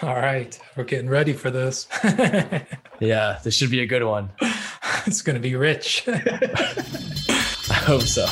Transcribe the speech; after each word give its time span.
All 0.02 0.16
right, 0.16 0.58
we're 0.76 0.84
getting 0.84 1.10
ready 1.10 1.34
for 1.34 1.50
this. 1.50 1.86
yeah, 3.00 3.38
this 3.44 3.54
should 3.54 3.70
be 3.70 3.80
a 3.80 3.86
good 3.86 4.02
one. 4.02 4.30
it's 5.04 5.20
going 5.20 5.34
to 5.34 5.42
be 5.42 5.56
rich. 5.56 6.04
I 6.08 7.74
hope 7.74 8.00
so. 8.00 8.24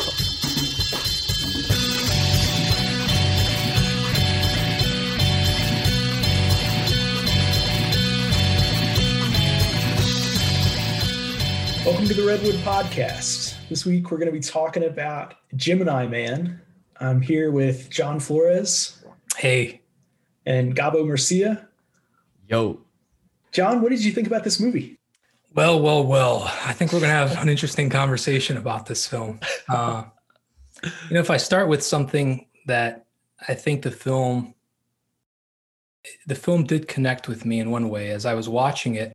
Welcome 11.84 12.06
to 12.06 12.14
the 12.14 12.24
Redwood 12.26 12.54
Podcast. 12.64 13.56
This 13.68 13.84
week 13.84 14.10
we're 14.10 14.16
going 14.16 14.24
to 14.24 14.32
be 14.32 14.40
talking 14.40 14.84
about 14.84 15.34
Gemini 15.54 16.06
Man. 16.06 16.62
I'm 16.98 17.20
here 17.20 17.50
with 17.50 17.90
John 17.90 18.20
Flores. 18.20 19.04
Hey. 19.36 19.82
And 20.48 20.74
Gabo 20.74 21.06
Murcia. 21.06 21.68
Yo. 22.48 22.80
John, 23.52 23.82
what 23.82 23.90
did 23.90 24.02
you 24.02 24.12
think 24.12 24.26
about 24.26 24.44
this 24.44 24.58
movie? 24.58 24.98
Well, 25.54 25.78
well, 25.78 26.06
well. 26.06 26.50
I 26.64 26.72
think 26.72 26.90
we're 26.90 27.00
going 27.00 27.10
to 27.10 27.28
have 27.28 27.42
an 27.42 27.50
interesting 27.50 27.90
conversation 27.90 28.56
about 28.56 28.86
this 28.86 29.06
film. 29.06 29.40
Uh, 29.68 30.04
you 30.82 31.14
know, 31.14 31.20
if 31.20 31.28
I 31.28 31.36
start 31.36 31.68
with 31.68 31.82
something 31.84 32.46
that 32.64 33.04
I 33.46 33.52
think 33.52 33.82
the 33.82 33.90
film 33.90 34.54
the 36.26 36.34
film 36.34 36.64
did 36.64 36.88
connect 36.88 37.28
with 37.28 37.44
me 37.44 37.60
in 37.60 37.70
one 37.70 37.90
way 37.90 38.10
as 38.12 38.24
I 38.24 38.32
was 38.32 38.48
watching 38.48 38.94
it, 38.94 39.12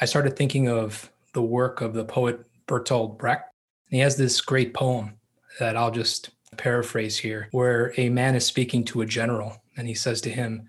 I 0.00 0.04
started 0.04 0.36
thinking 0.36 0.68
of 0.68 1.10
the 1.32 1.42
work 1.42 1.80
of 1.80 1.94
the 1.94 2.04
poet 2.04 2.38
Bertolt 2.68 3.18
Brecht. 3.18 3.50
And 3.90 3.96
he 3.96 4.02
has 4.02 4.16
this 4.16 4.40
great 4.40 4.72
poem 4.72 5.14
that 5.58 5.76
I'll 5.76 5.90
just 5.90 6.30
paraphrase 6.56 7.16
here, 7.16 7.48
where 7.50 7.92
a 7.96 8.08
man 8.10 8.36
is 8.36 8.46
speaking 8.46 8.84
to 8.84 9.00
a 9.00 9.06
general 9.06 9.63
and 9.76 9.88
he 9.88 9.94
says 9.94 10.20
to 10.22 10.30
him, 10.30 10.68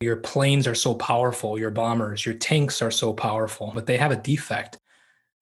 Your 0.00 0.16
planes 0.16 0.66
are 0.66 0.74
so 0.74 0.94
powerful, 0.94 1.58
your 1.58 1.70
bombers, 1.70 2.24
your 2.24 2.34
tanks 2.34 2.82
are 2.82 2.90
so 2.90 3.12
powerful, 3.12 3.72
but 3.74 3.86
they 3.86 3.96
have 3.96 4.12
a 4.12 4.16
defect. 4.16 4.78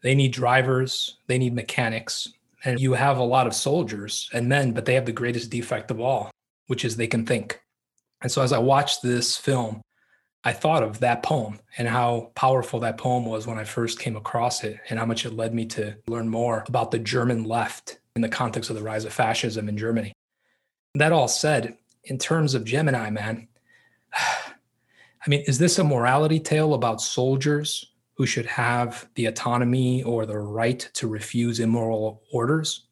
They 0.02 0.14
need 0.14 0.32
drivers, 0.32 1.16
they 1.26 1.38
need 1.38 1.54
mechanics, 1.54 2.28
and 2.64 2.78
you 2.78 2.94
have 2.94 3.18
a 3.18 3.24
lot 3.24 3.46
of 3.46 3.54
soldiers 3.54 4.28
and 4.32 4.48
men, 4.48 4.72
but 4.72 4.84
they 4.84 4.94
have 4.94 5.06
the 5.06 5.12
greatest 5.12 5.50
defect 5.50 5.90
of 5.90 6.00
all, 6.00 6.30
which 6.66 6.84
is 6.84 6.96
they 6.96 7.06
can 7.06 7.26
think. 7.26 7.60
And 8.20 8.30
so 8.30 8.42
as 8.42 8.52
I 8.52 8.58
watched 8.58 9.02
this 9.02 9.36
film, 9.36 9.80
I 10.44 10.52
thought 10.52 10.82
of 10.82 11.00
that 11.00 11.22
poem 11.22 11.58
and 11.76 11.88
how 11.88 12.30
powerful 12.34 12.80
that 12.80 12.98
poem 12.98 13.26
was 13.26 13.46
when 13.46 13.58
I 13.58 13.64
first 13.64 13.98
came 13.98 14.16
across 14.16 14.64
it 14.64 14.78
and 14.88 14.98
how 14.98 15.06
much 15.06 15.26
it 15.26 15.34
led 15.34 15.52
me 15.52 15.66
to 15.66 15.96
learn 16.06 16.28
more 16.28 16.64
about 16.68 16.90
the 16.90 16.98
German 16.98 17.44
left 17.44 17.98
in 18.14 18.22
the 18.22 18.28
context 18.28 18.70
of 18.70 18.76
the 18.76 18.82
rise 18.82 19.04
of 19.04 19.12
fascism 19.12 19.68
in 19.68 19.76
Germany. 19.76 20.12
That 20.94 21.12
all 21.12 21.28
said, 21.28 21.76
in 22.04 22.18
terms 22.18 22.54
of 22.54 22.64
Gemini 22.64 23.10
Man, 23.10 23.48
I 24.14 25.28
mean, 25.28 25.42
is 25.46 25.58
this 25.58 25.78
a 25.78 25.84
morality 25.84 26.40
tale 26.40 26.74
about 26.74 27.00
soldiers 27.00 27.92
who 28.14 28.26
should 28.26 28.46
have 28.46 29.08
the 29.14 29.26
autonomy 29.26 30.02
or 30.02 30.26
the 30.26 30.38
right 30.38 30.88
to 30.94 31.06
refuse 31.08 31.60
immoral 31.60 32.22
orders? 32.32 32.86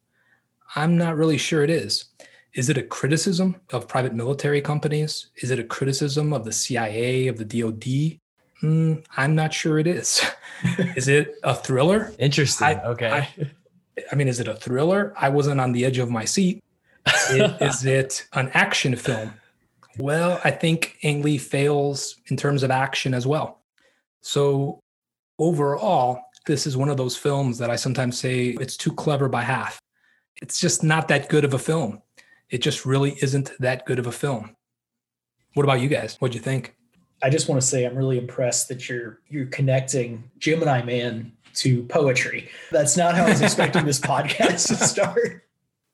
I'm 0.75 0.97
not 0.97 1.15
really 1.15 1.37
sure 1.37 1.63
it 1.63 1.69
is. 1.69 2.05
Is 2.53 2.69
it 2.69 2.77
a 2.77 2.83
criticism 2.83 3.55
of 3.71 3.87
private 3.87 4.13
military 4.13 4.61
companies? 4.61 5.27
Is 5.37 5.51
it 5.51 5.59
a 5.59 5.63
criticism 5.63 6.33
of 6.33 6.43
the 6.43 6.51
CIA, 6.51 7.27
of 7.27 7.37
the 7.37 7.45
DoD? 7.45 8.19
Mm, 8.63 9.05
I'm 9.15 9.35
not 9.35 9.53
sure 9.53 9.77
it 9.79 9.87
is. 9.87 10.25
is 10.95 11.07
it 11.07 11.35
a 11.43 11.53
thriller? 11.53 12.11
Interesting. 12.17 12.67
I, 12.67 12.83
okay. 12.83 13.09
I, 13.09 13.51
I, 14.11 14.15
mean, 14.15 14.27
is 14.27 14.39
it 14.39 14.47
a 14.47 14.55
thriller? 14.55 15.13
I 15.15 15.29
wasn't 15.29 15.61
on 15.61 15.71
the 15.71 15.85
edge 15.85 15.99
of 15.99 16.09
my 16.09 16.25
seat. 16.25 16.63
It, 17.31 17.61
is 17.61 17.85
it 17.85 18.27
an 18.33 18.49
action 18.53 18.95
film? 18.95 19.33
Well, 19.97 20.39
I 20.43 20.51
think 20.51 20.97
Ang 21.03 21.23
Lee 21.23 21.37
fails 21.37 22.17
in 22.27 22.37
terms 22.37 22.63
of 22.63 22.71
action 22.71 23.13
as 23.13 23.25
well. 23.25 23.61
So 24.21 24.79
overall, 25.39 26.21
this 26.45 26.67
is 26.67 26.77
one 26.77 26.89
of 26.89 26.97
those 26.97 27.17
films 27.17 27.57
that 27.57 27.69
I 27.69 27.75
sometimes 27.75 28.19
say 28.19 28.49
it's 28.49 28.77
too 28.77 28.93
clever 28.93 29.27
by 29.27 29.41
half. 29.41 29.79
It's 30.41 30.59
just 30.59 30.83
not 30.83 31.07
that 31.07 31.29
good 31.29 31.43
of 31.43 31.53
a 31.53 31.59
film 31.59 32.01
it 32.49 32.59
just 32.59 32.85
really 32.85 33.17
isn't 33.21 33.51
that 33.59 33.85
good 33.85 33.99
of 33.99 34.07
a 34.07 34.11
film. 34.11 34.55
What 35.53 35.63
about 35.63 35.81
you 35.81 35.89
guys? 35.89 36.15
What'd 36.19 36.35
you 36.35 36.41
think? 36.41 36.75
I 37.21 37.29
just 37.29 37.49
want 37.49 37.59
to 37.59 37.67
say 37.67 37.85
I'm 37.85 37.95
really 37.95 38.17
impressed 38.17 38.67
that 38.69 38.87
you're 38.87 39.19
you're 39.27 39.47
connecting 39.47 40.29
Gemini 40.37 40.83
Man 40.83 41.31
to 41.55 41.83
poetry. 41.83 42.49
That's 42.71 42.95
not 42.95 43.15
how 43.15 43.25
I 43.25 43.29
was 43.29 43.41
expecting 43.41 43.85
this 43.85 43.99
podcast 43.99 44.67
to 44.67 44.75
start. 44.75 45.43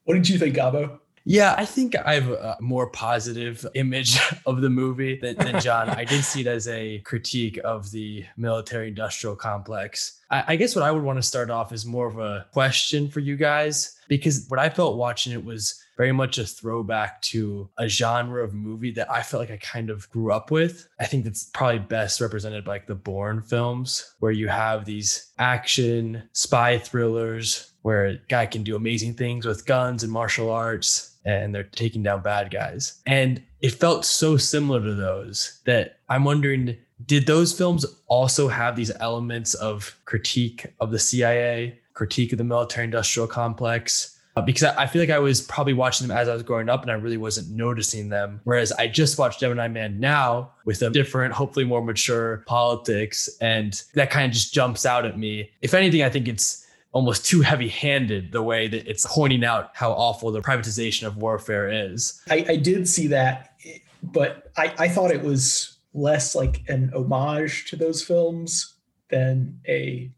What 0.04 0.14
did 0.14 0.28
you 0.28 0.38
think, 0.38 0.54
Gabo? 0.54 1.00
Yeah, 1.26 1.54
I 1.56 1.64
think 1.64 1.96
I 1.96 2.14
have 2.14 2.28
a 2.28 2.58
more 2.60 2.88
positive 2.88 3.66
image 3.74 4.18
of 4.46 4.60
the 4.60 4.68
movie 4.68 5.18
than, 5.18 5.36
than 5.36 5.58
John. 5.60 5.88
I 5.88 6.04
did 6.04 6.22
see 6.22 6.42
it 6.42 6.46
as 6.46 6.68
a 6.68 6.98
critique 6.98 7.58
of 7.64 7.90
the 7.90 8.26
military 8.36 8.88
industrial 8.88 9.34
complex. 9.34 10.20
I, 10.30 10.44
I 10.48 10.56
guess 10.56 10.76
what 10.76 10.84
I 10.84 10.90
would 10.90 11.02
want 11.02 11.16
to 11.16 11.22
start 11.22 11.48
off 11.48 11.72
is 11.72 11.86
more 11.86 12.06
of 12.06 12.18
a 12.18 12.46
question 12.52 13.08
for 13.08 13.20
you 13.20 13.36
guys, 13.36 13.98
because 14.06 14.44
what 14.48 14.60
I 14.60 14.68
felt 14.68 14.98
watching 14.98 15.32
it 15.32 15.42
was 15.42 15.80
very 15.96 16.12
much 16.12 16.36
a 16.38 16.44
throwback 16.44 17.22
to 17.22 17.70
a 17.78 17.88
genre 17.88 18.44
of 18.44 18.52
movie 18.52 18.90
that 18.90 19.10
I 19.10 19.22
felt 19.22 19.40
like 19.40 19.50
I 19.50 19.58
kind 19.58 19.88
of 19.88 20.10
grew 20.10 20.30
up 20.30 20.50
with. 20.50 20.88
I 21.00 21.06
think 21.06 21.24
that's 21.24 21.44
probably 21.54 21.78
best 21.78 22.20
represented 22.20 22.64
by 22.64 22.72
like 22.72 22.86
the 22.86 22.96
Bourne 22.96 23.40
films, 23.40 24.14
where 24.18 24.32
you 24.32 24.48
have 24.48 24.84
these 24.84 25.30
action 25.38 26.28
spy 26.32 26.78
thrillers 26.78 27.70
where 27.82 28.06
a 28.06 28.18
guy 28.28 28.46
can 28.46 28.62
do 28.62 28.76
amazing 28.76 29.14
things 29.14 29.46
with 29.46 29.66
guns 29.66 30.02
and 30.02 30.12
martial 30.12 30.50
arts 30.50 31.13
and 31.24 31.54
they're 31.54 31.64
taking 31.64 32.02
down 32.02 32.22
bad 32.22 32.50
guys. 32.50 33.00
And 33.06 33.42
it 33.60 33.70
felt 33.70 34.04
so 34.04 34.36
similar 34.36 34.82
to 34.82 34.94
those 34.94 35.60
that 35.64 35.98
I'm 36.08 36.24
wondering 36.24 36.76
did 37.06 37.26
those 37.26 37.52
films 37.52 37.84
also 38.06 38.48
have 38.48 38.76
these 38.76 38.92
elements 39.00 39.54
of 39.54 39.98
critique 40.04 40.66
of 40.80 40.90
the 40.90 40.98
CIA, 40.98 41.78
critique 41.92 42.32
of 42.32 42.38
the 42.38 42.44
military 42.44 42.84
industrial 42.84 43.26
complex? 43.26 44.18
Uh, 44.36 44.42
because 44.42 44.64
I, 44.64 44.82
I, 44.82 44.86
feel 44.86 45.00
like 45.00 45.10
I 45.10 45.18
was 45.20 45.40
probably 45.40 45.74
watching 45.74 46.08
them 46.08 46.16
as 46.16 46.28
I 46.28 46.34
was 46.34 46.42
growing 46.42 46.68
up 46.68 46.82
and 46.82 46.90
I 46.90 46.94
really 46.94 47.16
wasn't 47.16 47.50
noticing 47.50 48.08
them. 48.08 48.40
Whereas 48.42 48.72
I 48.72 48.88
just 48.88 49.16
watched 49.16 49.38
Gemini 49.38 49.68
Man 49.68 50.00
now 50.00 50.50
with 50.64 50.82
a 50.82 50.90
different, 50.90 51.34
hopefully 51.34 51.64
more 51.64 51.82
mature 51.82 52.38
politics. 52.46 53.28
And 53.40 53.80
that 53.94 54.10
kind 54.10 54.26
of 54.26 54.32
just 54.32 54.52
jumps 54.52 54.84
out 54.84 55.04
at 55.04 55.18
me. 55.18 55.50
If 55.62 55.72
anything, 55.72 56.02
I 56.02 56.10
think 56.10 56.26
it's 56.26 56.63
almost 56.94 57.26
too 57.26 57.40
heavy 57.40 57.68
handed 57.68 58.30
the 58.30 58.42
way 58.42 58.68
that 58.68 58.86
it's 58.86 59.04
pointing 59.04 59.44
out 59.44 59.70
how 59.74 59.90
awful 59.90 60.30
the 60.30 60.40
privatization 60.40 61.06
of 61.06 61.16
warfare 61.16 61.68
is. 61.68 62.22
I, 62.30 62.46
I 62.48 62.56
did 62.56 62.88
see 62.88 63.08
that, 63.08 63.58
but 64.02 64.52
I, 64.56 64.72
I 64.78 64.88
thought 64.88 65.10
it 65.10 65.22
was 65.22 65.76
less 65.92 66.36
like 66.36 66.62
an 66.68 66.92
homage 66.94 67.68
to 67.70 67.76
those 67.76 68.02
films 68.02 68.74
than 69.10 69.60
a 69.68 70.10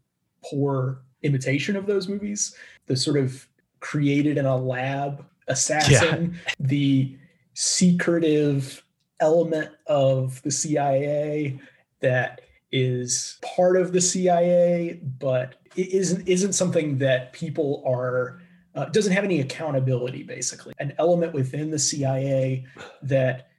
poor 0.45 1.01
imitation 1.23 1.75
of 1.75 1.87
those 1.87 2.07
movies. 2.07 2.55
The 2.85 2.95
sort 2.95 3.17
of 3.17 3.47
created 3.79 4.37
in 4.37 4.45
a 4.45 4.55
lab 4.55 5.25
assassin, 5.47 6.35
yeah. 6.35 6.53
the 6.59 7.17
secretive 7.55 8.83
element 9.19 9.71
of 9.87 10.43
the 10.43 10.51
CIA 10.51 11.59
that 12.01 12.41
is 12.77 13.37
part 13.55 13.77
of 13.77 13.91
the 13.91 14.01
CIA, 14.01 14.99
but 15.19 15.55
it 15.75 15.89
isn't 15.89 16.27
isn't 16.27 16.53
something 16.53 16.97
that 16.99 17.33
people 17.33 17.83
are 17.85 18.41
uh, 18.75 18.85
doesn't 18.85 19.13
have 19.13 19.23
any 19.23 19.41
accountability. 19.41 20.23
Basically, 20.23 20.73
an 20.79 20.93
element 20.99 21.33
within 21.33 21.71
the 21.71 21.79
CIA 21.79 22.65
that 23.01 23.49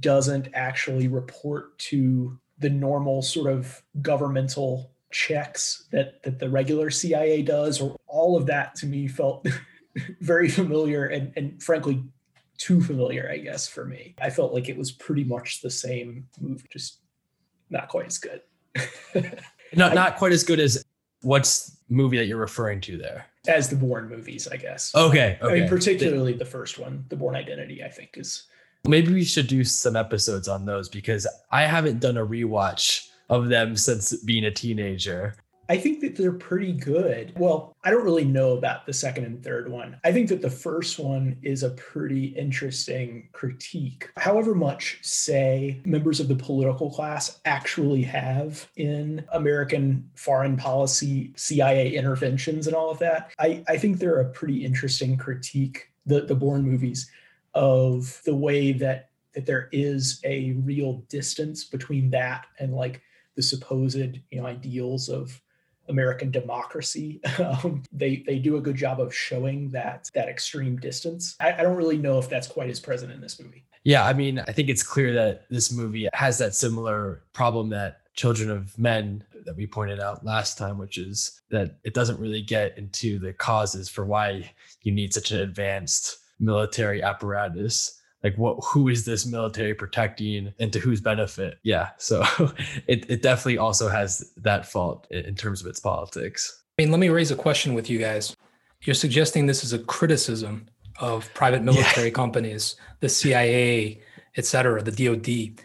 doesn't 0.00 0.48
actually 0.54 1.08
report 1.08 1.78
to 1.78 2.38
the 2.58 2.70
normal 2.70 3.22
sort 3.22 3.52
of 3.52 3.82
governmental 4.02 4.92
checks 5.10 5.86
that 5.92 6.22
that 6.22 6.38
the 6.38 6.48
regular 6.48 6.90
CIA 6.90 7.42
does, 7.42 7.80
or 7.80 7.96
all 8.06 8.36
of 8.36 8.46
that 8.46 8.74
to 8.76 8.86
me 8.86 9.08
felt 9.08 9.46
very 10.20 10.48
familiar 10.48 11.06
and, 11.06 11.32
and 11.36 11.62
frankly 11.62 12.02
too 12.58 12.80
familiar, 12.80 13.28
I 13.30 13.38
guess, 13.38 13.68
for 13.68 13.84
me. 13.84 14.14
I 14.20 14.30
felt 14.30 14.52
like 14.52 14.68
it 14.68 14.76
was 14.76 14.92
pretty 14.92 15.24
much 15.24 15.60
the 15.60 15.70
same 15.70 16.26
move, 16.40 16.64
just 16.70 17.00
not 17.70 17.88
quite 17.88 18.06
as 18.06 18.18
good. 18.18 18.40
not 19.74 19.94
not 19.94 20.16
quite 20.16 20.32
as 20.32 20.44
good 20.44 20.60
as 20.60 20.84
what's 21.22 21.76
movie 21.88 22.16
that 22.16 22.26
you're 22.26 22.38
referring 22.38 22.80
to 22.82 22.96
there? 22.96 23.26
As 23.48 23.68
the 23.68 23.76
Bourne 23.76 24.08
movies, 24.08 24.48
I 24.48 24.56
guess. 24.56 24.94
Okay. 24.94 25.38
okay. 25.40 25.56
I 25.56 25.60
mean, 25.60 25.68
particularly 25.68 26.32
the, 26.32 26.40
the 26.40 26.44
first 26.44 26.78
one, 26.78 27.04
the 27.08 27.16
Bourne 27.16 27.36
Identity, 27.36 27.82
I 27.82 27.88
think 27.88 28.14
is. 28.14 28.44
Maybe 28.86 29.12
we 29.12 29.24
should 29.24 29.48
do 29.48 29.64
some 29.64 29.96
episodes 29.96 30.46
on 30.46 30.64
those 30.64 30.88
because 30.88 31.26
I 31.50 31.62
haven't 31.62 32.00
done 32.00 32.16
a 32.16 32.26
rewatch 32.26 33.08
of 33.28 33.48
them 33.48 33.76
since 33.76 34.14
being 34.22 34.44
a 34.44 34.50
teenager. 34.50 35.34
I 35.68 35.76
think 35.76 36.00
that 36.00 36.16
they're 36.16 36.32
pretty 36.32 36.72
good. 36.72 37.32
Well, 37.36 37.76
I 37.84 37.90
don't 37.90 38.04
really 38.04 38.24
know 38.24 38.56
about 38.56 38.86
the 38.86 38.92
second 38.92 39.24
and 39.24 39.42
third 39.42 39.68
one. 39.68 39.98
I 40.04 40.12
think 40.12 40.28
that 40.28 40.42
the 40.42 40.50
first 40.50 40.98
one 40.98 41.38
is 41.42 41.62
a 41.62 41.70
pretty 41.70 42.26
interesting 42.26 43.28
critique. 43.32 44.10
However 44.16 44.54
much, 44.54 44.98
say, 45.02 45.80
members 45.84 46.20
of 46.20 46.28
the 46.28 46.36
political 46.36 46.90
class 46.90 47.40
actually 47.44 48.02
have 48.02 48.68
in 48.76 49.24
American 49.32 50.08
foreign 50.14 50.56
policy, 50.56 51.32
CIA 51.36 51.94
interventions, 51.94 52.66
and 52.66 52.76
all 52.76 52.90
of 52.90 52.98
that, 53.00 53.32
I, 53.38 53.64
I 53.68 53.76
think 53.76 53.98
they're 53.98 54.20
a 54.20 54.30
pretty 54.30 54.64
interesting 54.64 55.16
critique, 55.16 55.90
the, 56.06 56.22
the 56.22 56.34
Bourne 56.34 56.62
movies, 56.62 57.10
of 57.54 58.20
the 58.24 58.34
way 58.34 58.72
that 58.72 59.10
that 59.34 59.44
there 59.44 59.68
is 59.70 60.18
a 60.24 60.52
real 60.64 61.04
distance 61.10 61.62
between 61.62 62.08
that 62.08 62.46
and 62.58 62.72
like 62.72 63.02
the 63.34 63.42
supposed 63.42 64.18
you 64.30 64.40
know 64.40 64.46
ideals 64.46 65.10
of 65.10 65.40
American 65.88 66.30
democracy. 66.30 67.20
Um, 67.38 67.82
they 67.92 68.24
they 68.26 68.38
do 68.38 68.56
a 68.56 68.60
good 68.60 68.76
job 68.76 68.98
of 69.00 69.14
showing 69.14 69.68
that 69.70 70.10
that 70.14 70.28
extreme 70.28 70.78
distance. 70.78 71.36
I, 71.38 71.52
I 71.52 71.62
don't 71.62 71.76
really 71.76 71.98
know 71.98 72.18
if 72.18 72.28
that's 72.28 72.46
quite 72.46 72.70
as 72.70 72.80
present 72.80 73.12
in 73.12 73.20
this 73.20 73.38
movie. 73.38 73.64
Yeah, 73.84 74.04
I 74.04 74.14
mean, 74.14 74.40
I 74.40 74.52
think 74.52 74.68
it's 74.68 74.82
clear 74.82 75.12
that 75.14 75.44
this 75.48 75.70
movie 75.70 76.08
has 76.12 76.38
that 76.38 76.54
similar 76.54 77.22
problem 77.34 77.68
that 77.70 78.00
Children 78.14 78.50
of 78.50 78.76
Men 78.78 79.22
that 79.44 79.56
we 79.56 79.66
pointed 79.66 80.00
out 80.00 80.24
last 80.24 80.58
time, 80.58 80.78
which 80.78 80.98
is 80.98 81.40
that 81.50 81.76
it 81.84 81.94
doesn't 81.94 82.18
really 82.18 82.42
get 82.42 82.76
into 82.78 83.18
the 83.18 83.32
causes 83.32 83.88
for 83.88 84.04
why 84.04 84.50
you 84.82 84.92
need 84.92 85.14
such 85.14 85.30
an 85.30 85.40
advanced 85.40 86.18
military 86.40 87.02
apparatus 87.02 87.95
like 88.22 88.36
what 88.36 88.56
who 88.64 88.88
is 88.88 89.04
this 89.04 89.26
military 89.26 89.74
protecting 89.74 90.52
and 90.58 90.72
to 90.72 90.78
whose 90.78 91.00
benefit? 91.00 91.58
Yeah 91.62 91.90
so 91.98 92.24
it, 92.86 93.08
it 93.10 93.22
definitely 93.22 93.58
also 93.58 93.88
has 93.88 94.32
that 94.38 94.66
fault 94.66 95.06
in 95.10 95.34
terms 95.34 95.60
of 95.60 95.66
its 95.66 95.80
politics. 95.80 96.62
I 96.78 96.82
mean 96.82 96.90
let 96.90 97.00
me 97.00 97.08
raise 97.08 97.30
a 97.30 97.36
question 97.36 97.74
with 97.74 97.88
you 97.90 97.98
guys. 97.98 98.36
You're 98.82 98.94
suggesting 98.94 99.46
this 99.46 99.64
is 99.64 99.72
a 99.72 99.78
criticism 99.78 100.68
of 100.98 101.32
private 101.34 101.62
military 101.62 102.08
yeah. 102.08 102.14
companies 102.14 102.76
the 103.00 103.08
cia 103.08 104.00
et 104.36 104.44
cetera 104.46 104.82
the 104.82 104.90
dod 104.92 105.62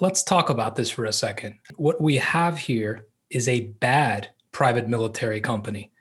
let's 0.00 0.22
talk 0.22 0.50
about 0.50 0.76
this 0.76 0.90
for 0.90 1.04
a 1.04 1.12
second. 1.12 1.58
What 1.76 2.00
we 2.00 2.16
have 2.16 2.58
here 2.58 3.06
is 3.30 3.48
a 3.48 3.66
bad 3.80 4.30
private 4.50 4.88
military 4.88 5.40
company 5.40 5.92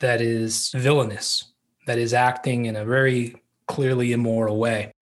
that 0.00 0.20
is 0.20 0.70
villainous 0.74 1.52
that 1.86 1.98
is 1.98 2.14
acting 2.14 2.66
in 2.66 2.76
a 2.76 2.84
very 2.84 3.34
clearly 3.66 4.12
immoral 4.12 4.58
way 4.58 4.92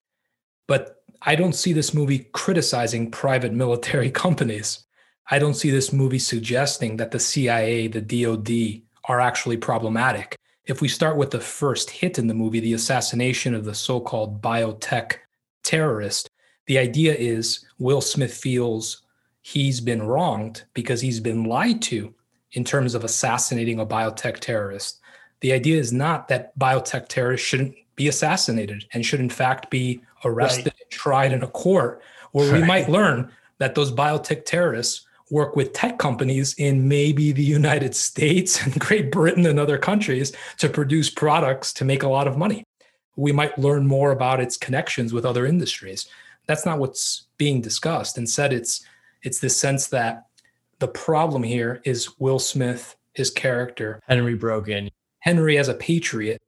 but 0.67 1.03
I 1.23 1.35
don't 1.35 1.55
see 1.55 1.73
this 1.73 1.95
movie 1.95 2.29
criticizing 2.33 3.11
private 3.11 3.53
military 3.53 4.11
companies. 4.25 4.85
I 5.31 5.39
don't 5.39 5.55
see 5.55 5.71
this 5.71 5.93
movie 5.93 6.19
suggesting 6.19 6.97
that 6.99 7.11
the 7.11 7.19
CIA, 7.19 7.89
the 7.89 8.01
DOD 8.01 8.83
are 9.09 9.21
actually 9.21 9.57
problematic. 9.57 10.37
If 10.67 10.81
we 10.81 10.89
start 10.89 11.17
with 11.17 11.31
the 11.31 11.41
first 11.41 11.91
hit 11.91 12.19
in 12.19 12.27
the 12.27 12.35
movie, 12.35 12.61
the 12.61 12.75
assassination 12.75 13.55
of 13.55 13.65
the 13.65 13.75
so 13.75 14.01
called 14.01 14.43
biotech 14.43 15.17
terrorist, 15.63 16.29
the 16.67 16.79
idea 16.79 17.15
is 17.15 17.65
Will 17.79 18.01
Smith 18.01 18.35
feels 18.35 19.03
he's 19.43 19.81
been 19.81 20.03
wronged 20.03 20.65
because 20.75 21.01
he's 21.01 21.21
been 21.21 21.45
lied 21.45 21.81
to 21.83 22.13
in 22.53 22.65
terms 22.65 22.95
of 22.95 23.05
assassinating 23.05 23.79
a 23.79 23.87
biotech 23.87 24.39
terrorist. 24.39 25.01
The 25.41 25.53
idea 25.53 25.79
is 25.79 25.93
not 25.93 26.29
that 26.29 26.59
biotech 26.59 27.09
terrorists 27.09 27.47
shouldn't 27.47 27.75
be 27.95 28.09
assassinated 28.09 28.87
and 28.93 29.07
should 29.07 29.21
in 29.21 29.31
fact 29.31 29.71
be 29.71 30.01
arrested 30.25 30.67
right. 30.67 30.81
and 30.81 30.91
tried 30.91 31.33
in 31.33 31.43
a 31.43 31.49
court 31.49 32.03
where 32.33 32.51
right. 32.51 32.61
we 32.61 32.67
might 32.67 32.89
learn 32.89 33.31
that 33.59 33.75
those 33.75 33.93
biotech 33.93 34.45
terrorists 34.45 35.07
work 35.31 35.57
with 35.57 35.73
tech 35.73 35.99
companies 35.99 36.55
in 36.55 36.87
maybe 36.87 37.33
the 37.33 37.43
United 37.43 37.95
States 37.95 38.63
and 38.65 38.79
Great 38.79 39.11
Britain 39.11 39.47
and 39.47 39.59
other 39.59 39.79
countries 39.79 40.33
to 40.59 40.69
produce 40.69 41.11
products 41.11 41.73
to 41.75 41.85
make 41.85 42.03
a 42.03 42.09
lot 42.09 42.29
of 42.29 42.37
money. 42.37 42.65
We 43.17 43.33
might 43.33 43.59
learn 43.59 43.87
more 43.87 44.13
about 44.13 44.41
its 44.41 44.57
connections 44.57 45.13
with 45.13 45.25
other 45.25 45.47
industries. 45.47 46.07
That's 46.47 46.67
not 46.67 46.79
what's 46.79 47.27
being 47.39 47.61
discussed. 47.61 48.19
Instead, 48.19 48.53
it's 48.53 48.85
it's 49.23 49.41
this 49.41 49.57
sense 49.57 49.89
that 49.89 50.27
the 50.79 50.89
problem 50.89 51.43
here 51.43 51.81
is 51.85 52.19
Will 52.21 52.39
Smith, 52.39 52.97
his 53.15 53.31
character, 53.31 54.01
Henry 54.07 54.35
Brogan. 54.35 54.91
Henry 55.21 55.59
as 55.59 55.69
a 55.69 55.75
patriot 55.75 56.41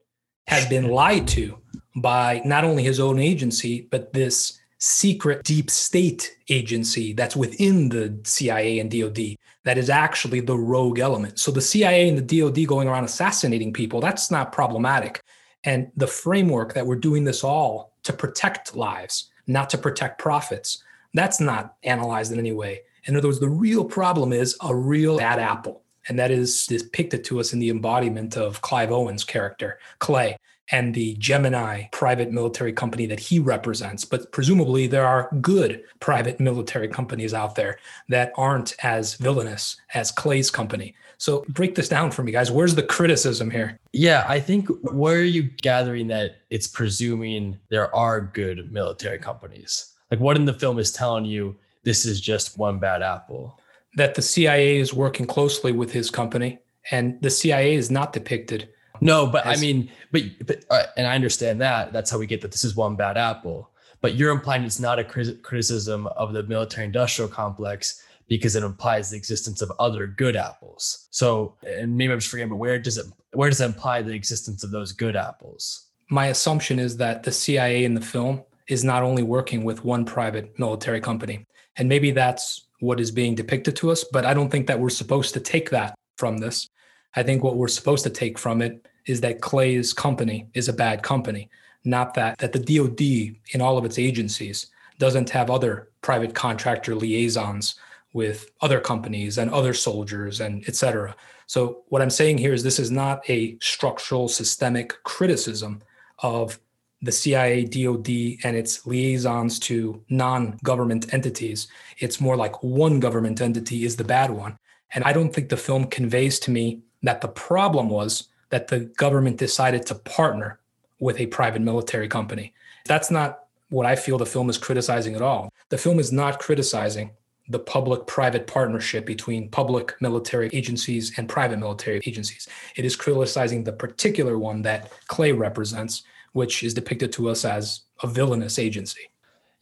has 0.47 0.67
been 0.67 0.89
lied 0.89 1.27
to 1.29 1.59
by 2.01 2.43
not 2.45 2.65
only 2.65 2.83
his 2.83 3.01
own 3.01 3.19
agency, 3.19 3.89
but 3.91 4.13
this 4.13 4.59
secret 4.79 5.43
deep 5.45 5.71
state 5.71 6.37
agency 6.49 7.13
that's 7.13 7.35
within 7.35 7.89
the 7.89 8.17
CIA 8.23 8.79
and 8.79 8.91
DOD 8.91 9.37
that 9.65 9.77
is 9.77 9.91
actually 9.91 10.41
the 10.41 10.57
rogue 10.57 10.99
element. 10.99 11.39
So 11.39 11.51
the 11.51 11.61
CIA 11.61 12.09
and 12.09 12.17
the 12.17 12.41
DOD 12.41 12.67
going 12.67 12.89
around 12.89 13.05
assassinating 13.05 13.73
people, 13.73 14.01
that's 14.01 14.31
not 14.31 14.53
problematic. 14.53 15.21
And 15.65 15.91
the 15.97 16.07
framework 16.07 16.75
that 16.75 16.87
we're 16.87 16.97
doing 16.97 17.25
this 17.25 17.43
all 17.43 17.93
to 18.05 18.13
protect 18.13 18.77
lives, 18.77 19.31
not 19.47 19.69
to 19.71 19.79
protect 19.79 20.21
profits, 20.21 20.83
that's 21.13 21.41
not 21.41 21.75
analyzed 21.83 22.33
in 22.33 22.39
any 22.39 22.53
way. 22.53 22.81
In 23.05 23.17
other 23.17 23.29
words, 23.29 23.41
the 23.41 23.49
real 23.49 23.85
problem 23.85 24.33
is 24.33 24.57
a 24.63 24.75
real 24.75 25.19
bad 25.19 25.39
apple. 25.39 25.83
And 26.09 26.19
that 26.19 26.31
is 26.31 26.67
depicted 26.67 27.25
to 27.25 27.41
us 27.41 27.53
in 27.53 27.59
the 27.59 27.69
embodiment 27.69 28.37
of 28.37 28.63
Clive 28.63 28.91
Owen's 28.91 29.25
character, 29.25 29.79
Clay, 29.99 30.37
and 30.71 30.95
the 30.95 31.15
Gemini 31.15 31.85
private 31.93 32.31
military 32.31 32.73
company 32.73 33.07
that 33.07 33.21
he 33.21 33.39
represents. 33.39 34.05
But 34.05 34.31
presumably, 34.33 34.87
there 34.87 35.07
are 35.07 35.31
good 35.41 35.83
private 36.01 36.41
military 36.41 36.89
companies 36.89 37.35
out 37.35 37.55
there 37.55 37.79
that 38.09 38.33
aren't 38.37 38.75
as 38.83 39.15
villainous 39.15 39.77
as 39.95 40.11
Clay's 40.11 40.51
company. 40.51 40.95
So 41.17 41.45
break 41.49 41.75
this 41.75 41.89
down 41.89 42.11
for 42.11 42.23
me, 42.23 42.33
guys. 42.33 42.51
Where's 42.51 42.75
the 42.75 42.83
criticism 42.83 43.51
here? 43.51 43.79
Yeah, 43.93 44.25
I 44.29 44.39
think 44.41 44.69
where 44.93 45.17
are 45.17 45.23
you 45.23 45.45
gathering 45.63 46.07
that 46.09 46.37
it's 46.51 46.67
presuming 46.67 47.59
there 47.71 47.95
are 47.95 48.21
good 48.21 48.71
military 48.73 49.19
companies? 49.19 49.95
Like 50.11 50.21
what 50.21 50.37
in 50.37 50.45
the 50.45 50.55
film 50.55 50.79
is 50.79 50.93
telling 50.93 51.25
you 51.25 51.57
this 51.83 52.05
is 52.05 52.21
just 52.21 52.59
one 52.59 52.79
bad 52.79 53.03
apple? 53.03 53.59
that 53.99 54.15
the 54.15 54.23
CIA 54.23 54.79
is 54.79 54.95
working 54.95 55.27
closely 55.27 55.73
with 55.73 55.93
his 55.93 56.11
company, 56.11 56.59
and 56.91 57.21
the 57.21 57.31
CIA 57.31 57.75
is 57.75 57.91
not 57.91 58.13
depicted. 58.13 58.69
No, 59.01 59.27
but 59.27 59.47
as, 59.47 59.59
I 59.59 59.61
mean, 59.61 59.91
but 60.13 60.23
but 60.47 60.65
uh, 60.71 60.85
and 60.97 61.07
I 61.07 61.15
understand 61.15 61.61
that. 61.61 61.93
That's 61.93 62.11
how 62.11 62.19
we 62.19 62.27
get 62.27 62.41
that 62.43 62.53
this 62.53 62.65
is 62.65 62.77
one 62.77 62.97
bad 62.97 63.17
apple. 63.17 63.71
But 64.01 64.15
you're 64.15 64.31
implying 64.31 64.63
it's 64.63 64.79
not 64.79 64.99
a 64.99 65.05
criticism 65.05 66.07
of 66.09 66.33
the 66.33 66.45
military-industrial 66.45 67.31
complex 67.31 68.03
because 68.29 68.55
it 68.55 68.63
implies 68.63 69.11
the 69.11 69.17
existence 69.17 69.63
of 69.63 69.73
other 69.79 70.07
good 70.07 70.37
apples. 70.37 71.09
So, 71.11 71.57
and 71.67 71.97
maybe 71.97 72.13
I'm 72.13 72.19
just 72.19 72.31
forgetting, 72.31 72.51
but 72.51 72.57
where 72.57 72.79
does 72.79 72.99
it 72.99 73.07
where 73.33 73.51
does 73.51 73.61
it 73.61 73.65
imply 73.65 74.03
the 74.03 74.13
existence 74.13 74.63
of 74.63 74.71
those 74.71 74.93
good 74.93 75.17
apples? 75.17 75.87
My 76.11 76.27
assumption 76.27 76.79
is 76.79 76.97
that 76.99 77.23
the 77.23 77.33
CIA 77.33 77.85
in 77.85 77.95
the 77.95 78.01
film 78.01 78.43
is 78.69 78.85
not 78.85 79.03
only 79.03 79.23
working 79.23 79.65
with 79.65 79.85
one 79.85 80.05
private 80.05 80.59
military 80.59 81.01
company, 81.01 81.47
and 81.77 81.89
maybe 81.89 82.11
that's 82.11 82.67
what 82.81 83.01
is 83.01 83.11
being 83.11 83.35
depicted 83.35 83.75
to 83.77 83.91
us. 83.91 84.05
But 84.05 84.25
I 84.25 84.35
don't 84.35 84.51
think 84.51 84.67
that 84.69 84.79
we're 84.79 84.91
supposed 84.91 85.35
to 85.35 85.41
take 85.41 85.71
that 85.71 85.95
from 86.17 86.39
this. 86.39 86.69
I 87.17 87.23
think 87.23 87.43
what 87.43 87.57
we're 87.57 87.69
supposed 87.69 88.05
to 88.05 88.11
take 88.11 88.39
from 88.39 88.63
it 88.63 88.87
is 89.09 89.21
that 89.23 89.41
Clay's 89.41 89.93
company 89.93 90.49
is 90.55 90.69
a 90.69 90.73
bad 90.73 91.03
company, 91.03 91.51
not 91.85 92.15
that 92.15 92.39
that 92.39 92.53
the 92.53 92.59
DoD 92.59 93.37
in 93.55 93.61
all 93.61 93.79
of 93.79 93.85
its 93.85 93.99
agencies 93.99 94.67
doesn't 94.99 95.31
have 95.31 95.51
other 95.51 95.89
private 96.03 96.35
contractor 96.35 96.95
liaisons 96.95 97.77
with 98.13 98.51
other 98.61 98.81
companies 98.81 99.39
and 99.39 99.51
other 99.51 99.75
soldiers 99.75 100.41
and 100.41 100.65
et 100.67 100.75
cetera. 100.77 101.15
So 101.47 101.83
what 101.89 102.03
I'm 102.03 102.11
saying 102.11 102.39
here 102.39 102.53
is 102.53 102.63
this 102.63 102.79
is 102.79 102.91
not 102.91 103.29
a 103.31 103.57
structural 103.61 104.29
systemic 104.29 105.03
criticism 105.05 105.83
of 106.21 106.59
the 107.01 107.13
CIA, 107.13 107.65
DOD, 107.65 108.09
and 108.45 108.57
its 108.57 108.87
liaisons 108.87 109.59
to 109.61 110.03
non 110.09 110.59
government 110.65 111.15
entities. 111.15 111.69
It's 111.99 112.21
more 112.21 112.37
like 112.37 112.63
one 112.63 112.99
government 112.99 113.41
entity 113.41 113.85
is 113.85 113.97
the 113.97 114.05
bad 114.05 114.31
one. 114.31 114.59
And 114.95 115.05
I 115.05 115.13
don't 115.13 115.33
think 115.33 115.49
the 115.49 115.57
film 115.57 115.87
conveys 115.87 116.41
to 116.41 116.51
me 116.51 116.83
that 117.03 117.21
the 117.21 117.29
problem 117.29 117.89
was 117.89 118.29
that 118.51 118.69
the 118.69 118.81
government 118.97 119.37
decided 119.37 119.87
to 119.87 119.95
partner 119.95 120.59
with 121.01 121.21
a 121.21 121.27
private 121.27 121.63
military 121.63 122.09
company. 122.09 122.55
That's 122.87 123.11
not 123.11 123.45
what 123.71 123.87
I 123.87 123.97
feel 123.97 124.19
the 124.19 124.27
film 124.27 124.49
is 124.51 124.59
criticizing 124.59 125.15
at 125.15 125.23
all. 125.23 125.53
The 125.69 125.79
film 125.79 125.99
is 125.99 126.13
not 126.13 126.39
criticizing 126.39 127.11
the 127.51 127.59
public 127.59 128.07
private 128.07 128.47
partnership 128.47 129.07
between 129.07 129.49
public 129.49 129.95
military 130.01 130.51
agencies 130.53 131.13
and 131.17 131.29
private 131.29 131.59
military 131.59 132.01
agencies. 132.05 132.49
It 132.77 132.85
is 132.85 132.97
criticizing 132.97 133.65
the 133.65 133.73
particular 133.73 134.39
one 134.39 134.63
that 134.63 134.93
Clay 135.07 135.33
represents, 135.33 136.03
which 136.33 136.63
is 136.63 136.75
depicted 136.75 137.13
to 137.13 137.29
us 137.31 137.45
as 137.45 137.83
a 138.03 138.07
villainous 138.07 138.59
agency. 138.59 139.11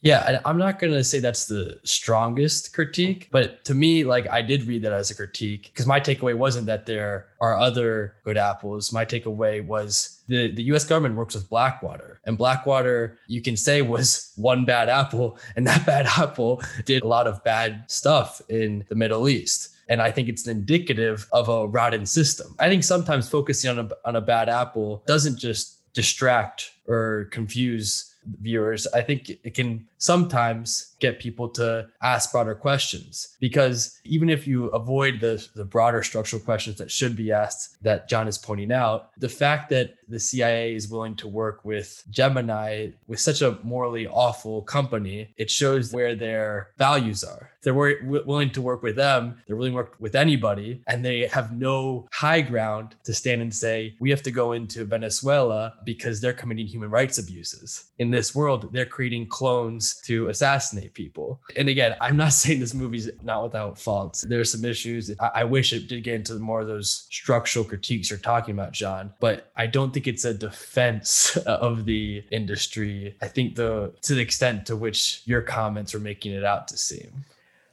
Yeah, 0.01 0.41
I'm 0.45 0.59
not 0.59 0.79
going 0.79 0.93
to 0.93 1.03
say 1.03 1.19
that's 1.19 1.47
the 1.47 1.79
strongest 1.83 2.73
critique, 2.73 3.29
but 3.31 3.65
to 3.65 3.73
me, 3.73 4.03
like 4.03 4.29
I 4.29 4.43
did 4.43 4.63
read 4.65 4.83
that 4.83 4.93
as 4.93 5.09
a 5.09 5.15
critique 5.15 5.71
because 5.73 5.87
my 5.87 5.99
takeaway 5.99 6.35
wasn't 6.35 6.67
that 6.67 6.85
there 6.85 7.27
are 7.41 7.57
other 7.57 8.15
good 8.23 8.37
apples. 8.37 8.93
My 8.93 9.05
takeaway 9.05 9.65
was 9.65 10.21
the, 10.27 10.51
the 10.51 10.63
US 10.73 10.85
government 10.85 11.15
works 11.15 11.33
with 11.33 11.49
Blackwater, 11.49 12.21
and 12.25 12.37
Blackwater, 12.37 13.17
you 13.27 13.41
can 13.41 13.57
say, 13.57 13.81
was 13.81 14.33
one 14.35 14.65
bad 14.65 14.87
apple, 14.87 15.39
and 15.55 15.65
that 15.65 15.85
bad 15.85 16.05
apple 16.17 16.61
did 16.85 17.01
a 17.01 17.07
lot 17.07 17.25
of 17.25 17.43
bad 17.43 17.83
stuff 17.87 18.39
in 18.49 18.85
the 18.89 18.95
Middle 18.95 19.27
East. 19.27 19.69
And 19.89 20.01
I 20.01 20.11
think 20.11 20.27
it's 20.27 20.45
indicative 20.47 21.27
of 21.31 21.47
a 21.47 21.65
rotten 21.65 22.05
system. 22.05 22.55
I 22.59 22.67
think 22.67 22.83
sometimes 22.83 23.29
focusing 23.29 23.71
on 23.71 23.79
a, 23.79 23.89
on 24.05 24.15
a 24.17 24.21
bad 24.21 24.49
apple 24.49 25.01
doesn't 25.07 25.39
just 25.39 25.77
distract 25.93 26.71
or 26.87 27.29
confuse 27.31 28.13
viewers, 28.41 28.87
I 28.87 29.01
think 29.01 29.29
it 29.29 29.53
can 29.53 29.87
sometimes 29.97 30.95
get 30.99 31.19
people 31.19 31.49
to 31.49 31.87
ask 32.01 32.31
broader 32.31 32.55
questions 32.55 33.35
because 33.39 33.99
even 34.03 34.29
if 34.29 34.47
you 34.47 34.67
avoid 34.67 35.19
the, 35.19 35.45
the 35.55 35.65
broader 35.65 36.03
structural 36.03 36.41
questions 36.41 36.77
that 36.77 36.91
should 36.91 37.15
be 37.15 37.31
asked 37.31 37.81
that 37.83 38.09
John 38.09 38.27
is 38.27 38.37
pointing 38.37 38.71
out, 38.71 39.11
the 39.17 39.29
fact 39.29 39.69
that 39.69 39.95
the 40.07 40.19
CIA 40.19 40.73
is 40.73 40.89
willing 40.89 41.15
to 41.15 41.27
work 41.27 41.65
with 41.65 42.03
Gemini 42.09 42.89
with 43.07 43.19
such 43.19 43.41
a 43.41 43.57
morally 43.63 44.07
awful 44.07 44.61
company, 44.61 45.33
it 45.37 45.51
shows 45.51 45.93
where 45.93 46.15
their 46.15 46.69
values 46.77 47.23
are. 47.23 47.51
They're 47.61 47.73
willing 47.73 48.51
to 48.51 48.61
work 48.61 48.81
with 48.81 48.95
them, 48.95 49.41
they're 49.45 49.57
willing 49.57 49.73
to 49.73 49.77
work 49.77 49.95
with 49.99 50.15
anybody, 50.15 50.81
and 50.87 51.03
they 51.03 51.27
have 51.27 51.51
no 51.51 52.07
high 52.13 52.39
ground 52.41 52.95
to 53.03 53.13
stand 53.13 53.41
and 53.41 53.53
say, 53.53 53.95
we 53.99 54.09
have 54.09 54.23
to 54.23 54.31
go 54.31 54.53
into 54.53 54.85
Venezuela 54.85 55.73
because 55.83 56.21
they're 56.21 56.33
committing 56.33 56.67
human 56.67 56.89
rights 56.89 57.17
abuses. 57.17 57.91
In 57.99 58.09
this 58.17 58.35
world, 58.35 58.69
they're 58.71 58.85
creating 58.85 59.27
clones 59.27 60.01
to 60.05 60.27
assassinate 60.29 60.93
people. 60.93 61.39
And 61.55 61.69
again, 61.69 61.95
I'm 62.01 62.17
not 62.17 62.33
saying 62.41 62.59
this 62.59 62.73
movie's 62.73 63.09
not 63.23 63.43
without 63.43 63.77
faults. 63.79 64.21
There 64.21 64.39
are 64.39 64.45
some 64.45 64.65
issues. 64.65 65.11
I, 65.19 65.31
I 65.35 65.43
wish 65.43 65.73
it 65.73 65.87
did 65.87 66.03
get 66.03 66.15
into 66.15 66.35
more 66.39 66.61
of 66.61 66.67
those 66.67 67.07
structural 67.09 67.63
critiques 67.63 68.09
you're 68.09 68.19
talking 68.19 68.53
about, 68.53 68.71
John, 68.73 69.13
but 69.19 69.51
I 69.55 69.67
don't 69.67 69.93
think 69.93 70.07
it's 70.07 70.25
a 70.25 70.33
defense 70.33 71.37
of 71.45 71.85
the 71.85 72.23
industry. 72.31 73.15
I 73.21 73.27
think 73.27 73.55
the 73.55 73.93
to 74.01 74.15
the 74.15 74.21
extent 74.21 74.65
to 74.67 74.75
which 74.75 75.21
your 75.25 75.41
comments 75.41 75.93
are 75.95 75.99
making 75.99 76.33
it 76.33 76.43
out 76.43 76.67
to 76.69 76.77
seem. 76.77 77.25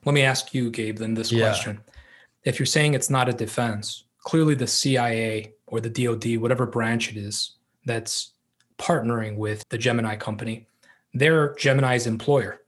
Let 0.04 0.14
me 0.14 0.22
ask 0.22 0.52
you, 0.52 0.70
Gabe, 0.70 0.98
then 0.98 1.14
this 1.14 1.32
yeah. 1.32 1.46
question. 1.46 1.80
If 2.44 2.58
you're 2.58 2.66
saying 2.66 2.92
it's 2.92 3.08
not 3.08 3.28
a 3.28 3.32
defense, 3.32 4.04
clearly 4.20 4.54
the 4.54 4.66
CIA 4.66 5.54
or 5.66 5.80
the 5.80 5.88
DoD, 5.88 6.36
whatever 6.36 6.66
branch 6.66 7.10
it 7.10 7.16
is 7.16 7.52
that's 7.86 8.33
partnering 8.78 9.36
with 9.36 9.64
the 9.68 9.78
Gemini 9.78 10.16
company, 10.16 10.66
they're 11.12 11.54
Gemini's 11.54 12.06
employer. 12.06 12.60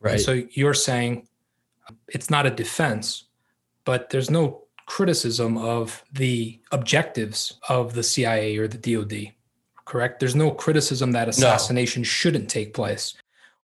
Right. 0.00 0.14
And 0.14 0.20
so 0.20 0.42
you're 0.50 0.74
saying 0.74 1.28
uh, 1.88 1.94
it's 2.08 2.30
not 2.30 2.46
a 2.46 2.50
defense, 2.50 3.24
but 3.84 4.10
there's 4.10 4.30
no 4.30 4.64
criticism 4.86 5.58
of 5.58 6.02
the 6.12 6.60
objectives 6.72 7.58
of 7.68 7.94
the 7.94 8.02
CIA 8.02 8.56
or 8.56 8.66
the 8.66 8.78
DoD, 8.78 9.32
correct? 9.84 10.18
There's 10.18 10.34
no 10.34 10.50
criticism 10.50 11.12
that 11.12 11.28
assassination 11.28 12.02
no. 12.02 12.06
shouldn't 12.06 12.48
take 12.48 12.74
place 12.74 13.14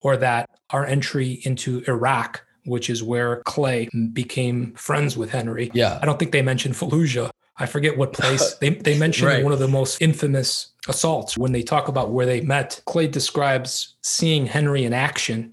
or 0.00 0.16
that 0.16 0.50
our 0.70 0.84
entry 0.84 1.40
into 1.44 1.82
Iraq, 1.86 2.44
which 2.64 2.90
is 2.90 3.02
where 3.02 3.42
Clay 3.42 3.88
became 4.12 4.72
friends 4.74 5.16
with 5.16 5.30
Henry. 5.30 5.70
Yeah. 5.74 5.98
I 6.02 6.06
don't 6.06 6.18
think 6.18 6.32
they 6.32 6.42
mentioned 6.42 6.74
Fallujah. 6.74 7.30
I 7.58 7.66
forget 7.66 7.96
what 7.96 8.12
place. 8.12 8.54
they, 8.60 8.70
they 8.70 8.98
mentioned 8.98 9.28
right. 9.28 9.44
one 9.44 9.52
of 9.52 9.58
the 9.58 9.68
most 9.68 10.00
infamous 10.00 10.72
assaults 10.88 11.36
when 11.36 11.52
they 11.52 11.62
talk 11.62 11.88
about 11.88 12.10
where 12.10 12.26
they 12.26 12.40
met. 12.40 12.80
Clay 12.86 13.06
describes 13.06 13.94
seeing 14.02 14.46
Henry 14.46 14.84
in 14.84 14.92
action 14.92 15.52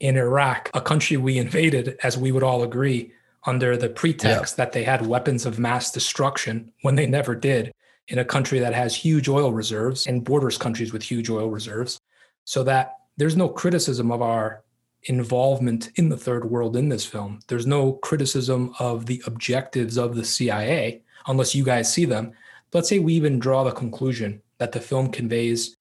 in 0.00 0.16
Iraq, 0.16 0.70
a 0.74 0.80
country 0.80 1.16
we 1.16 1.38
invaded, 1.38 1.96
as 2.02 2.18
we 2.18 2.32
would 2.32 2.42
all 2.42 2.62
agree, 2.62 3.12
under 3.46 3.76
the 3.76 3.88
pretext 3.88 4.56
that 4.56 4.72
they 4.72 4.84
had 4.84 5.06
weapons 5.06 5.46
of 5.46 5.58
mass 5.58 5.90
destruction 5.90 6.72
when 6.82 6.94
they 6.94 7.06
never 7.06 7.34
did, 7.34 7.72
in 8.08 8.18
a 8.18 8.24
country 8.24 8.58
that 8.58 8.74
has 8.74 8.94
huge 8.94 9.28
oil 9.28 9.52
reserves 9.52 10.06
and 10.06 10.24
borders 10.24 10.58
countries 10.58 10.92
with 10.92 11.02
huge 11.02 11.30
oil 11.30 11.48
reserves. 11.48 11.98
So 12.44 12.62
that 12.64 12.96
there's 13.16 13.36
no 13.36 13.48
criticism 13.48 14.10
of 14.10 14.20
our 14.20 14.62
involvement 15.04 15.90
in 15.96 16.08
the 16.08 16.16
third 16.16 16.50
world 16.50 16.76
in 16.76 16.88
this 16.88 17.04
film. 17.04 17.40
There's 17.48 17.66
no 17.66 17.92
criticism 17.92 18.74
of 18.78 19.06
the 19.06 19.22
objectives 19.26 19.96
of 19.96 20.14
the 20.14 20.24
CIA 20.24 21.02
unless 21.26 21.54
you 21.54 21.64
guys 21.64 21.92
see 21.92 22.04
them. 22.04 22.32
Let's 22.72 22.88
say 22.88 22.98
we 22.98 23.14
even 23.14 23.38
draw 23.38 23.64
the 23.64 23.70
conclusion 23.72 24.42
that 24.58 24.72
the 24.72 24.80
film 24.80 25.10
conveys 25.10 25.76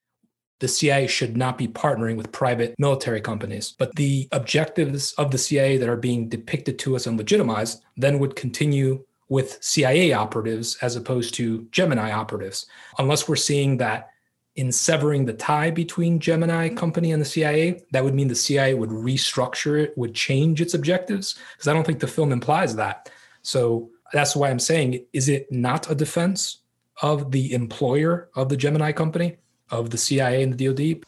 the 0.59 0.67
CIA 0.69 1.07
should 1.07 1.35
not 1.35 1.57
be 1.57 1.67
partnering 1.67 2.15
with 2.15 2.31
private 2.31 2.73
military 2.79 3.19
companies. 3.19 3.73
But 3.77 3.95
the 3.95 4.29
objectives 4.31 5.11
of 5.13 5.29
the 5.29 5.37
CIA 5.37 5.77
that 5.77 5.89
are 5.89 5.97
being 5.97 6.29
depicted 6.29 6.79
to 6.79 6.95
us 6.95 7.05
and 7.05 7.17
legitimized 7.17 7.83
then 7.97 8.19
would 8.19 8.37
continue 8.37 9.03
with 9.27 9.57
CIA 9.61 10.13
operatives 10.13 10.77
as 10.81 10.95
opposed 10.95 11.33
to 11.33 11.67
Gemini 11.71 12.11
operatives, 12.11 12.67
unless 12.97 13.27
we're 13.27 13.35
seeing 13.35 13.77
that 13.77 14.09
in 14.55 14.71
severing 14.71 15.25
the 15.25 15.33
tie 15.33 15.71
between 15.71 16.19
Gemini 16.19 16.69
company 16.69 17.11
and 17.11 17.21
the 17.21 17.25
CIA, 17.25 17.83
that 17.91 18.03
would 18.03 18.13
mean 18.13 18.27
the 18.27 18.35
CIA 18.35 18.75
would 18.75 18.91
restructure 18.91 19.81
it, 19.81 19.97
would 19.97 20.13
change 20.13 20.61
its 20.61 20.75
objectives, 20.75 21.35
because 21.53 21.67
I 21.67 21.73
don't 21.73 21.85
think 21.85 21.99
the 21.99 22.07
film 22.07 22.31
implies 22.31 22.75
that. 22.75 23.09
So 23.41 23.89
that's 24.13 24.35
why 24.35 24.49
I'm 24.49 24.59
saying, 24.59 25.05
is 25.11 25.27
it 25.27 25.51
not 25.51 25.91
a 25.91 25.95
defense 25.95 26.59
of 27.01 27.31
the 27.31 27.53
employer 27.53 28.29
of 28.35 28.47
the 28.47 28.55
Gemini 28.55 28.93
company? 28.93 29.37
of 29.73 29.89
the 29.89 29.97
CIA 29.97 30.43
and 30.43 30.57
the 30.57 30.67
DoD? 30.67 31.03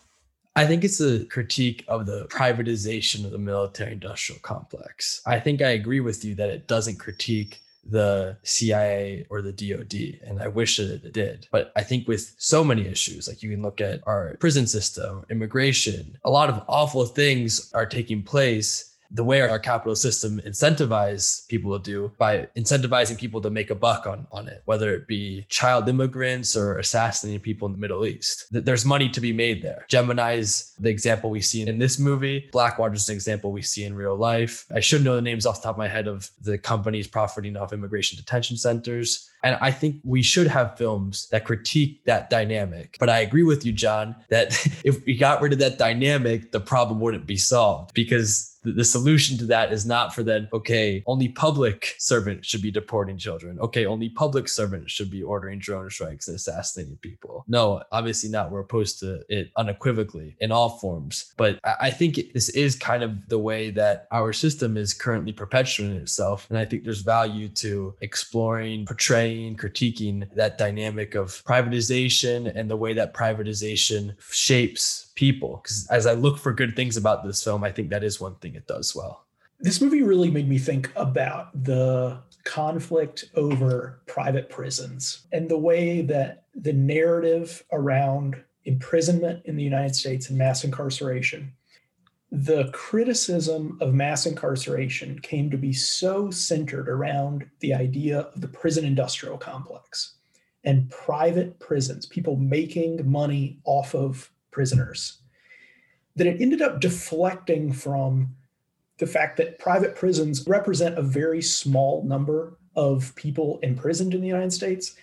I 0.57 0.65
think 0.65 0.83
it's 0.83 1.01
a 1.01 1.25
critique 1.25 1.83
of 1.87 2.05
the 2.05 2.27
privatization 2.27 3.25
of 3.25 3.31
the 3.31 3.37
military 3.37 3.91
industrial 3.91 4.39
complex. 4.41 5.21
I 5.25 5.39
think 5.39 5.61
I 5.61 5.71
agree 5.71 5.99
with 5.99 6.23
you 6.23 6.33
that 6.35 6.49
it 6.49 6.67
doesn't 6.67 6.97
critique 6.97 7.61
the 7.87 8.37
CIA 8.43 9.27
or 9.29 9.41
the 9.41 9.51
DoD, 9.51 10.19
and 10.27 10.41
I 10.41 10.47
wish 10.47 10.77
that 10.77 11.05
it 11.05 11.13
did. 11.13 11.47
But 11.51 11.71
I 11.75 11.83
think 11.83 12.07
with 12.07 12.33
so 12.37 12.63
many 12.63 12.87
issues, 12.87 13.27
like 13.27 13.43
you 13.43 13.51
can 13.51 13.61
look 13.61 13.79
at 13.81 14.01
our 14.07 14.35
prison 14.39 14.65
system, 14.65 15.25
immigration, 15.29 16.17
a 16.23 16.31
lot 16.31 16.49
of 16.49 16.63
awful 16.67 17.05
things 17.05 17.71
are 17.73 17.85
taking 17.85 18.23
place 18.23 18.94
the 19.11 19.23
way 19.23 19.41
our 19.41 19.59
capital 19.59 19.95
system 19.95 20.39
incentivize 20.45 21.47
people 21.47 21.77
to 21.77 21.83
do 21.83 22.11
by 22.17 22.47
incentivizing 22.57 23.17
people 23.17 23.41
to 23.41 23.49
make 23.49 23.69
a 23.69 23.75
buck 23.75 24.07
on, 24.07 24.27
on 24.31 24.47
it, 24.47 24.61
whether 24.65 24.93
it 24.93 25.07
be 25.07 25.45
child 25.49 25.87
immigrants 25.87 26.55
or 26.55 26.77
assassinating 26.77 27.41
people 27.41 27.65
in 27.65 27.71
the 27.71 27.79
Middle 27.79 28.05
East. 28.05 28.45
There's 28.51 28.85
money 28.85 29.09
to 29.09 29.21
be 29.21 29.33
made 29.33 29.61
there. 29.61 29.85
Gemini's 29.89 30.73
the 30.79 30.89
example 30.89 31.29
we 31.29 31.41
see 31.41 31.61
in 31.61 31.79
this 31.79 31.99
movie. 31.99 32.49
Blackwater's 32.51 33.09
an 33.09 33.15
example 33.15 33.51
we 33.51 33.61
see 33.61 33.83
in 33.83 33.95
real 33.95 34.15
life. 34.15 34.65
I 34.73 34.79
should 34.79 35.03
know 35.03 35.15
the 35.15 35.21
names 35.21 35.45
off 35.45 35.61
the 35.61 35.67
top 35.67 35.75
of 35.75 35.79
my 35.79 35.87
head 35.87 36.07
of 36.07 36.29
the 36.41 36.57
companies 36.57 37.07
profiting 37.07 37.57
off 37.57 37.73
immigration 37.73 38.17
detention 38.17 38.57
centers. 38.57 39.29
And 39.43 39.57
I 39.61 39.71
think 39.71 39.97
we 40.03 40.23
should 40.23 40.47
have 40.47 40.77
films 40.77 41.29
that 41.29 41.45
critique 41.45 42.03
that 42.05 42.29
dynamic. 42.29 42.97
But 42.99 43.09
I 43.09 43.19
agree 43.19 43.43
with 43.43 43.65
you, 43.65 43.71
John, 43.71 44.15
that 44.29 44.53
if 44.83 45.05
we 45.05 45.15
got 45.15 45.41
rid 45.41 45.53
of 45.53 45.59
that 45.59 45.77
dynamic, 45.77 46.51
the 46.51 46.59
problem 46.59 46.99
wouldn't 46.99 47.27
be 47.27 47.37
solved 47.37 47.93
because 47.93 48.54
the 48.65 48.83
solution 48.83 49.37
to 49.37 49.45
that 49.45 49.71
is 49.71 49.85
not 49.85 50.13
for 50.13 50.23
then, 50.23 50.47
okay, 50.53 51.03
only 51.05 51.29
public 51.29 51.95
servants 51.97 52.47
should 52.47 52.61
be 52.61 52.71
deporting 52.71 53.17
children. 53.17 53.59
Okay, 53.59 53.85
only 53.85 54.09
public 54.09 54.47
servants 54.47 54.91
should 54.91 55.09
be 55.09 55.23
ordering 55.23 55.59
drone 55.59 55.89
strikes 55.89 56.27
and 56.27 56.35
assassinating 56.35 56.97
people. 56.97 57.43
No, 57.47 57.83
obviously 57.91 58.29
not. 58.29 58.51
We're 58.51 58.61
opposed 58.61 58.99
to 58.99 59.23
it 59.29 59.51
unequivocally 59.55 60.35
in 60.39 60.51
all 60.51 60.77
forms. 60.77 61.33
But 61.37 61.59
I 61.63 61.91
think 61.91 62.33
this 62.33 62.49
is 62.49 62.75
kind 62.75 63.03
of 63.03 63.27
the 63.29 63.39
way 63.39 63.71
that 63.71 64.07
our 64.11 64.33
system 64.33 64.77
is 64.77 64.93
currently 64.93 65.33
perpetuating 65.33 65.97
itself. 65.97 66.47
And 66.49 66.57
I 66.57 66.65
think 66.65 66.83
there's 66.83 67.01
value 67.01 67.49
to 67.49 67.95
exploring, 68.01 68.85
portraying, 68.85 69.57
critiquing 69.57 70.33
that 70.35 70.57
dynamic 70.57 71.15
of 71.15 71.43
privatization 71.45 72.51
and 72.55 72.69
the 72.69 72.77
way 72.77 72.93
that 72.93 73.13
privatization 73.13 74.15
shapes 74.31 75.04
people. 75.15 75.61
Because 75.63 75.87
as 75.89 76.05
I 76.05 76.13
look 76.13 76.37
for 76.37 76.53
good 76.53 76.75
things 76.75 76.97
about 76.97 77.23
this 77.23 77.43
film, 77.43 77.63
I 77.63 77.71
think 77.71 77.89
that 77.89 78.03
is 78.03 78.21
one 78.21 78.35
thing 78.35 78.55
it 78.55 78.67
does 78.67 78.95
well. 78.95 79.25
This 79.59 79.81
movie 79.81 80.03
really 80.03 80.29
made 80.29 80.49
me 80.49 80.57
think 80.57 80.91
about 80.95 81.63
the 81.63 82.21
conflict 82.43 83.25
over 83.35 84.01
private 84.05 84.49
prisons 84.49 85.25
and 85.31 85.49
the 85.49 85.57
way 85.57 86.01
that 86.01 86.43
the 86.53 86.73
narrative 86.73 87.63
around 87.71 88.35
imprisonment 88.65 89.45
in 89.45 89.55
the 89.55 89.63
United 89.63 89.95
States 89.95 90.29
and 90.29 90.37
mass 90.37 90.63
incarceration, 90.63 91.53
the 92.31 92.69
criticism 92.73 93.77
of 93.81 93.93
mass 93.93 94.25
incarceration 94.25 95.19
came 95.19 95.49
to 95.49 95.57
be 95.57 95.71
so 95.71 96.29
centered 96.29 96.89
around 96.89 97.45
the 97.59 97.73
idea 97.73 98.19
of 98.19 98.41
the 98.41 98.47
prison 98.47 98.83
industrial 98.83 99.37
complex 99.37 100.15
and 100.63 100.89
private 100.89 101.59
prisons, 101.59 102.05
people 102.05 102.35
making 102.35 103.09
money 103.09 103.59
off 103.65 103.93
of 103.95 104.31
prisoners, 104.55 105.17
that 106.15 106.25
it 106.25 106.41
ended 106.41 106.61
up 106.61 106.79
deflecting 106.79 107.73
from 107.73 108.33
the 108.99 109.05
fact 109.05 109.35
that 109.35 109.59
private 109.59 109.97
prisons 109.97 110.47
represent 110.47 110.97
a 110.97 111.01
very 111.01 111.41
small 111.41 112.03
number 112.05 112.57
of 112.77 113.13
people 113.15 113.59
imprisoned 113.63 114.13
in 114.13 114.21
the 114.21 114.27
United 114.27 114.53
States, 114.53 114.95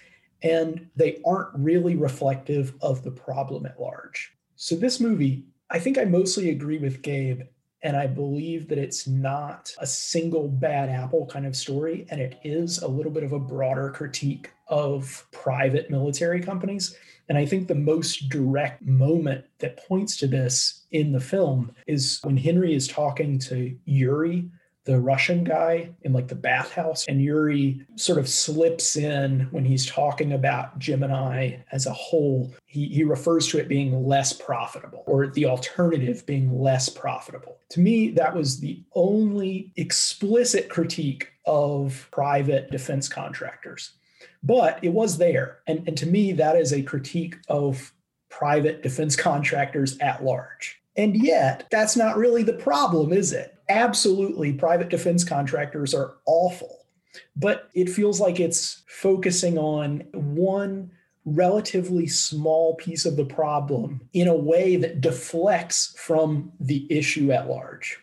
and 0.43 0.89
they 0.97 1.21
aren't 1.27 1.51
really 1.55 1.97
reflective 1.97 2.73
of 2.81 3.05
the 3.05 3.11
problem 3.11 3.67
at 3.67 3.79
large. 3.79 4.33
So, 4.57 4.75
this 4.75 5.01
movie, 5.01 5.45
I 5.71 5.79
think 5.79 5.99
I 5.99 6.05
mostly 6.05 6.49
agree 6.49 6.79
with 6.79 7.03
Gabe, 7.03 7.43
and 7.83 7.95
I 7.95 8.07
believe 8.07 8.69
that 8.69 8.79
it's 8.79 9.07
not 9.07 9.71
a 9.81 9.87
single 9.87 10.49
bad 10.49 10.89
apple 10.89 11.27
kind 11.27 11.45
of 11.45 11.55
story, 11.55 12.07
and 12.09 12.23
it 12.23 12.41
is 12.43 12.79
a 12.81 12.89
little 12.89 13.13
bit 13.13 13.23
of 13.23 13.33
a 13.33 13.39
broader 13.39 13.91
critique 13.91 14.51
of 14.69 15.27
private 15.31 15.91
military 15.91 16.41
companies. 16.41 16.97
And 17.33 17.39
I 17.39 17.47
think 17.47 17.67
the 17.67 17.75
most 17.75 18.29
direct 18.29 18.83
moment 18.83 19.47
that 19.61 19.79
points 19.89 20.19
to 20.19 20.27
this 20.27 20.85
in 20.91 21.13
the 21.13 21.19
film 21.19 21.75
is 21.87 22.21
when 22.25 22.37
Henry 22.37 22.75
is 22.75 22.87
talking 22.87 23.39
to 23.39 23.75
Yuri 23.87 24.51
the 24.85 25.01
Russian 25.01 25.43
guy 25.43 25.89
in 26.03 26.13
like 26.13 26.29
the 26.29 26.35
bathhouse. 26.35 27.07
And 27.09 27.23
Yuri 27.23 27.87
sort 27.97 28.19
of 28.19 28.29
slips 28.29 28.97
in 28.97 29.49
when 29.51 29.65
he's 29.65 29.87
talking 29.87 30.35
about 30.35 30.79
Gemini 30.79 31.57
as 31.73 31.87
a 31.87 31.93
whole. 31.95 32.53
He, 32.67 32.89
he 32.89 33.03
refers 33.03 33.49
to 33.49 33.59
it 33.59 33.67
being 33.67 34.07
less 34.07 34.35
profitable 34.35 35.03
or 35.07 35.29
the 35.29 35.47
alternative 35.47 36.27
being 36.27 36.61
less 36.61 36.91
profitable. 36.91 37.57
To 37.71 37.81
me, 37.81 38.11
that 38.11 38.35
was 38.35 38.61
the 38.61 38.83
only 38.95 39.73
explicit 39.77 40.69
critique 40.69 41.33
of 41.47 42.09
private 42.11 42.71
defense 42.71 43.09
contractors. 43.09 43.95
But 44.43 44.79
it 44.83 44.91
was 44.91 45.19
there. 45.19 45.59
And, 45.67 45.87
and 45.87 45.97
to 45.99 46.07
me, 46.07 46.33
that 46.33 46.57
is 46.57 46.73
a 46.73 46.83
critique 46.83 47.37
of 47.49 47.93
private 48.29 48.83
defense 48.83 49.17
contractors 49.31 49.99
at 49.99 50.25
large. 50.25 50.81
And 50.97 51.17
yet, 51.17 51.67
that's 51.71 51.97
not 51.97 52.17
really 52.17 52.43
the 52.43 52.53
problem, 52.53 53.13
is 53.13 53.33
it? 53.33 53.59
Absolutely, 53.69 54.53
private 54.53 54.91
defense 54.91 55.25
contractors 55.25 55.95
are 55.95 56.17
awful, 56.27 56.87
but 57.35 57.71
it 57.75 57.89
feels 57.89 58.21
like 58.21 58.39
it's 58.39 58.83
focusing 58.87 59.57
on 59.57 60.01
one 60.13 60.91
relatively 61.25 62.07
small 62.07 62.75
piece 62.75 63.07
of 63.07 63.17
the 63.17 63.25
problem 63.25 64.01
in 64.13 64.29
a 64.29 64.35
way 64.35 64.77
that 64.77 65.01
deflects 65.01 65.95
from 65.97 66.53
the 66.61 66.87
issue 66.91 67.33
at 67.33 67.49
large. 67.49 67.99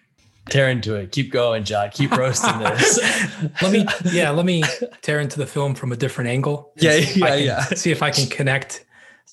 Tear 0.50 0.70
into 0.70 0.96
it. 0.96 1.12
Keep 1.12 1.32
going, 1.32 1.64
John. 1.64 1.90
Keep 1.92 2.12
roasting 2.12 2.60
this. 2.60 3.00
let 3.62 3.72
me, 3.72 3.86
yeah, 4.12 4.30
let 4.32 4.46
me 4.46 4.64
tear 5.02 5.20
into 5.20 5.38
the 5.38 5.46
film 5.46 5.76
from 5.76 5.92
a 5.92 5.96
different 5.96 6.30
angle. 6.30 6.74
Yeah, 6.78 6.96
yeah, 6.96 7.36
yeah. 7.36 7.60
See 7.76 7.92
if 7.92 8.02
I 8.04 8.12
can 8.12 8.28
connect 8.30 8.86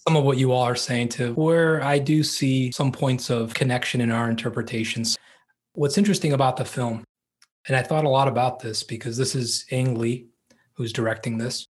some 0.07 0.17
of 0.17 0.25
what 0.25 0.39
you 0.39 0.53
all 0.53 0.63
are 0.63 0.77
saying 0.77 1.09
to 1.09 1.33
where 1.35 1.83
I 1.83 1.99
do 1.99 2.23
see 2.23 2.71
some 2.71 2.93
points 2.93 3.29
of 3.29 3.55
connection 3.55 4.01
in 4.01 4.11
our 4.11 4.31
interpretations. 4.31 5.19
What's 5.73 5.99
interesting 5.99 6.33
about 6.33 6.57
the 6.57 6.65
film, 6.65 7.05
and 7.67 7.77
I 7.77 7.83
thought 7.83 8.05
a 8.05 8.09
lot 8.09 8.29
about 8.29 8.61
this 8.61 8.83
because 8.83 9.17
this 9.17 9.35
is 9.35 9.67
Ang 9.73 9.99
Lee 9.99 10.29
who's 10.75 10.93
directing 10.93 11.39
this. 11.39 11.67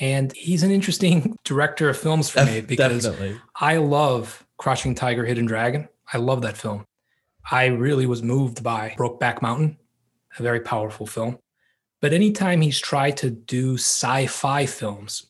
And 0.00 0.32
he's 0.32 0.62
an 0.62 0.70
interesting 0.70 1.36
director 1.44 1.88
of 1.88 1.98
films 1.98 2.28
for 2.28 2.44
me 2.44 2.60
because 2.60 3.04
Definitely. 3.04 3.40
I 3.56 3.76
love 3.76 4.46
Crouching 4.58 4.94
Tiger, 4.94 5.24
Hidden 5.24 5.46
Dragon. 5.46 5.88
I 6.12 6.18
love 6.18 6.42
that 6.42 6.56
film. 6.56 6.84
I 7.50 7.66
really 7.66 8.06
was 8.06 8.22
moved 8.22 8.62
by 8.62 8.94
Brokeback 8.98 9.42
Mountain, 9.42 9.78
a 10.38 10.42
very 10.42 10.60
powerful 10.60 11.06
film. 11.06 11.38
But 12.00 12.12
anytime 12.12 12.60
he's 12.60 12.80
tried 12.80 13.16
to 13.18 13.30
do 13.30 13.74
sci 13.74 14.26
fi 14.26 14.66
films, 14.66 15.26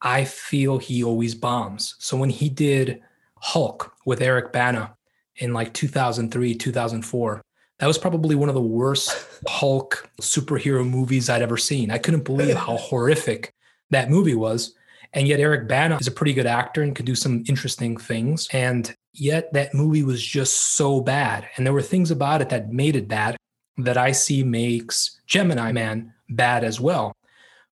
I 0.00 0.24
feel 0.24 0.78
he 0.78 1.02
always 1.02 1.34
bombs. 1.34 1.96
So 1.98 2.16
when 2.16 2.30
he 2.30 2.48
did 2.48 3.02
Hulk 3.36 3.94
with 4.04 4.20
Eric 4.22 4.52
Bana 4.52 4.94
in 5.36 5.52
like 5.52 5.72
2003, 5.72 6.54
2004, 6.54 7.42
that 7.78 7.86
was 7.86 7.98
probably 7.98 8.36
one 8.36 8.48
of 8.48 8.54
the 8.54 8.60
worst 8.60 9.26
Hulk 9.48 10.08
superhero 10.20 10.88
movies 10.88 11.28
I'd 11.28 11.42
ever 11.42 11.56
seen. 11.56 11.90
I 11.90 11.98
couldn't 11.98 12.24
believe 12.24 12.56
how 12.56 12.76
horrific 12.78 13.52
that 13.90 14.10
movie 14.10 14.34
was. 14.34 14.74
And 15.14 15.26
yet 15.26 15.40
Eric 15.40 15.68
Bana 15.68 15.96
is 15.96 16.06
a 16.06 16.12
pretty 16.12 16.34
good 16.34 16.46
actor 16.46 16.82
and 16.82 16.94
could 16.94 17.06
do 17.06 17.14
some 17.14 17.44
interesting 17.48 17.96
things. 17.96 18.48
And 18.52 18.94
yet 19.14 19.52
that 19.52 19.74
movie 19.74 20.02
was 20.02 20.22
just 20.22 20.74
so 20.74 21.00
bad. 21.00 21.48
And 21.56 21.64
there 21.64 21.72
were 21.72 21.82
things 21.82 22.10
about 22.10 22.42
it 22.42 22.50
that 22.50 22.72
made 22.72 22.96
it 22.96 23.08
bad 23.08 23.36
that 23.78 23.96
I 23.96 24.12
see 24.12 24.44
makes 24.44 25.20
Gemini 25.26 25.72
Man 25.72 26.12
bad 26.28 26.64
as 26.64 26.80
well. 26.80 27.12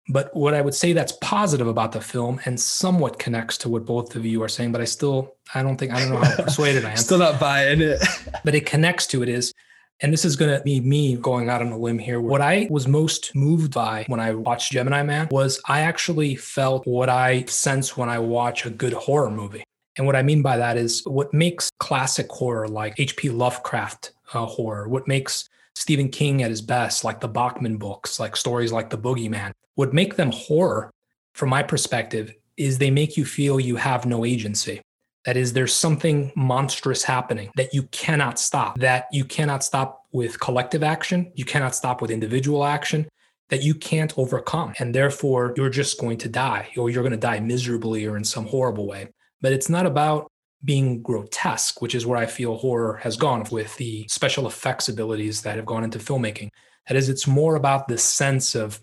But 0.10 0.36
what 0.36 0.54
I 0.54 0.62
would 0.62 0.74
say 0.74 0.94
that's 0.94 1.14
positive 1.22 1.68
about 1.68 1.92
the 1.92 2.02
film 2.02 2.40
and 2.46 2.60
somewhat 2.60 3.20
connects 3.20 3.58
to 3.60 3.70
what 3.70 3.86
both 3.86 4.16
of 4.16 4.26
you 4.26 4.42
are 4.44 4.50
saying, 4.50 4.72
but 4.72 4.82
I 4.82 4.86
still, 4.86 5.36
I 5.54 5.62
don't 5.62 5.78
think, 5.78 5.94
I 5.94 6.00
don't 6.00 6.10
know 6.10 6.18
how 6.18 6.36
persuaded 6.44 6.86
I 6.86 6.92
am. 6.92 6.98
still 6.98 7.20
not 7.20 7.40
buying 7.40 7.82
it. 7.82 8.02
but 8.44 8.56
it 8.56 8.66
connects 8.66 9.08
to 9.08 9.24
it 9.24 9.30
is, 9.30 9.54
and 10.02 10.12
this 10.12 10.26
is 10.26 10.36
going 10.36 10.58
to 10.58 10.62
be 10.64 10.80
me 10.80 11.16
going 11.16 11.50
out 11.50 11.62
on 11.62 11.72
a 11.72 11.78
limb 11.78 12.00
here. 12.00 12.20
What 12.20 12.42
I 12.42 12.68
was 12.72 12.88
most 12.88 13.36
moved 13.36 13.74
by 13.74 14.06
when 14.08 14.20
I 14.20 14.34
watched 14.34 14.72
Gemini 14.72 15.04
Man 15.04 15.28
was 15.30 15.62
I 15.68 15.82
actually 15.82 16.36
felt 16.36 16.86
what 16.88 17.08
I 17.08 17.44
sense 17.46 17.96
when 17.96 18.10
I 18.10 18.18
watch 18.18 18.66
a 18.66 18.72
good 18.72 18.94
horror 18.94 19.30
movie. 19.30 19.64
And 20.02 20.08
what 20.08 20.16
I 20.16 20.24
mean 20.24 20.42
by 20.42 20.58
that 20.58 20.78
is 20.78 21.04
what 21.06 21.32
makes 21.32 21.70
classic 21.78 22.28
horror 22.32 22.68
like 22.68 22.96
H.P. 22.98 23.30
Lovecraft 23.30 24.14
uh, 24.34 24.48
horror, 24.48 24.90
what 24.90 25.08
makes 25.08 25.48
Stephen 25.76 26.10
King 26.10 26.42
at 26.42 26.50
his 26.50 26.60
best, 26.60 27.04
like 27.04 27.20
the 27.20 27.28
Bachman 27.28 27.78
books, 27.78 28.20
like 28.20 28.36
stories 28.36 28.72
like 28.72 28.90
The 28.90 28.98
Boogeyman, 28.98 29.52
what 29.76 29.94
make 29.94 30.16
them 30.16 30.32
horror, 30.32 30.90
from 31.36 31.50
my 31.50 31.62
perspective, 31.62 32.34
is 32.58 32.80
they 32.80 32.90
make 32.90 33.16
you 33.16 33.26
feel 33.26 33.60
you 33.60 33.76
have 33.76 34.08
no 34.08 34.26
agency. 34.26 34.82
That 35.26 35.38
is, 35.38 35.54
there's 35.54 35.76
something 35.76 36.32
monstrous 36.36 37.04
happening 37.04 37.52
that 37.56 37.72
you 37.72 37.84
cannot 37.92 38.40
stop, 38.40 38.80
that 38.80 39.06
you 39.12 39.24
cannot 39.24 39.64
stop 39.64 40.08
with 40.12 40.40
collective 40.40 40.82
action, 40.82 41.32
you 41.36 41.46
cannot 41.46 41.76
stop 41.76 42.02
with 42.02 42.10
individual 42.10 42.66
action, 42.66 43.08
that 43.50 43.62
you 43.62 43.76
can't 43.76 44.18
overcome. 44.18 44.74
And 44.80 44.96
therefore, 44.96 45.54
you're 45.56 45.70
just 45.70 46.00
going 46.00 46.18
to 46.18 46.28
die, 46.28 46.70
or 46.76 46.90
you're 46.90 47.04
going 47.04 47.12
to 47.12 47.18
die 47.18 47.40
miserably 47.40 48.08
or 48.08 48.18
in 48.18 48.24
some 48.24 48.48
horrible 48.48 48.88
way. 48.88 49.10
But 49.42 49.54
it's 49.54 49.70
not 49.70 49.86
about 49.86 50.28
being 50.64 51.02
grotesque, 51.02 51.82
which 51.82 51.96
is 51.96 52.06
where 52.06 52.18
I 52.18 52.28
feel 52.28 52.58
horror 52.58 52.98
has 52.98 53.18
gone 53.18 53.46
with 53.52 53.76
the 53.78 54.06
special 54.08 54.48
effects 54.48 54.90
abilities 54.90 55.42
that 55.42 55.56
have 55.56 55.66
gone 55.66 55.84
into 55.84 56.00
filmmaking. 56.00 56.50
That 56.88 56.98
is, 56.98 57.10
it's 57.10 57.28
more 57.28 57.56
about 57.56 57.88
the 57.88 57.98
sense 57.98 58.56
of 58.56 58.82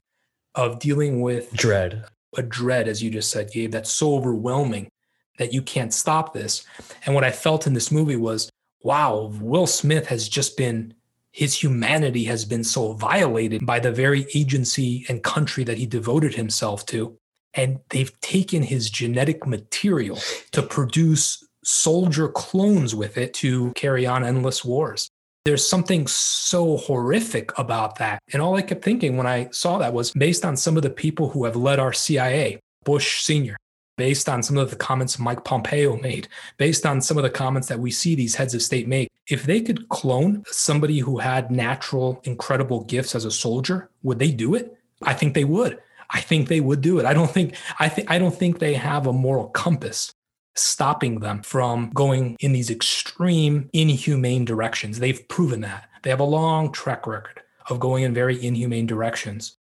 of 0.54 0.80
dealing 0.80 1.20
with 1.20 1.52
dread, 1.52 2.04
a 2.36 2.42
dread, 2.42 2.88
as 2.88 3.02
you 3.02 3.10
just 3.10 3.30
said, 3.30 3.52
Gabe, 3.52 3.70
that's 3.70 3.90
so 3.90 4.14
overwhelming 4.14 4.88
that 5.38 5.52
you 5.52 5.62
can't 5.62 5.94
stop 5.94 6.32
this. 6.32 6.64
And 7.06 7.14
what 7.14 7.22
I 7.22 7.30
felt 7.30 7.66
in 7.66 7.74
this 7.74 7.92
movie 7.92 8.16
was, 8.16 8.50
wow, 8.82 9.32
Will 9.40 9.66
Smith 9.66 10.08
has 10.08 10.28
just 10.28 10.56
been 10.56 10.94
his 11.32 11.54
humanity 11.54 12.24
has 12.24 12.44
been 12.44 12.64
so 12.64 12.94
violated 12.94 13.64
by 13.64 13.78
the 13.78 13.92
very 13.92 14.26
agency 14.34 15.04
and 15.08 15.22
country 15.22 15.62
that 15.64 15.78
he 15.78 15.86
devoted 15.86 16.34
himself 16.34 16.84
to. 16.86 17.17
And 17.54 17.80
they've 17.90 18.18
taken 18.20 18.62
his 18.62 18.90
genetic 18.90 19.46
material 19.46 20.18
to 20.52 20.62
produce 20.62 21.44
soldier 21.64 22.28
clones 22.28 22.94
with 22.94 23.18
it 23.18 23.34
to 23.34 23.72
carry 23.72 24.06
on 24.06 24.24
endless 24.24 24.64
wars. 24.64 25.10
There's 25.44 25.66
something 25.66 26.06
so 26.06 26.76
horrific 26.76 27.56
about 27.58 27.96
that. 27.96 28.20
And 28.32 28.42
all 28.42 28.56
I 28.56 28.62
kept 28.62 28.84
thinking 28.84 29.16
when 29.16 29.26
I 29.26 29.48
saw 29.50 29.78
that 29.78 29.94
was 29.94 30.12
based 30.12 30.44
on 30.44 30.56
some 30.56 30.76
of 30.76 30.82
the 30.82 30.90
people 30.90 31.30
who 31.30 31.44
have 31.44 31.56
led 31.56 31.78
our 31.78 31.92
CIA, 31.92 32.60
Bush 32.84 33.22
Sr., 33.22 33.56
based 33.96 34.28
on 34.28 34.42
some 34.42 34.56
of 34.56 34.70
the 34.70 34.76
comments 34.76 35.18
Mike 35.18 35.44
Pompeo 35.44 35.96
made, 35.96 36.28
based 36.56 36.86
on 36.86 37.00
some 37.00 37.16
of 37.16 37.24
the 37.24 37.30
comments 37.30 37.68
that 37.68 37.80
we 37.80 37.90
see 37.90 38.14
these 38.14 38.34
heads 38.34 38.54
of 38.54 38.62
state 38.62 38.88
make, 38.88 39.08
if 39.26 39.42
they 39.42 39.60
could 39.60 39.88
clone 39.88 40.44
somebody 40.46 41.00
who 41.00 41.18
had 41.18 41.50
natural, 41.50 42.20
incredible 42.24 42.84
gifts 42.84 43.14
as 43.14 43.24
a 43.24 43.30
soldier, 43.30 43.90
would 44.02 44.18
they 44.18 44.30
do 44.30 44.54
it? 44.54 44.76
I 45.02 45.14
think 45.14 45.34
they 45.34 45.44
would. 45.44 45.78
I 46.10 46.20
think 46.20 46.48
they 46.48 46.60
would 46.60 46.80
do 46.80 46.98
it. 46.98 47.06
I 47.06 47.14
don't 47.14 47.30
think 47.30 47.54
I 47.78 47.88
think 47.88 48.10
I 48.10 48.18
don't 48.18 48.34
think 48.34 48.58
they 48.58 48.74
have 48.74 49.06
a 49.06 49.12
moral 49.12 49.48
compass 49.48 50.12
stopping 50.56 51.20
them 51.20 51.42
from 51.42 51.90
going 51.90 52.36
in 52.40 52.52
these 52.52 52.70
extreme, 52.70 53.70
inhumane 53.72 54.44
directions. 54.44 54.98
They've 54.98 55.28
proven 55.28 55.60
that. 55.60 55.88
They 56.02 56.10
have 56.10 56.20
a 56.20 56.24
long 56.24 56.72
track 56.72 57.06
record 57.06 57.40
of 57.68 57.80
going 57.80 58.04
in 58.04 58.14
very 58.14 58.42
inhumane 58.44 58.86
directions. 58.86 59.56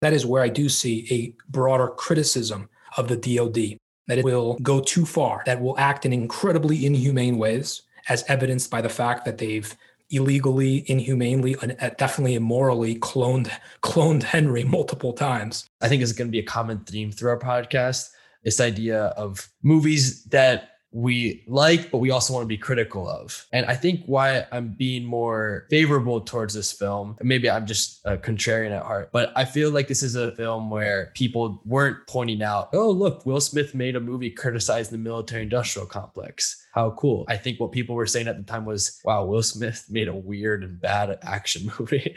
That 0.00 0.12
is 0.12 0.26
where 0.26 0.42
I 0.42 0.48
do 0.48 0.68
see 0.68 1.06
a 1.10 1.50
broader 1.50 1.88
criticism 1.88 2.68
of 2.96 3.08
the 3.08 3.16
DoD, 3.16 3.78
that 4.06 4.18
it 4.18 4.24
will 4.24 4.58
go 4.62 4.80
too 4.80 5.06
far, 5.06 5.42
that 5.46 5.60
will 5.60 5.78
act 5.78 6.04
in 6.04 6.12
incredibly 6.12 6.86
inhumane 6.86 7.38
ways, 7.38 7.82
as 8.08 8.24
evidenced 8.28 8.70
by 8.70 8.80
the 8.80 8.88
fact 8.88 9.24
that 9.24 9.38
they've 9.38 9.76
illegally, 10.12 10.84
inhumanely, 10.88 11.56
and 11.62 11.76
uh, 11.80 11.90
definitely 11.98 12.34
immorally 12.34 12.96
cloned 12.96 13.50
cloned 13.82 14.22
Henry 14.22 14.64
multiple 14.78 15.12
times. 15.12 15.66
I 15.80 15.88
think 15.88 16.02
it's 16.02 16.12
going 16.12 16.28
to 16.28 16.32
be 16.32 16.38
a 16.38 16.44
common 16.44 16.80
theme 16.84 17.10
through 17.10 17.30
our 17.30 17.38
podcast 17.38 18.10
this 18.44 18.60
idea 18.60 19.04
of 19.16 19.48
movies 19.62 20.24
that 20.24 20.71
we 20.92 21.42
like, 21.46 21.90
but 21.90 21.98
we 21.98 22.10
also 22.10 22.34
want 22.34 22.44
to 22.44 22.48
be 22.48 22.58
critical 22.58 23.08
of. 23.08 23.46
And 23.52 23.66
I 23.66 23.74
think 23.74 24.02
why 24.06 24.46
I'm 24.52 24.68
being 24.68 25.04
more 25.04 25.66
favorable 25.70 26.20
towards 26.20 26.54
this 26.54 26.70
film, 26.70 27.16
maybe 27.22 27.50
I'm 27.50 27.66
just 27.66 28.00
a 28.04 28.16
contrarian 28.16 28.76
at 28.76 28.82
heart, 28.82 29.10
but 29.12 29.32
I 29.34 29.44
feel 29.46 29.70
like 29.70 29.88
this 29.88 30.02
is 30.02 30.14
a 30.14 30.32
film 30.36 30.70
where 30.70 31.10
people 31.14 31.62
weren't 31.64 32.06
pointing 32.06 32.42
out, 32.42 32.68
oh, 32.74 32.90
look, 32.90 33.24
Will 33.24 33.40
Smith 33.40 33.74
made 33.74 33.96
a 33.96 34.00
movie 34.00 34.30
criticizing 34.30 34.92
the 34.92 35.02
military 35.02 35.42
industrial 35.42 35.86
complex. 35.86 36.66
How 36.74 36.90
cool. 36.90 37.24
I 37.28 37.36
think 37.36 37.58
what 37.58 37.72
people 37.72 37.94
were 37.94 38.06
saying 38.06 38.28
at 38.28 38.36
the 38.36 38.42
time 38.42 38.64
was, 38.64 39.00
wow, 39.04 39.24
Will 39.24 39.42
Smith 39.42 39.86
made 39.88 40.08
a 40.08 40.14
weird 40.14 40.62
and 40.62 40.80
bad 40.80 41.18
action 41.22 41.70
movie, 41.78 42.16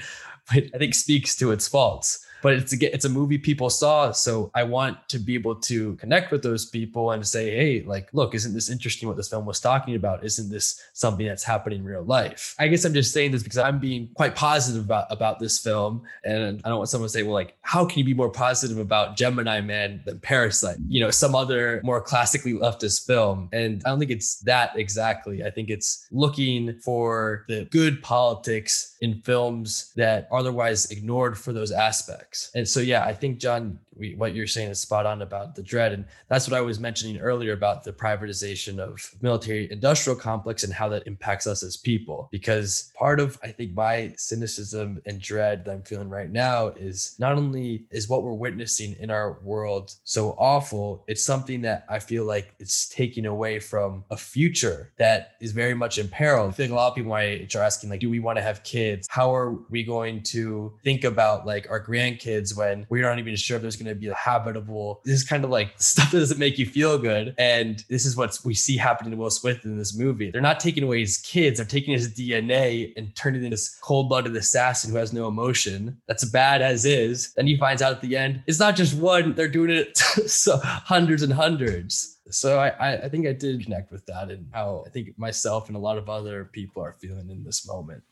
but 0.53 0.63
I 0.73 0.77
think 0.77 0.95
speaks 0.95 1.35
to 1.37 1.51
its 1.51 1.67
faults. 1.67 2.24
But 2.45 2.53
it's 2.53 2.73
a 2.73 2.93
it's 2.93 3.05
a 3.05 3.09
movie 3.09 3.39
people 3.39 3.71
saw, 3.71 4.11
so 4.11 4.51
I 4.53 4.61
want 4.61 5.09
to 5.09 5.17
be 5.17 5.33
able 5.33 5.55
to 5.61 5.95
connect 5.95 6.31
with 6.31 6.43
those 6.43 6.67
people 6.67 7.09
and 7.09 7.25
say, 7.25 7.49
hey, 7.49 7.83
like, 7.87 8.07
look, 8.13 8.35
isn't 8.35 8.53
this 8.53 8.69
interesting 8.69 9.07
what 9.07 9.17
this 9.17 9.29
film 9.29 9.47
was 9.47 9.59
talking 9.59 9.95
about? 9.95 10.23
Isn't 10.23 10.51
this 10.51 10.79
something 10.93 11.25
that's 11.25 11.43
happening 11.43 11.79
in 11.79 11.85
real 11.85 12.03
life? 12.03 12.53
I 12.59 12.67
guess 12.67 12.85
I'm 12.85 12.93
just 12.93 13.11
saying 13.13 13.31
this 13.31 13.41
because 13.41 13.57
I'm 13.57 13.79
being 13.79 14.09
quite 14.13 14.35
positive 14.35 14.85
about 14.85 15.07
about 15.09 15.39
this 15.39 15.57
film, 15.57 16.03
and 16.23 16.61
I 16.63 16.69
don't 16.69 16.77
want 16.77 16.89
someone 16.89 17.07
to 17.07 17.11
say, 17.11 17.23
well, 17.23 17.33
like, 17.33 17.55
how 17.63 17.83
can 17.83 17.97
you 17.97 18.05
be 18.05 18.13
more 18.13 18.29
positive 18.29 18.77
about 18.77 19.17
Gemini 19.17 19.59
Man 19.61 20.03
than 20.05 20.19
Parasite? 20.19 20.77
You 20.87 20.99
know, 20.99 21.09
some 21.09 21.33
other 21.33 21.81
more 21.83 21.99
classically 21.99 22.53
leftist 22.53 23.07
film, 23.07 23.49
and 23.53 23.81
I 23.87 23.89
don't 23.89 23.97
think 23.97 24.11
it's 24.11 24.41
that 24.41 24.77
exactly. 24.77 25.43
I 25.43 25.49
think 25.49 25.71
it's 25.71 26.07
looking 26.11 26.77
for 26.79 27.45
the 27.47 27.65
good 27.71 28.03
politics 28.03 28.95
in 29.01 29.21
films 29.21 29.91
that 29.95 30.27
otherwise 30.31 30.91
ignored 30.91 31.39
for 31.39 31.51
those 31.51 31.71
aspects. 31.71 32.34
And 32.55 32.67
so, 32.67 32.79
yeah, 32.79 33.03
I 33.05 33.13
think 33.13 33.39
John, 33.39 33.79
we, 33.95 34.15
what 34.15 34.35
you're 34.35 34.47
saying 34.47 34.69
is 34.69 34.79
spot 34.79 35.05
on 35.05 35.21
about 35.21 35.55
the 35.55 35.63
dread. 35.63 35.93
And 35.93 36.05
that's 36.27 36.47
what 36.47 36.57
I 36.57 36.61
was 36.61 36.79
mentioning 36.79 37.17
earlier 37.17 37.53
about 37.53 37.83
the 37.83 37.93
privatization 37.93 38.79
of 38.79 39.11
military 39.21 39.71
industrial 39.71 40.17
complex 40.17 40.63
and 40.63 40.73
how 40.73 40.89
that 40.89 41.07
impacts 41.07 41.47
us 41.47 41.63
as 41.63 41.77
people. 41.77 42.29
Because 42.31 42.91
part 42.95 43.19
of, 43.19 43.39
I 43.43 43.47
think, 43.49 43.73
my 43.73 44.13
cynicism 44.17 45.01
and 45.05 45.21
dread 45.21 45.65
that 45.65 45.71
I'm 45.71 45.83
feeling 45.83 46.09
right 46.09 46.29
now 46.29 46.67
is 46.67 47.15
not 47.19 47.33
only 47.33 47.85
is 47.91 48.09
what 48.09 48.23
we're 48.23 48.33
witnessing 48.33 48.95
in 48.99 49.09
our 49.09 49.39
world 49.41 49.93
so 50.03 50.31
awful, 50.37 51.03
it's 51.07 51.23
something 51.23 51.61
that 51.61 51.85
I 51.89 51.99
feel 51.99 52.25
like 52.25 52.53
it's 52.59 52.87
taking 52.89 53.25
away 53.25 53.59
from 53.59 54.03
a 54.11 54.17
future 54.17 54.91
that 54.97 55.31
is 55.39 55.51
very 55.51 55.73
much 55.73 55.97
in 55.97 56.07
peril. 56.07 56.47
I 56.47 56.51
think 56.51 56.71
a 56.71 56.75
lot 56.75 56.89
of 56.89 56.95
people 56.95 57.11
my 57.11 57.47
are 57.55 57.61
asking, 57.61 57.89
like, 57.89 57.99
do 57.99 58.09
we 58.09 58.19
want 58.19 58.37
to 58.37 58.41
have 58.41 58.63
kids? 58.63 59.07
How 59.09 59.33
are 59.33 59.51
we 59.69 59.83
going 59.83 60.23
to 60.23 60.73
think 60.83 61.03
about 61.03 61.45
like 61.45 61.67
our 61.69 61.83
grandkids 61.83 62.55
when 62.55 62.85
we're 62.89 63.03
not 63.03 63.19
even 63.19 63.35
sure 63.35 63.55
if 63.55 63.61
there's 63.61 63.75
going 63.75 63.84
to 63.85 63.95
be 63.95 64.07
habitable? 64.09 65.01
This 65.05 65.15
is 65.15 65.23
kind 65.23 65.43
of 65.43 65.49
like 65.49 65.73
stuff 65.77 66.11
that 66.11 66.19
doesn't 66.19 66.39
make 66.39 66.57
you 66.57 66.65
feel 66.65 66.97
good. 66.97 67.35
And 67.37 67.83
this 67.89 68.05
is 68.05 68.15
what 68.15 68.37
we 68.43 68.53
see 68.53 68.77
happening 68.77 69.11
to 69.11 69.17
Will 69.17 69.29
Smith 69.29 69.65
in 69.65 69.77
this 69.77 69.97
movie. 69.97 70.31
They're 70.31 70.41
not 70.41 70.59
taking 70.59 70.83
away 70.83 70.99
his 70.99 71.17
kids, 71.17 71.57
they're 71.57 71.65
taking 71.65 71.93
his 71.93 72.13
DNA 72.13 72.93
and 72.97 73.15
turning 73.15 73.43
into 73.43 73.55
this 73.55 73.77
cold 73.81 74.09
blooded 74.09 74.35
assassin 74.35 74.91
who 74.91 74.97
has 74.97 75.13
no 75.13 75.27
emotion. 75.27 76.01
That's 76.07 76.25
bad 76.25 76.61
as 76.61 76.85
is. 76.85 77.33
Then 77.35 77.47
he 77.47 77.57
finds 77.57 77.81
out 77.81 77.93
at 77.93 78.01
the 78.01 78.17
end, 78.17 78.43
it's 78.47 78.59
not 78.59 78.75
just 78.75 78.95
one, 78.95 79.33
they're 79.35 79.47
doing 79.47 79.69
it 79.69 79.97
so 80.27 80.57
hundreds 80.57 81.23
and 81.23 81.33
hundreds 81.33 82.15
so 82.29 82.59
I, 82.59 83.03
I 83.03 83.09
think 83.09 83.27
I 83.27 83.33
did 83.33 83.63
connect 83.63 83.91
with 83.91 84.05
that 84.07 84.29
and 84.29 84.49
how 84.51 84.83
I 84.85 84.89
think 84.89 85.17
myself 85.17 85.67
and 85.67 85.75
a 85.75 85.79
lot 85.79 85.97
of 85.97 86.09
other 86.09 86.45
people 86.45 86.83
are 86.83 86.95
feeling 86.99 87.29
in 87.29 87.43
this 87.43 87.67
moment. 87.67 88.03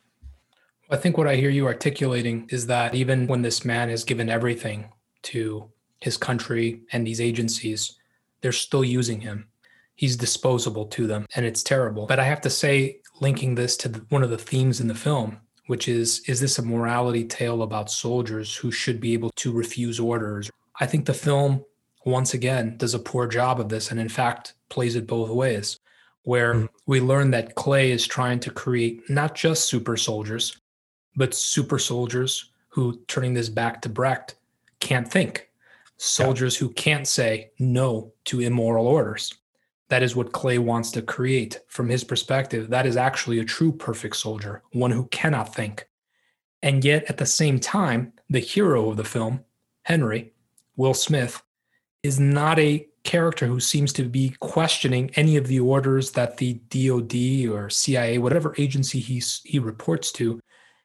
I 0.90 0.98
think 0.98 1.18
what 1.18 1.28
I 1.28 1.36
hear 1.36 1.50
you 1.50 1.66
articulating 1.66 2.48
is 2.52 2.68
that 2.68 2.94
even 2.94 3.28
when 3.28 3.42
this 3.42 3.66
man 3.66 3.90
has 3.90 4.04
given 4.04 4.30
everything 4.30 4.90
to 5.24 5.70
his 6.00 6.18
country 6.18 6.82
and 6.92 7.06
these 7.06 7.22
agencies, 7.22 7.98
they're 8.42 8.52
still 8.52 8.84
using 8.84 9.22
him. 9.22 9.48
He's 9.96 10.18
disposable 10.18 10.86
to 10.88 11.08
them, 11.08 11.28
and 11.36 11.46
it's 11.46 11.64
terrible. 11.64 12.08
But 12.08 12.20
I 12.20 12.24
have 12.24 12.42
to 12.42 12.50
say, 12.50 13.00
linking 13.22 13.56
this 13.56 13.78
to 13.78 13.90
the, 13.90 14.06
one 14.10 14.24
of 14.24 14.30
the 14.30 14.38
themes 14.38 14.82
in 14.82 14.88
the 14.88 14.96
film, 14.96 15.40
which 15.68 15.88
is 15.88 16.22
is 16.28 16.40
this 16.40 16.60
a 16.60 16.64
morality 16.64 17.24
tale 17.24 17.62
about 17.62 17.92
soldiers 17.92 18.56
who 18.56 18.72
should 18.72 19.00
be 19.00 19.14
able 19.14 19.30
to 19.38 19.52
refuse 19.52 20.00
orders? 20.00 20.50
I 20.80 20.88
think 20.88 21.06
the 21.06 21.14
film 21.14 21.64
once 22.06 22.34
again 22.34 22.76
does 22.78 22.94
a 22.94 23.00
poor 23.00 23.28
job 23.28 23.60
of 23.60 23.70
this 23.70 23.92
and 23.92 24.00
in 24.00 24.10
fact 24.10 24.54
plays 24.70 24.96
it 24.96 25.08
both 25.08 25.30
ways 25.30 25.80
where 26.24 26.54
mm-hmm. 26.54 26.66
we 26.86 27.00
learn 27.00 27.32
that 27.32 27.56
clay 27.56 27.92
is 27.92 28.06
trying 28.06 28.40
to 28.40 28.52
create 28.52 29.10
not 29.10 29.36
just 29.36 29.66
super 29.66 29.96
soldiers 29.96 30.58
but 31.16 31.34
super 31.34 31.80
soldiers 31.80 32.52
who 32.70 33.00
turning 33.08 33.34
this 33.34 33.50
back 33.50 33.82
to 33.82 33.90
brecht 33.90 34.36
can't 34.84 35.10
think. 35.10 35.50
Soldiers 35.98 36.56
yeah. 36.56 36.60
who 36.60 36.74
can't 36.74 37.08
say 37.08 37.52
no 37.58 38.14
to 38.26 38.42
immoral 38.42 38.88
orders. 38.88 39.34
That 39.90 40.04
is 40.04 40.16
what 40.16 40.34
clay 40.34 40.58
wants 40.58 40.92
to 40.92 41.02
create. 41.02 41.60
From 41.68 41.90
his 41.90 42.04
perspective 42.04 42.70
that 42.70 42.86
is 42.86 42.98
actually 42.98 43.40
a 43.40 43.46
true 43.46 43.72
perfect 43.72 44.18
soldier 44.18 44.62
one 44.74 44.92
who 44.92 45.06
cannot 45.08 45.56
think. 45.56 45.88
And 46.62 46.84
yet 46.84 47.06
at 47.10 47.18
the 47.18 47.26
same 47.26 47.60
time 47.60 48.14
the 48.30 48.40
hero 48.40 48.90
of 48.90 48.98
the 48.98 49.04
film 49.04 49.44
henry 49.84 50.34
will 50.76 50.94
smith 50.94 51.42
is 52.04 52.20
not 52.20 52.60
a 52.60 52.88
character 53.04 53.46
who 53.46 53.60
seems 53.60 53.92
to 53.94 54.04
be 54.04 54.36
questioning 54.40 55.12
any 55.16 55.38
of 55.38 55.48
the 55.48 55.60
orders 55.60 56.12
that 56.12 56.38
the 56.38 56.54
DoD 56.70 57.54
or 57.54 57.70
CIA, 57.70 58.18
whatever 58.18 58.56
agency 58.58 59.00
he's, 59.00 59.42
he 59.44 59.60
reports 59.60 60.12
to, 60.14 60.40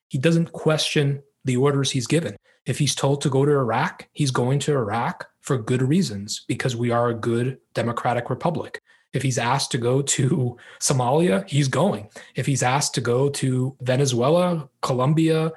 he 0.08 0.18
doesn't 0.18 0.52
question 0.52 1.22
the 1.44 1.56
orders 1.56 1.90
he's 1.90 2.06
given. 2.06 2.36
If 2.68 2.78
he's 2.78 2.94
told 2.94 3.22
to 3.22 3.30
go 3.30 3.46
to 3.46 3.50
Iraq, 3.50 4.06
he's 4.12 4.30
going 4.30 4.58
to 4.60 4.72
Iraq 4.72 5.26
for 5.40 5.56
good 5.56 5.80
reasons 5.80 6.44
because 6.46 6.76
we 6.76 6.90
are 6.90 7.08
a 7.08 7.14
good 7.14 7.58
democratic 7.72 8.28
republic. 8.28 8.82
If 9.14 9.22
he's 9.22 9.38
asked 9.38 9.70
to 9.70 9.78
go 9.78 10.02
to 10.02 10.58
Somalia, 10.78 11.48
he's 11.48 11.68
going. 11.68 12.10
If 12.34 12.44
he's 12.44 12.62
asked 12.62 12.94
to 12.96 13.00
go 13.00 13.30
to 13.30 13.74
Venezuela, 13.80 14.68
Colombia, 14.82 15.52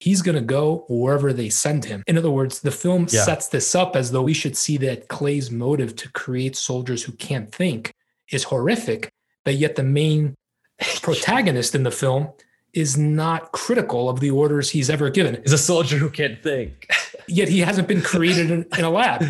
he's 0.00 0.22
going 0.22 0.34
to 0.34 0.40
go 0.40 0.84
wherever 0.88 1.32
they 1.32 1.48
send 1.50 1.84
him. 1.84 2.02
In 2.08 2.18
other 2.18 2.32
words, 2.32 2.60
the 2.60 2.72
film 2.72 3.06
yeah. 3.10 3.22
sets 3.22 3.46
this 3.46 3.76
up 3.76 3.94
as 3.94 4.10
though 4.10 4.22
we 4.22 4.34
should 4.34 4.56
see 4.56 4.76
that 4.78 5.06
Clay's 5.06 5.52
motive 5.52 5.94
to 5.96 6.10
create 6.10 6.56
soldiers 6.56 7.04
who 7.04 7.12
can't 7.12 7.50
think 7.54 7.94
is 8.32 8.42
horrific, 8.42 9.12
but 9.44 9.54
yet 9.54 9.76
the 9.76 9.84
main 9.84 10.34
protagonist 11.00 11.76
in 11.76 11.84
the 11.84 11.92
film 11.92 12.32
is 12.76 12.96
not 12.96 13.52
critical 13.52 14.08
of 14.08 14.20
the 14.20 14.30
orders 14.30 14.70
he's 14.70 14.90
ever 14.90 15.10
given. 15.10 15.36
Is 15.36 15.52
a 15.52 15.58
soldier 15.58 15.96
who 15.96 16.10
can't 16.10 16.42
think. 16.42 16.88
yet 17.26 17.48
he 17.48 17.60
hasn't 17.60 17.88
been 17.88 18.02
created 18.02 18.50
in, 18.50 18.66
in 18.76 18.84
a 18.84 18.90
lab. 18.90 19.24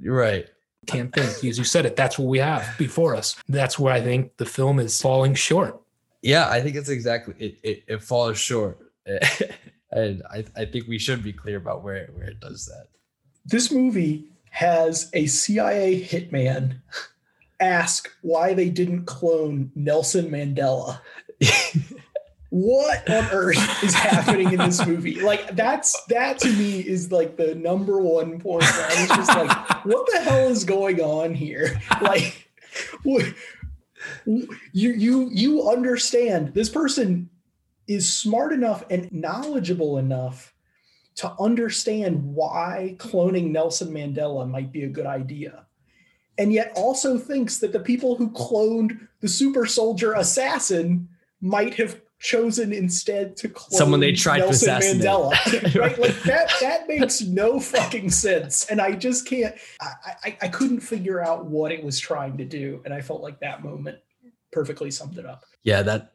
You're 0.00 0.16
right. 0.20 0.46
Can't 0.86 1.14
think. 1.14 1.44
As 1.44 1.58
you 1.58 1.64
said 1.64 1.86
it, 1.86 1.96
that's 1.96 2.18
what 2.18 2.28
we 2.28 2.38
have 2.38 2.66
before 2.78 3.14
us. 3.14 3.36
That's 3.48 3.78
where 3.78 3.92
I 3.92 4.00
think 4.00 4.36
the 4.38 4.46
film 4.46 4.80
is 4.80 5.00
falling 5.00 5.34
short. 5.34 5.80
Yeah, 6.22 6.48
I 6.48 6.60
think 6.60 6.76
it's 6.76 6.88
exactly 6.88 7.34
it, 7.38 7.58
it, 7.62 7.84
it 7.86 8.02
falls 8.02 8.38
short. 8.38 8.78
and 9.92 10.22
I, 10.30 10.44
I 10.56 10.64
think 10.64 10.88
we 10.88 10.98
should 10.98 11.22
be 11.22 11.32
clear 11.32 11.58
about 11.58 11.84
where 11.84 12.08
where 12.14 12.26
it 12.26 12.40
does 12.40 12.66
that. 12.66 12.88
This 13.44 13.70
movie 13.70 14.26
has 14.50 15.10
a 15.12 15.26
CIA 15.26 16.02
hitman 16.02 16.80
ask 17.60 18.10
why 18.22 18.54
they 18.54 18.70
didn't 18.70 19.04
clone 19.04 19.70
Nelson 19.74 20.30
Mandela. 20.30 21.00
what 22.50 23.08
on 23.10 23.24
earth 23.30 23.82
is 23.84 23.94
happening 23.94 24.52
in 24.52 24.58
this 24.58 24.84
movie? 24.86 25.20
Like 25.20 25.54
that's 25.54 26.00
that 26.06 26.38
to 26.40 26.52
me 26.52 26.80
is 26.80 27.12
like 27.12 27.36
the 27.36 27.54
number 27.54 28.00
one 28.00 28.40
point. 28.40 28.64
I 28.64 29.00
was 29.00 29.08
just 29.08 29.36
like, 29.36 29.84
what 29.84 30.08
the 30.12 30.20
hell 30.20 30.48
is 30.48 30.64
going 30.64 31.00
on 31.00 31.34
here? 31.34 31.80
Like 32.00 32.48
you 34.24 34.46
you 34.72 35.28
you 35.32 35.68
understand 35.68 36.54
this 36.54 36.68
person 36.68 37.28
is 37.88 38.12
smart 38.12 38.52
enough 38.52 38.84
and 38.90 39.10
knowledgeable 39.10 39.98
enough 39.98 40.54
to 41.16 41.34
understand 41.40 42.22
why 42.22 42.94
cloning 42.98 43.50
Nelson 43.50 43.88
Mandela 43.88 44.48
might 44.48 44.70
be 44.70 44.84
a 44.84 44.88
good 44.88 45.06
idea. 45.06 45.66
And 46.38 46.52
yet 46.52 46.72
also 46.76 47.18
thinks 47.18 47.58
that 47.58 47.72
the 47.72 47.80
people 47.80 48.14
who 48.14 48.30
cloned 48.30 49.08
the 49.20 49.28
super 49.28 49.66
soldier 49.66 50.12
assassin 50.12 51.08
might 51.40 51.74
have 51.74 52.00
chosen 52.20 52.72
instead 52.72 53.36
to 53.36 53.48
clone 53.48 53.78
someone 53.78 54.00
they 54.00 54.12
tried 54.12 54.38
Nelson 54.38 54.68
to 54.68 54.76
assassinate. 54.76 55.06
Mandela. 55.06 55.74
right? 55.80 55.98
Like 55.98 56.20
that 56.22 56.52
that 56.60 56.88
makes 56.88 57.20
no 57.22 57.60
fucking 57.60 58.10
sense. 58.10 58.66
And 58.66 58.80
I 58.80 58.92
just 58.92 59.26
can't 59.26 59.54
I, 59.80 60.12
I, 60.24 60.38
I 60.42 60.48
couldn't 60.48 60.80
figure 60.80 61.20
out 61.20 61.46
what 61.46 61.70
it 61.72 61.82
was 61.82 61.98
trying 61.98 62.36
to 62.38 62.44
do. 62.44 62.82
And 62.84 62.92
I 62.92 63.00
felt 63.00 63.22
like 63.22 63.40
that 63.40 63.62
moment 63.62 63.98
perfectly 64.50 64.90
summed 64.90 65.18
it 65.18 65.26
up. 65.26 65.44
Yeah, 65.62 65.82
that 65.82 66.12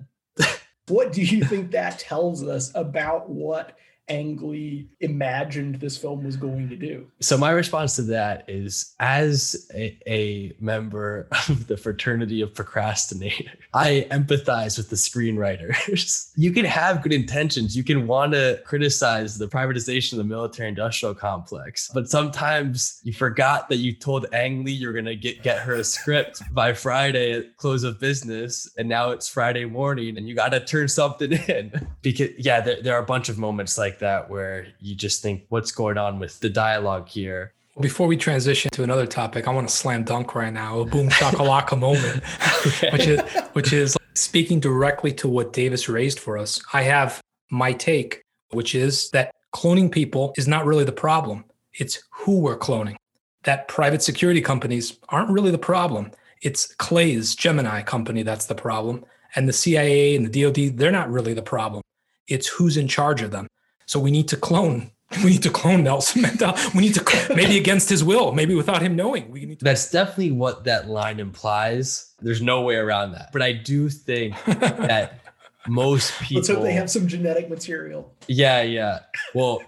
what 0.87 1.13
do 1.13 1.21
you 1.21 1.43
think 1.45 1.71
that 1.71 1.99
tells 1.99 2.43
us 2.43 2.71
about 2.75 3.29
what 3.29 3.77
Ang 4.09 4.37
Lee 4.41 4.89
imagined 4.99 5.75
this 5.75 5.97
film 5.97 6.23
was 6.23 6.35
going 6.35 6.67
to 6.69 6.75
do. 6.75 7.07
So 7.21 7.37
my 7.37 7.51
response 7.51 7.95
to 7.95 8.01
that 8.03 8.43
is 8.49 8.93
as 8.99 9.69
a, 9.73 9.97
a, 10.07 10.53
member 10.59 11.27
of 11.49 11.67
the 11.67 11.77
fraternity 11.77 12.41
of 12.41 12.53
procrastinators, 12.53 13.49
I 13.73 14.07
empathize 14.11 14.77
with 14.77 14.89
the 14.89 14.95
screenwriters. 14.95 16.31
you 16.35 16.51
can 16.51 16.65
have 16.65 17.01
good 17.01 17.13
intentions. 17.13 17.75
You 17.75 17.83
can 17.83 18.07
want 18.07 18.33
to 18.33 18.61
criticize 18.65 19.37
the 19.37 19.47
privatization 19.47 20.13
of 20.13 20.17
the 20.17 20.23
military 20.25 20.69
industrial 20.69 21.15
complex, 21.15 21.89
but 21.93 22.09
sometimes 22.09 22.99
you 23.03 23.13
forgot 23.13 23.69
that 23.69 23.77
you 23.77 23.93
told 23.93 24.25
Ang 24.33 24.65
Lee 24.65 24.71
you're 24.71 24.93
going 24.93 25.05
to 25.05 25.15
get, 25.15 25.43
get 25.43 25.59
her 25.59 25.75
a 25.75 25.83
script 25.83 26.41
by 26.51 26.73
Friday 26.73 27.31
at 27.31 27.57
close 27.57 27.83
of 27.83 27.99
business. 27.99 28.69
And 28.77 28.89
now 28.89 29.11
it's 29.11 29.29
Friday 29.29 29.65
morning 29.65 30.17
and 30.17 30.27
you 30.27 30.35
got 30.35 30.49
to 30.49 30.59
turn 30.59 30.87
something 30.87 31.31
in 31.47 31.87
because 32.01 32.31
yeah, 32.37 32.59
there, 32.61 32.81
there 32.81 32.95
are 32.95 33.01
a 33.01 33.05
bunch 33.05 33.29
of 33.29 33.37
moments 33.37 33.77
like 33.77 33.92
like 33.93 33.99
that 33.99 34.29
where 34.29 34.67
you 34.79 34.95
just 34.95 35.21
think, 35.21 35.45
what's 35.49 35.71
going 35.71 35.97
on 35.97 36.19
with 36.19 36.39
the 36.39 36.49
dialogue 36.49 37.07
here? 37.07 37.53
Before 37.79 38.07
we 38.07 38.17
transition 38.17 38.69
to 38.71 38.83
another 38.83 39.05
topic, 39.05 39.47
I 39.47 39.51
want 39.51 39.67
to 39.67 39.73
slam 39.73 40.03
dunk 40.03 40.35
right 40.35 40.53
now, 40.53 40.79
a 40.79 40.85
boom 40.85 41.09
shakalaka 41.09 41.77
moment, 41.77 42.23
okay. 42.67 42.89
which 42.93 43.07
is 43.07 43.21
which 43.53 43.73
is 43.73 43.97
speaking 44.13 44.59
directly 44.59 45.11
to 45.13 45.27
what 45.27 45.53
Davis 45.53 45.89
raised 45.89 46.19
for 46.19 46.37
us. 46.37 46.61
I 46.71 46.83
have 46.83 47.19
my 47.49 47.73
take, 47.73 48.21
which 48.51 48.75
is 48.75 49.09
that 49.11 49.31
cloning 49.55 49.91
people 49.91 50.33
is 50.37 50.47
not 50.47 50.65
really 50.65 50.83
the 50.83 50.91
problem. 50.91 51.45
It's 51.73 52.03
who 52.11 52.39
we're 52.39 52.57
cloning. 52.57 52.95
That 53.43 53.67
private 53.67 54.03
security 54.03 54.41
companies 54.41 54.99
aren't 55.09 55.31
really 55.31 55.51
the 55.51 55.57
problem. 55.57 56.11
It's 56.41 56.75
Clay's 56.75 57.35
Gemini 57.35 57.81
company 57.81 58.21
that's 58.21 58.45
the 58.45 58.55
problem. 58.55 59.03
And 59.35 59.49
the 59.49 59.53
CIA 59.53 60.15
and 60.15 60.27
the 60.27 60.43
DoD, 60.43 60.77
they're 60.77 60.91
not 60.91 61.11
really 61.11 61.33
the 61.33 61.41
problem. 61.41 61.81
It's 62.27 62.47
who's 62.47 62.77
in 62.77 62.87
charge 62.87 63.23
of 63.23 63.31
them. 63.31 63.47
So 63.85 63.99
we 63.99 64.11
need 64.11 64.27
to 64.29 64.37
clone. 64.37 64.89
We 65.23 65.29
need 65.29 65.43
to 65.43 65.51
clone 65.51 65.83
Nelson 65.83 66.23
Mandela. 66.23 66.73
We 66.73 66.81
need 66.81 66.95
to 66.95 67.35
maybe 67.35 67.55
against 67.59 67.87
his 67.87 68.03
will, 68.03 68.31
maybe 68.31 68.55
without 68.55 68.81
him 68.81 68.95
knowing. 68.95 69.29
We 69.29 69.45
need 69.45 69.59
to- 69.59 69.63
That's 69.65 69.91
definitely 69.91 70.31
what 70.31 70.63
that 70.63 70.87
line 70.89 71.19
implies. 71.19 72.13
There's 72.19 72.41
no 72.41 72.61
way 72.61 72.77
around 72.77 73.11
that. 73.11 73.29
But 73.31 73.43
I 73.43 73.51
do 73.51 73.89
think 73.89 74.33
that 74.45 75.19
most 75.67 76.19
people. 76.19 76.37
Let's 76.37 76.49
hope 76.49 76.63
they 76.63 76.73
have 76.73 76.89
some 76.89 77.07
genetic 77.07 77.47
material. 77.47 78.11
Yeah, 78.27 78.63
yeah. 78.63 79.01
Well, 79.35 79.61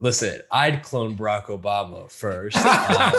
listen, 0.00 0.40
I'd 0.50 0.82
clone 0.82 1.16
Barack 1.16 1.44
Obama 1.44 2.10
first. 2.10 2.56
Um, 2.56 3.12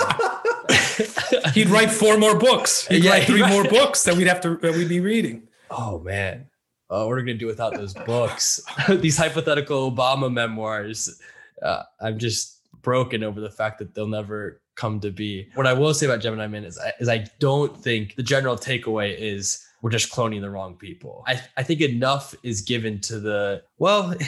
He'd 1.53 1.69
write 1.69 1.89
four 1.89 2.17
more 2.17 2.37
books. 2.37 2.85
He'd 2.87 3.05
Yeah, 3.05 3.11
write 3.11 3.23
three 3.27 3.41
right. 3.41 3.49
more 3.51 3.63
books 3.63 4.03
that 4.03 4.15
we'd 4.17 4.27
have 4.27 4.41
to 4.41 4.57
that 4.57 4.73
we'd 4.75 4.89
be 4.89 4.99
reading. 4.99 5.47
oh 5.71 5.99
man, 5.99 6.48
uh, 6.89 7.03
what 7.03 7.13
are 7.13 7.15
we 7.17 7.23
gonna 7.23 7.37
do 7.37 7.47
without 7.47 7.73
those 7.73 7.93
books? 7.93 8.61
These 8.89 9.17
hypothetical 9.17 9.91
Obama 9.91 10.31
memoirs. 10.31 11.19
Uh, 11.61 11.83
I'm 12.01 12.17
just 12.17 12.59
broken 12.81 13.23
over 13.23 13.41
the 13.41 13.49
fact 13.49 13.79
that 13.79 13.93
they'll 13.93 14.07
never 14.07 14.61
come 14.75 14.99
to 15.01 15.11
be. 15.11 15.47
What 15.55 15.67
I 15.67 15.73
will 15.73 15.93
say 15.93 16.05
about 16.05 16.21
Gemini 16.21 16.47
Man 16.47 16.63
is, 16.63 16.79
I, 16.79 16.93
is 16.99 17.09
I 17.09 17.25
don't 17.39 17.75
think 17.77 18.15
the 18.15 18.23
general 18.23 18.55
takeaway 18.55 19.15
is 19.17 19.65
we're 19.81 19.91
just 19.91 20.11
cloning 20.11 20.41
the 20.41 20.49
wrong 20.49 20.75
people. 20.75 21.23
I, 21.27 21.41
I 21.57 21.63
think 21.63 21.81
enough 21.81 22.35
is 22.43 22.61
given 22.61 22.99
to 23.01 23.19
the 23.19 23.63
well. 23.77 24.09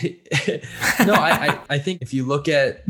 no, 1.06 1.14
I, 1.14 1.48
I 1.48 1.60
I 1.70 1.78
think 1.78 2.02
if 2.02 2.14
you 2.14 2.26
look 2.26 2.48
at 2.48 2.84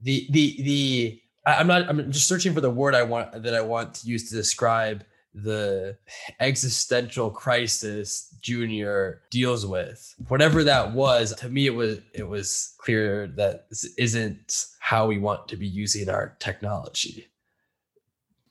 the 0.00 0.26
the 0.30 0.62
the 0.62 1.22
I'm 1.46 1.66
not 1.66 1.88
I'm 1.88 2.10
just 2.10 2.26
searching 2.26 2.54
for 2.54 2.60
the 2.60 2.70
word 2.70 2.94
I 2.94 3.02
want 3.02 3.42
that 3.42 3.54
I 3.54 3.60
want 3.60 3.94
to 3.94 4.06
use 4.06 4.28
to 4.30 4.34
describe 4.34 5.04
the 5.34 5.96
existential 6.40 7.30
crisis 7.30 8.29
junior 8.40 9.22
deals 9.30 9.66
with 9.66 10.14
whatever 10.28 10.64
that 10.64 10.92
was 10.92 11.34
to 11.34 11.48
me 11.48 11.66
it 11.66 11.74
was 11.74 12.00
it 12.14 12.26
was 12.28 12.74
clear 12.78 13.26
that 13.26 13.68
this 13.68 13.84
isn't 13.98 14.66
how 14.80 15.06
we 15.06 15.18
want 15.18 15.46
to 15.48 15.56
be 15.56 15.66
using 15.66 16.08
our 16.08 16.36
technology 16.40 17.26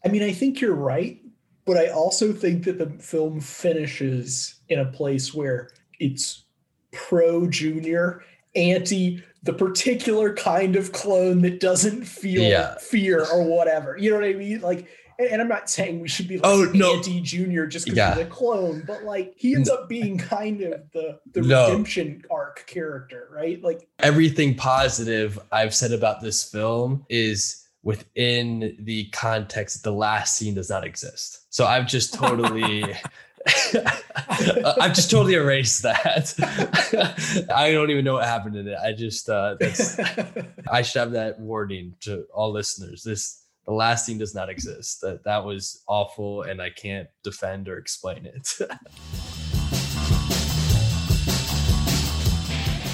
I 0.06 0.08
mean, 0.08 0.24
I 0.24 0.32
think 0.32 0.62
you're 0.62 0.74
right, 0.76 1.20
but 1.66 1.76
I 1.78 1.88
also 1.88 2.32
think 2.32 2.64
that 2.64 2.78
the 2.78 2.90
film 3.04 3.42
finishes 3.42 4.56
in 4.70 4.80
a 4.80 4.86
place 4.86 5.34
where 5.34 5.70
it's 6.00 6.46
pro 6.94 7.48
junior, 7.50 8.22
anti 8.56 9.22
the 9.44 9.54
particular 9.54 10.34
kind 10.34 10.76
of 10.76 10.92
clone 10.92 11.42
that 11.42 11.60
doesn't 11.60 12.06
feel 12.06 12.44
Yeah. 12.44 12.78
fear 12.78 13.26
or 13.26 13.44
whatever. 13.44 13.98
You 13.98 14.12
know 14.12 14.18
what 14.20 14.26
I 14.26 14.34
mean? 14.34 14.62
Like, 14.62 14.88
and, 15.20 15.42
I'm 15.42 15.48
not 15.48 15.70
saying 15.70 16.00
we 16.00 16.08
should 16.08 16.28
be 16.28 16.38
like 16.38 16.46
Oh, 16.46 16.72
no. 16.74 16.96
anti 16.98 17.20
junior 17.22 17.68
just 17.68 17.86
because 17.86 17.98
Yeah. 17.98 18.16
he's 18.16 18.24
a 18.26 18.30
clone, 18.30 18.84
but 18.88 19.04
like 19.04 19.34
he 19.38 19.54
ends 19.56 19.70
up 19.70 19.90
being 19.90 20.18
kind 20.18 20.62
of 20.62 20.82
the 20.94 21.20
the 21.34 21.42
No. 21.42 21.68
redemption 21.68 22.24
arc 22.32 22.66
character, 22.68 23.28
right? 23.32 23.62
Like 23.62 23.88
everything 24.00 24.56
positive 24.56 25.38
i've 25.52 25.76
said 25.76 25.92
about 25.92 26.22
this 26.22 26.44
film 26.50 27.06
is 27.10 27.66
within 27.84 28.76
the 28.80 29.06
context 29.10 29.84
the 29.84 29.92
last 29.92 30.38
scene 30.38 30.54
does 30.54 30.70
not 30.70 30.84
exist 30.86 31.46
so 31.50 31.66
i've 31.66 31.88
just 31.88 32.14
totally 32.14 32.84
i've 34.80 34.94
just 34.94 35.10
totally 35.12 35.34
erased 35.34 35.84
that 35.84 36.34
i 37.56 37.72
don't 37.72 37.90
even 37.90 38.04
know 38.06 38.14
what 38.16 38.26
happened 38.26 38.56
in 38.56 38.68
it 38.68 38.78
i 38.84 38.92
just 38.92 39.30
uh 39.30 39.56
that's 39.60 39.98
I 40.72 40.82
should 40.82 41.00
have 41.00 41.12
that 41.12 41.40
warning 41.40 41.96
to 42.02 42.26
all 42.34 42.52
listeners. 42.52 43.02
This 43.04 43.39
the 43.70 43.76
last 43.76 44.04
scene 44.04 44.18
does 44.18 44.34
not 44.34 44.50
exist. 44.50 45.02
That 45.02 45.24
that 45.26 45.46
was 45.46 45.84
awful, 45.88 46.42
and 46.42 46.60
I 46.60 46.72
can't 46.72 47.08
defend 47.24 47.70
or 47.70 47.78
explain 47.78 48.26
it. 48.26 48.48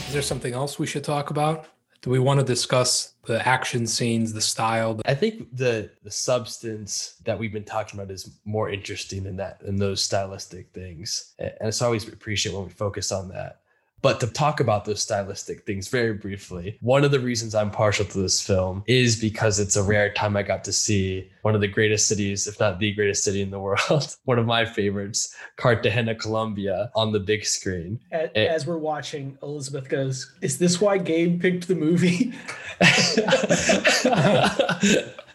Is 0.08 0.14
there 0.14 0.22
something 0.22 0.54
else 0.54 0.78
we 0.78 0.86
should 0.86 1.06
talk 1.06 1.30
about? 1.30 1.68
Do 2.02 2.10
we 2.10 2.20
want 2.20 2.42
to 2.42 2.46
discuss 2.46 3.14
the 3.26 3.48
action 3.48 3.88
scenes, 3.88 4.34
the 4.34 4.42
style? 4.42 5.00
I 5.06 5.16
think 5.16 5.56
the 5.56 5.92
the 6.04 6.12
substance 6.12 7.22
that 7.24 7.40
we've 7.40 7.54
been 7.54 7.64
talking 7.64 7.98
about 7.98 8.12
is 8.12 8.38
more 8.44 8.70
interesting 8.70 9.24
than 9.24 9.38
that 9.38 9.62
than 9.62 9.78
those 9.78 10.04
stylistic 10.04 10.74
things, 10.74 11.36
and 11.40 11.54
it's 11.62 11.82
always 11.82 12.06
appreciate 12.06 12.54
when 12.54 12.66
we 12.66 12.72
focus 12.72 13.14
on 13.14 13.30
that. 13.30 13.62
But 14.06 14.20
to 14.20 14.28
talk 14.28 14.60
about 14.60 14.86
those 14.86 15.02
stylistic 15.02 15.66
things 15.66 15.88
very 15.88 16.14
briefly, 16.14 16.78
one 16.82 17.04
of 17.04 17.10
the 17.10 17.20
reasons 17.20 17.56
I'm 17.56 17.72
partial 17.72 18.06
to 18.06 18.20
this 18.20 18.40
film 18.40 18.84
is 18.86 19.20
because 19.20 19.60
it's 19.60 19.76
a 19.76 19.82
rare 19.82 20.14
time 20.14 20.38
I 20.38 20.44
got 20.44 20.64
to 20.66 20.72
see 20.72 21.28
one 21.42 21.56
of 21.56 21.62
the 21.62 21.68
greatest 21.68 22.08
cities, 22.08 22.46
if 22.46 22.60
not 22.60 22.78
the 22.78 22.94
greatest 22.94 23.24
city 23.24 23.42
in 23.42 23.50
the 23.50 23.58
world, 23.68 24.16
one 24.26 24.38
of 24.38 24.46
my 24.46 24.64
favorites, 24.64 25.36
Cartagena, 25.56 26.14
Colombia, 26.14 26.92
on 26.94 27.14
the 27.14 27.20
big 27.20 27.48
screen. 27.48 28.00
as, 28.12 28.30
Eh. 28.36 28.46
as 28.46 28.68
we're 28.68 28.78
watching, 28.78 29.40
Elizabeth 29.42 29.90
goes, 29.90 30.32
"Is 30.40 30.60
this 30.60 30.80
why 30.80 31.00
Gabe 31.00 31.42
picked 31.42 31.68
the 31.68 31.74
movie?" 31.74 32.32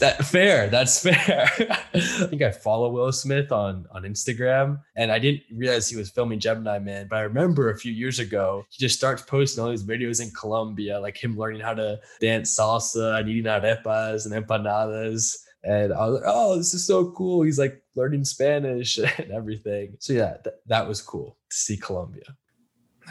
That 0.00 0.24
fair 0.24 0.68
that's 0.68 1.02
fair. 1.02 1.50
I 1.94 2.00
think 2.00 2.42
i 2.42 2.50
follow 2.50 2.90
will 2.90 3.12
smith 3.12 3.52
on 3.52 3.86
on 3.92 4.02
instagram 4.02 4.80
and 4.96 5.12
i 5.12 5.18
didn't 5.18 5.42
realize 5.54 5.88
he 5.88 5.96
was 5.96 6.10
filming 6.10 6.38
gemini 6.38 6.78
man 6.78 7.06
but 7.08 7.16
i 7.16 7.22
remember 7.22 7.70
a 7.70 7.78
few 7.78 7.92
years 7.92 8.18
ago 8.18 8.64
he 8.70 8.78
just 8.78 8.96
starts 8.96 9.22
posting 9.22 9.62
all 9.62 9.70
these 9.70 9.84
videos 9.84 10.22
in 10.22 10.30
colombia 10.30 10.98
like 10.98 11.22
him 11.22 11.36
learning 11.36 11.60
how 11.60 11.74
to 11.74 12.00
dance 12.20 12.56
salsa 12.56 13.20
and 13.20 13.28
eating 13.28 13.44
arepas 13.44 14.26
and 14.26 14.34
empanadas. 14.34 15.36
And 15.62 15.92
i 15.92 16.06
was 16.06 16.20
like 16.20 16.24
oh 16.26 16.56
this 16.56 16.72
is 16.72 16.86
so 16.86 17.10
cool. 17.12 17.42
He's 17.42 17.58
like 17.58 17.82
learning 17.94 18.24
spanish 18.24 18.98
and 19.18 19.30
everything. 19.30 19.96
So 19.98 20.14
yeah 20.14 20.36
th- 20.42 20.56
that 20.66 20.88
was 20.88 21.02
cool 21.02 21.36
to 21.50 21.56
see 21.56 21.76
colombia. 21.76 22.36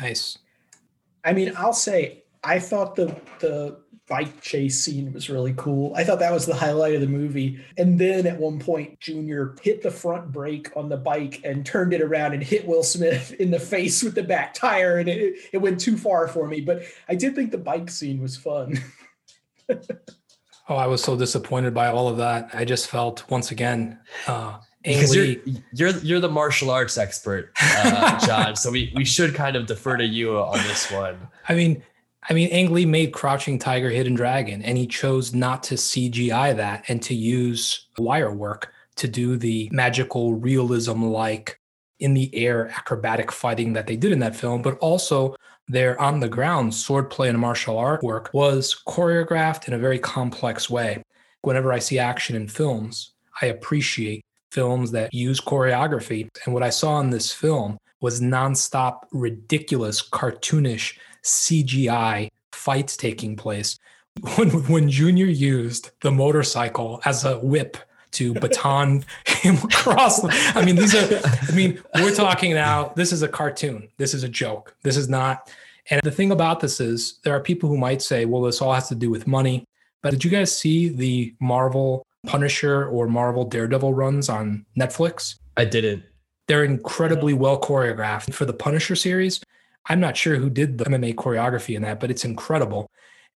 Nice. 0.01 0.37
I 1.23 1.33
mean, 1.33 1.53
I'll 1.57 1.73
say 1.73 2.23
I 2.43 2.59
thought 2.59 2.95
the 2.95 3.15
the 3.39 3.79
bike 4.09 4.41
chase 4.41 4.83
scene 4.83 5.13
was 5.13 5.29
really 5.29 5.53
cool. 5.55 5.93
I 5.95 6.03
thought 6.03 6.19
that 6.19 6.33
was 6.33 6.45
the 6.45 6.55
highlight 6.55 6.95
of 6.95 7.01
the 7.01 7.07
movie. 7.07 7.59
And 7.77 7.99
then 7.99 8.25
at 8.25 8.39
one 8.39 8.59
point, 8.59 8.99
Junior 8.99 9.55
hit 9.61 9.83
the 9.83 9.91
front 9.91 10.31
brake 10.31 10.75
on 10.75 10.89
the 10.89 10.97
bike 10.97 11.41
and 11.43 11.65
turned 11.65 11.93
it 11.93 12.01
around 12.01 12.33
and 12.33 12.43
hit 12.43 12.67
Will 12.67 12.83
Smith 12.83 13.31
in 13.39 13.51
the 13.51 13.59
face 13.59 14.03
with 14.03 14.15
the 14.15 14.23
back 14.23 14.53
tire, 14.53 14.97
and 14.97 15.07
it, 15.07 15.35
it 15.53 15.57
went 15.59 15.79
too 15.79 15.97
far 15.97 16.27
for 16.27 16.47
me. 16.47 16.61
But 16.61 16.83
I 17.07 17.15
did 17.15 17.35
think 17.35 17.51
the 17.51 17.57
bike 17.57 17.89
scene 17.89 18.21
was 18.21 18.35
fun. 18.35 18.79
Oh, 20.69 20.75
I 20.75 20.85
was 20.85 21.01
so 21.01 21.17
disappointed 21.17 21.73
by 21.73 21.87
all 21.87 22.07
of 22.07 22.17
that. 22.17 22.51
I 22.53 22.63
just 22.63 22.89
felt 22.89 23.27
once 23.27 23.49
again, 23.49 23.99
uh, 24.27 24.59
because 24.83 25.15
you're 25.15 25.35
you're 25.73 25.97
you're 25.97 26.19
the 26.19 26.29
martial 26.29 26.69
arts 26.69 26.95
expert, 26.95 27.51
uh, 27.59 28.19
John. 28.27 28.55
so 28.55 28.69
we 28.69 28.93
we 28.95 29.03
should 29.03 29.33
kind 29.33 29.55
of 29.55 29.65
defer 29.65 29.97
to 29.97 30.05
you 30.05 30.37
on 30.37 30.59
this 30.67 30.91
one. 30.91 31.27
I 31.49 31.55
mean, 31.55 31.83
I 32.27 32.33
mean, 32.33 32.49
Ang 32.49 32.73
Lee 32.73 32.85
made 32.85 33.13
Crouching 33.13 33.59
Tiger, 33.59 33.89
Hidden 33.89 34.15
Dragon, 34.15 34.61
and 34.61 34.77
he 34.77 34.87
chose 34.87 35.33
not 35.33 35.63
to 35.63 35.75
CGI 35.75 36.55
that 36.55 36.85
and 36.87 37.01
to 37.03 37.15
use 37.15 37.87
wire 37.97 38.33
work 38.33 38.73
to 38.97 39.07
do 39.07 39.37
the 39.37 39.69
magical 39.71 40.33
realism 40.33 41.03
like 41.03 41.59
in 41.99 42.13
the 42.13 42.33
air 42.35 42.69
acrobatic 42.69 43.31
fighting 43.31 43.73
that 43.73 43.87
they 43.87 43.95
did 43.95 44.11
in 44.11 44.19
that 44.19 44.35
film, 44.35 44.61
but 44.61 44.77
also 44.79 45.35
their 45.67 45.99
on 46.01 46.19
the 46.19 46.27
ground 46.27 46.71
swordplay 46.71 47.29
and 47.29 47.39
martial 47.39 47.77
art 47.77 48.03
work 48.03 48.29
was 48.33 48.81
choreographed 48.87 49.67
in 49.67 49.73
a 49.73 49.79
very 49.79 49.99
complex 49.99 50.69
way. 50.69 51.01
Whenever 51.41 51.71
I 51.71 51.79
see 51.79 51.99
action 51.99 52.35
in 52.35 52.47
films, 52.47 53.13
I 53.41 53.47
appreciate 53.47 54.25
films 54.51 54.91
that 54.91 55.13
use 55.13 55.39
choreography. 55.39 56.27
And 56.43 56.53
what 56.53 56.63
I 56.63 56.69
saw 56.69 56.99
in 56.99 57.11
this 57.11 57.31
film 57.31 57.77
was 58.01 58.19
nonstop, 58.19 59.01
ridiculous, 59.11 60.01
cartoonish 60.01 60.97
CGI 61.23 62.29
fights 62.51 62.97
taking 62.97 63.35
place. 63.35 63.77
When, 64.35 64.49
when 64.67 64.89
Junior 64.89 65.27
used 65.27 65.91
the 66.01 66.11
motorcycle 66.11 66.99
as 67.05 67.23
a 67.23 67.39
whip 67.39 67.77
to 68.11 68.33
baton 68.33 69.05
him 69.25 69.57
across, 69.63 70.23
I 70.55 70.65
mean, 70.65 70.75
these 70.75 70.95
are, 70.95 71.21
I 71.47 71.55
mean, 71.55 71.81
we're 71.95 72.13
talking 72.13 72.53
now, 72.53 72.91
this 72.95 73.13
is 73.13 73.21
a 73.21 73.27
cartoon. 73.27 73.87
This 73.97 74.13
is 74.13 74.23
a 74.23 74.29
joke. 74.29 74.75
This 74.83 74.97
is 74.97 75.07
not. 75.07 75.51
And 75.89 76.01
the 76.03 76.11
thing 76.11 76.31
about 76.31 76.59
this 76.59 76.79
is, 76.79 77.19
there 77.23 77.33
are 77.33 77.39
people 77.39 77.69
who 77.69 77.77
might 77.77 78.01
say, 78.01 78.25
well, 78.25 78.41
this 78.41 78.61
all 78.61 78.73
has 78.73 78.89
to 78.89 78.95
do 78.95 79.09
with 79.09 79.25
money. 79.25 79.65
But 80.01 80.11
did 80.11 80.23
you 80.23 80.29
guys 80.29 80.55
see 80.55 80.89
the 80.89 81.33
Marvel 81.39 82.05
Punisher 82.25 82.87
or 82.87 83.07
Marvel 83.07 83.45
Daredevil 83.45 83.93
runs 83.93 84.29
on 84.29 84.65
Netflix? 84.77 85.39
I 85.57 85.65
didn't. 85.65 86.03
They're 86.47 86.63
incredibly 86.63 87.33
well 87.33 87.59
choreographed. 87.59 88.33
For 88.33 88.45
the 88.45 88.53
Punisher 88.53 88.95
series, 88.95 89.39
I'm 89.87 89.99
not 89.99 90.17
sure 90.17 90.35
who 90.35 90.49
did 90.49 90.77
the 90.77 90.85
MMA 90.85 91.15
choreography 91.15 91.75
in 91.75 91.81
that, 91.83 91.99
but 91.99 92.11
it's 92.11 92.25
incredible. 92.25 92.89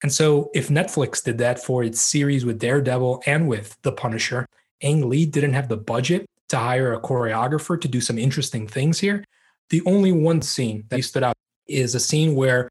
And 0.03 0.13
so, 0.13 0.51
if 0.55 0.69
Netflix 0.69 1.23
did 1.23 1.39
that 1.39 1.63
for 1.63 1.85
its 1.85 2.01
series 2.01 2.45
with 2.45 2.59
Daredevil 2.59 3.23
and 3.27 3.49
with 3.49 3.77
The 3.83 3.93
Punisher, 3.93 4.47
Ang 4.83 5.09
Lee 5.09 5.27
didn't 5.27 5.53
have 5.53 5.69
the 5.69 5.77
budget 5.77 6.27
to 6.49 6.59
hire 6.59 6.93
a 6.93 7.01
choreographer 7.01 7.81
to 7.81 7.89
do 7.89 8.01
some 8.01 8.19
interesting 8.19 8.67
things 8.67 8.99
here. 8.99 9.25
The 9.71 9.83
only 9.87 10.13
one 10.13 10.43
scene 10.43 10.85
that 10.89 11.03
stood 11.05 11.23
out 11.23 11.37
is 11.67 11.95
a 11.95 12.01
scene 12.01 12.35
where 12.35 12.69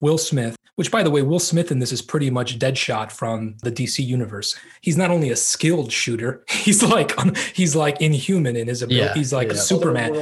Will 0.00 0.18
Smith, 0.18 0.56
which 0.76 0.90
by 0.90 1.02
the 1.02 1.10
way, 1.10 1.22
Will 1.22 1.38
Smith 1.38 1.70
in 1.70 1.78
this 1.78 1.92
is 1.92 2.00
pretty 2.00 2.30
much 2.30 2.58
Deadshot 2.58 3.12
from 3.12 3.56
the 3.62 3.70
DC 3.70 4.04
universe. 4.04 4.56
He's 4.80 4.96
not 4.96 5.10
only 5.10 5.30
a 5.30 5.36
skilled 5.36 5.92
shooter, 5.92 6.44
he's 6.48 6.82
like 6.82 7.12
he's 7.54 7.76
like 7.76 8.00
inhuman 8.00 8.56
in 8.56 8.68
his 8.68 8.82
ability. 8.82 9.06
Yeah, 9.06 9.14
he's 9.14 9.32
like 9.32 9.48
yeah. 9.48 9.54
Superman. 9.54 10.14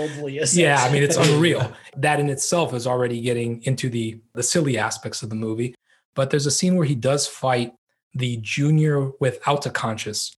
Yeah, 0.53 0.83
I 0.83 0.93
mean 0.93 1.03
it's 1.03 1.17
unreal. 1.29 1.73
That 1.97 2.21
in 2.21 2.29
itself 2.29 2.75
is 2.75 2.87
already 2.87 3.21
getting 3.21 3.63
into 3.63 3.89
the 3.89 4.21
the 4.35 4.43
silly 4.43 4.79
aspects 4.79 5.23
of 5.23 5.29
the 5.29 5.37
movie. 5.37 5.75
But 6.15 6.31
there's 6.31 6.47
a 6.47 6.51
scene 6.51 6.77
where 6.77 6.87
he 6.87 6.97
does 6.97 7.27
fight 7.27 7.73
the 8.15 8.39
junior 8.39 9.13
without 9.21 9.67
a 9.67 9.71
conscious, 9.71 10.37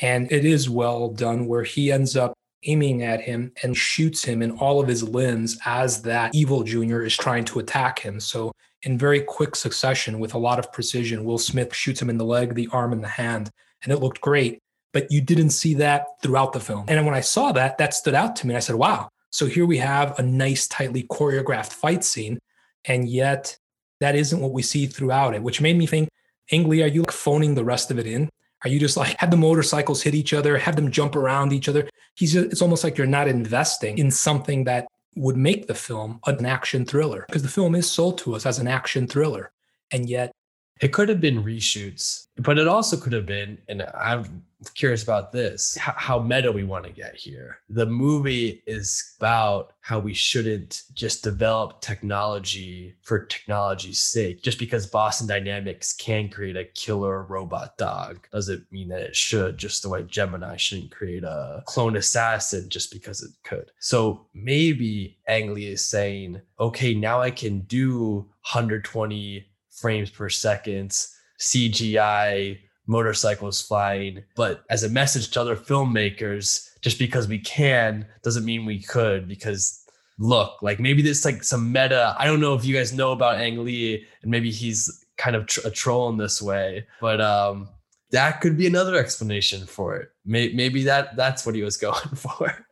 and 0.00 0.30
it 0.30 0.44
is 0.44 0.70
well 0.70 1.08
done 1.08 1.46
where 1.46 1.64
he 1.64 1.90
ends 1.90 2.16
up 2.16 2.34
aiming 2.64 3.02
at 3.02 3.20
him 3.20 3.52
and 3.62 3.76
shoots 3.76 4.24
him 4.24 4.42
in 4.42 4.50
all 4.52 4.80
of 4.80 4.88
his 4.88 5.02
limbs 5.02 5.58
as 5.64 6.02
that 6.02 6.34
evil 6.34 6.64
junior 6.64 7.04
is 7.04 7.16
trying 7.16 7.44
to 7.44 7.60
attack 7.60 7.98
him. 7.98 8.18
So 8.18 8.52
in 8.82 8.98
very 8.98 9.20
quick 9.20 9.56
succession 9.56 10.18
with 10.20 10.34
a 10.34 10.38
lot 10.38 10.58
of 10.58 10.72
precision, 10.72 11.24
Will 11.24 11.38
Smith 11.38 11.74
shoots 11.74 12.00
him 12.00 12.10
in 12.10 12.18
the 12.18 12.24
leg, 12.24 12.54
the 12.54 12.68
arm, 12.72 12.92
and 12.92 13.02
the 13.02 13.08
hand, 13.08 13.50
and 13.82 13.92
it 13.92 13.98
looked 13.98 14.20
great. 14.20 14.60
But 14.92 15.10
you 15.10 15.20
didn't 15.20 15.50
see 15.50 15.74
that 15.74 16.06
throughout 16.22 16.52
the 16.52 16.60
film. 16.60 16.86
And 16.88 17.04
when 17.04 17.14
I 17.14 17.20
saw 17.20 17.52
that, 17.52 17.78
that 17.78 17.94
stood 17.94 18.14
out 18.14 18.36
to 18.36 18.46
me. 18.46 18.56
I 18.56 18.60
said, 18.60 18.76
wow. 18.76 19.10
So 19.30 19.46
here 19.46 19.66
we 19.66 19.78
have 19.78 20.18
a 20.18 20.22
nice, 20.22 20.66
tightly 20.66 21.02
choreographed 21.02 21.72
fight 21.72 22.04
scene. 22.04 22.38
And 22.86 23.08
yet 23.08 23.58
that 24.00 24.16
isn't 24.16 24.40
what 24.40 24.52
we 24.52 24.62
see 24.62 24.86
throughout 24.86 25.34
it, 25.34 25.42
which 25.42 25.60
made 25.60 25.76
me 25.76 25.86
think, 25.86 26.08
Ang 26.50 26.68
Lee, 26.68 26.82
are 26.82 26.88
you 26.88 27.02
like 27.02 27.10
phoning 27.10 27.54
the 27.54 27.64
rest 27.64 27.90
of 27.90 27.98
it 27.98 28.06
in? 28.06 28.30
Are 28.64 28.70
you 28.70 28.80
just 28.80 28.96
like 28.96 29.16
have 29.18 29.30
the 29.30 29.36
motorcycles 29.36 30.02
hit 30.02 30.14
each 30.14 30.32
other, 30.32 30.56
have 30.56 30.76
them 30.76 30.90
jump 30.90 31.14
around 31.14 31.52
each 31.52 31.68
other? 31.68 31.88
He's 32.14 32.34
it's 32.34 32.62
almost 32.62 32.82
like 32.82 32.96
you're 32.96 33.06
not 33.06 33.28
investing 33.28 33.98
in 33.98 34.10
something 34.10 34.64
that 34.64 34.88
would 35.18 35.36
make 35.36 35.66
the 35.66 35.74
film 35.74 36.20
an 36.26 36.46
action 36.46 36.84
thriller 36.84 37.24
because 37.28 37.42
the 37.42 37.48
film 37.48 37.74
is 37.74 37.90
sold 37.90 38.18
to 38.18 38.34
us 38.34 38.46
as 38.46 38.58
an 38.58 38.68
action 38.68 39.06
thriller. 39.06 39.52
And 39.92 40.08
yet 40.08 40.32
It 40.80 40.92
could 40.92 41.08
have 41.08 41.20
been 41.20 41.42
reshoots, 41.42 42.26
but 42.36 42.58
it 42.58 42.68
also 42.68 42.96
could 42.96 43.12
have 43.12 43.26
been, 43.26 43.58
and 43.68 43.82
I'm 43.94 44.44
curious 44.74 45.02
about 45.02 45.32
this, 45.32 45.76
how, 45.76 46.18
meta 46.18 46.50
we 46.50 46.64
want 46.64 46.84
to 46.84 46.90
get 46.90 47.14
here. 47.14 47.58
The 47.68 47.86
movie 47.86 48.62
is 48.66 49.14
about 49.18 49.74
how 49.80 49.98
we 50.00 50.14
shouldn't 50.14 50.82
just 50.94 51.22
develop 51.22 51.80
technology 51.80 52.96
for 53.02 53.24
technology's 53.24 54.00
sake. 54.00 54.42
Just 54.42 54.58
because 54.58 54.86
Boston 54.86 55.28
Dynamics 55.28 55.92
can 55.92 56.28
create 56.28 56.56
a 56.56 56.64
killer 56.64 57.22
robot 57.22 57.78
dog 57.78 58.26
doesn't 58.32 58.70
mean 58.72 58.88
that 58.88 59.00
it 59.00 59.14
should, 59.16 59.58
just 59.58 59.82
the 59.82 59.88
way 59.88 60.02
Gemini 60.02 60.56
shouldn't 60.56 60.90
create 60.90 61.24
a 61.24 61.62
clone 61.66 61.96
assassin 61.96 62.68
just 62.68 62.92
because 62.92 63.22
it 63.22 63.30
could. 63.44 63.70
So 63.78 64.26
maybe 64.34 65.18
Ang 65.28 65.54
Lee 65.54 65.66
is 65.66 65.84
saying, 65.84 66.40
okay, 66.58 66.94
now 66.94 67.20
I 67.20 67.30
can 67.30 67.60
do 67.60 68.28
120 68.50 69.46
frames 69.70 70.10
per 70.10 70.28
second, 70.28 70.90
CGI, 71.38 72.58
motorcycles 72.88 73.62
flying. 73.62 74.24
But 74.34 74.64
as 74.68 74.82
a 74.82 74.88
message 74.88 75.30
to 75.30 75.40
other 75.40 75.54
filmmakers, 75.54 76.70
just 76.80 76.98
because 76.98 77.28
we 77.28 77.38
can 77.38 78.06
doesn't 78.22 78.44
mean 78.44 78.64
we 78.66 78.82
could. 78.82 79.28
Because 79.28 79.84
look, 80.18 80.60
like 80.62 80.80
maybe 80.80 81.02
this 81.02 81.24
like 81.24 81.44
some 81.44 81.70
meta. 81.70 82.16
I 82.18 82.26
don't 82.26 82.40
know 82.40 82.54
if 82.54 82.64
you 82.64 82.74
guys 82.74 82.92
know 82.92 83.12
about 83.12 83.40
Ang 83.40 83.64
Lee, 83.64 84.04
and 84.22 84.30
maybe 84.30 84.50
he's 84.50 85.04
kind 85.16 85.36
of 85.36 85.46
tr- 85.46 85.66
a 85.66 85.70
troll 85.70 86.08
in 86.08 86.16
this 86.16 86.40
way, 86.40 86.86
but 87.00 87.20
um, 87.20 87.68
that 88.10 88.40
could 88.40 88.56
be 88.56 88.66
another 88.66 88.96
explanation 88.96 89.66
for 89.66 89.96
it. 89.96 90.10
May- 90.24 90.52
maybe 90.52 90.84
that 90.84 91.16
that's 91.16 91.44
what 91.44 91.54
he 91.54 91.62
was 91.62 91.76
going 91.86 92.14
for. 92.14 92.66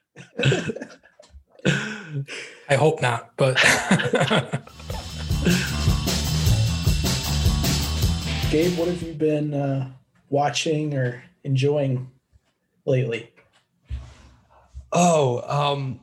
I 2.68 2.74
hope 2.74 3.02
not, 3.02 3.30
but 3.36 3.56
Gabe, 8.50 8.78
what 8.78 8.88
have 8.88 9.02
you 9.02 9.12
been 9.12 9.52
uh, 9.54 9.90
watching 10.28 10.94
or 10.94 11.22
enjoying 11.44 12.10
lately? 12.84 13.30
Oh, 14.92 15.42
um, 15.46 16.00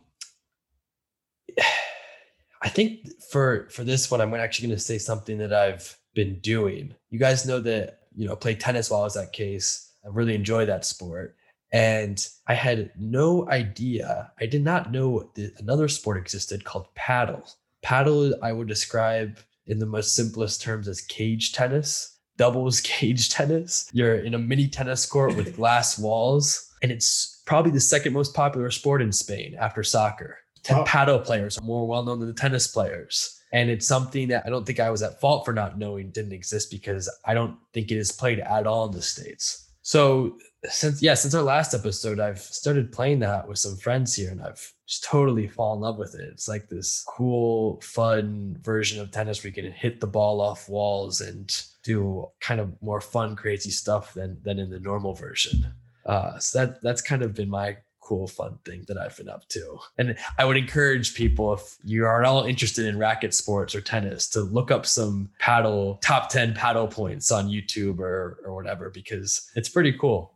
I 2.62 2.70
think 2.70 3.22
for 3.30 3.68
for 3.70 3.84
this 3.84 4.10
one, 4.10 4.22
I'm 4.22 4.34
actually 4.34 4.68
going 4.68 4.78
to 4.78 4.84
say 4.84 4.98
something 4.98 5.38
that 5.40 5.54
I've 5.54 5.98
been 6.14 6.40
doing. 6.40 6.96
You 7.10 7.20
guys 7.20 7.46
know 7.46 7.60
that 7.62 8.00
you 8.16 8.28
know 8.28 8.36
play 8.36 8.56
tennis 8.56 8.90
while 8.90 9.02
I 9.02 9.06
was 9.06 9.18
at 9.18 9.34
Case. 9.34 9.92
I 10.06 10.10
really 10.10 10.36
enjoy 10.36 10.66
that 10.66 10.86
sport, 10.86 11.36
and 11.72 12.26
I 12.48 12.54
had 12.54 12.92
no 12.98 13.50
idea. 13.50 14.32
I 14.40 14.46
did 14.46 14.64
not 14.64 14.92
know 14.92 15.32
that 15.36 15.60
another 15.60 15.88
sport 15.88 16.18
existed 16.18 16.64
called 16.64 16.94
paddle. 16.96 17.48
Paddle, 17.82 18.34
I 18.42 18.54
would 18.54 18.68
describe 18.68 19.40
in 19.66 19.80
the 19.80 19.86
most 19.86 20.16
simplest 20.16 20.62
terms 20.62 20.88
as 20.88 21.02
cage 21.02 21.54
tennis, 21.54 22.13
doubles 22.38 22.82
cage 22.84 23.30
tennis. 23.30 23.90
You're 23.94 24.16
in 24.16 24.34
a 24.34 24.40
mini 24.40 24.68
tennis 24.68 25.06
court 25.06 25.36
with 25.36 25.56
glass 25.58 26.00
walls, 26.00 26.72
and 26.82 26.92
it's 26.92 27.42
probably 27.46 27.72
the 27.72 27.80
second 27.80 28.14
most 28.14 28.34
popular 28.34 28.72
sport 28.72 29.02
in 29.02 29.12
Spain 29.12 29.56
after 29.60 29.84
soccer. 29.84 30.38
Ten 30.64 30.78
Wow. 30.78 30.84
paddle 30.86 31.20
players 31.20 31.58
are 31.58 31.64
more 31.64 31.86
well 31.88 32.04
known 32.04 32.20
than 32.20 32.28
the 32.30 32.34
tennis 32.34 32.68
players. 32.68 33.40
And 33.52 33.70
it's 33.70 33.86
something 33.86 34.30
that 34.30 34.44
I 34.46 34.50
don't 34.50 34.66
think 34.66 34.80
I 34.80 34.90
was 34.90 35.04
at 35.04 35.20
fault 35.22 35.46
for 35.46 35.54
not 35.54 35.78
knowing 35.78 36.10
didn't 36.10 36.32
exist 36.32 36.72
because 36.72 37.08
I 37.26 37.34
don't 37.36 37.56
think 37.74 37.92
it 37.92 37.98
is 37.98 38.12
played 38.12 38.40
at 38.40 38.66
all 38.66 38.86
in 38.88 38.94
the 38.94 39.02
States. 39.02 39.70
So 39.84 40.38
since 40.64 41.02
yeah, 41.04 41.14
since 41.14 41.36
our 41.36 41.44
last 41.44 41.74
episode, 41.74 42.20
I've 42.20 42.40
started 42.40 42.92
playing 42.94 43.20
that 43.20 43.48
with 43.48 43.60
some 43.60 43.76
friends 43.76 44.16
here 44.16 44.32
and 44.32 44.42
I've 44.42 44.74
just 44.88 45.04
totally 45.04 45.48
fallen 45.48 45.80
in 45.80 45.82
love 45.82 45.98
with 46.00 46.16
it. 46.16 46.30
It's 46.32 46.48
like 46.48 46.70
this 46.70 47.04
cool, 47.08 47.80
fun 47.82 48.58
version 48.62 49.00
of 49.02 49.12
tennis 49.12 49.44
where 49.44 49.50
you 49.50 49.54
can 49.62 49.72
hit 49.72 50.00
the 50.00 50.08
ball 50.08 50.42
off 50.42 50.68
walls 50.70 51.20
and 51.22 51.54
do 51.84 52.28
kind 52.40 52.60
of 52.60 52.82
more 52.82 53.02
fun, 53.02 53.36
crazy 53.36 53.72
stuff 53.72 54.14
than 54.14 54.38
than 54.44 54.60
in 54.60 54.70
the 54.70 54.80
normal 54.80 55.14
version. 55.14 55.74
Uh, 56.06 56.38
so 56.40 56.66
that 56.66 56.82
that's 56.82 57.02
kind 57.02 57.22
of 57.22 57.34
been 57.34 57.50
my 57.50 57.78
cool, 58.04 58.28
fun 58.28 58.60
thing 58.66 58.84
that 58.88 58.98
I've 58.98 59.16
been 59.16 59.30
up 59.30 59.48
to. 59.50 59.80
And 59.98 60.16
I 60.38 60.46
would 60.46 60.58
encourage 60.58 61.16
people 61.16 61.54
if 61.54 61.78
you 61.84 62.06
are 62.06 62.22
at 62.22 62.28
all 62.28 62.44
interested 62.44 62.86
in 62.86 62.98
racket 62.98 63.34
sports 63.34 63.74
or 63.74 63.82
tennis 63.82 64.28
to 64.32 64.42
look 64.42 64.72
up 64.72 64.86
some 64.86 65.30
paddle 65.40 66.00
top 66.02 66.30
10 66.30 66.54
paddle 66.54 66.88
points 66.88 67.32
on 67.32 67.50
YouTube 67.50 68.00
or 68.00 68.40
or 68.46 68.56
whatever 68.56 68.90
because 68.90 69.50
it's 69.56 69.70
pretty 69.70 69.94
cool. 69.94 70.34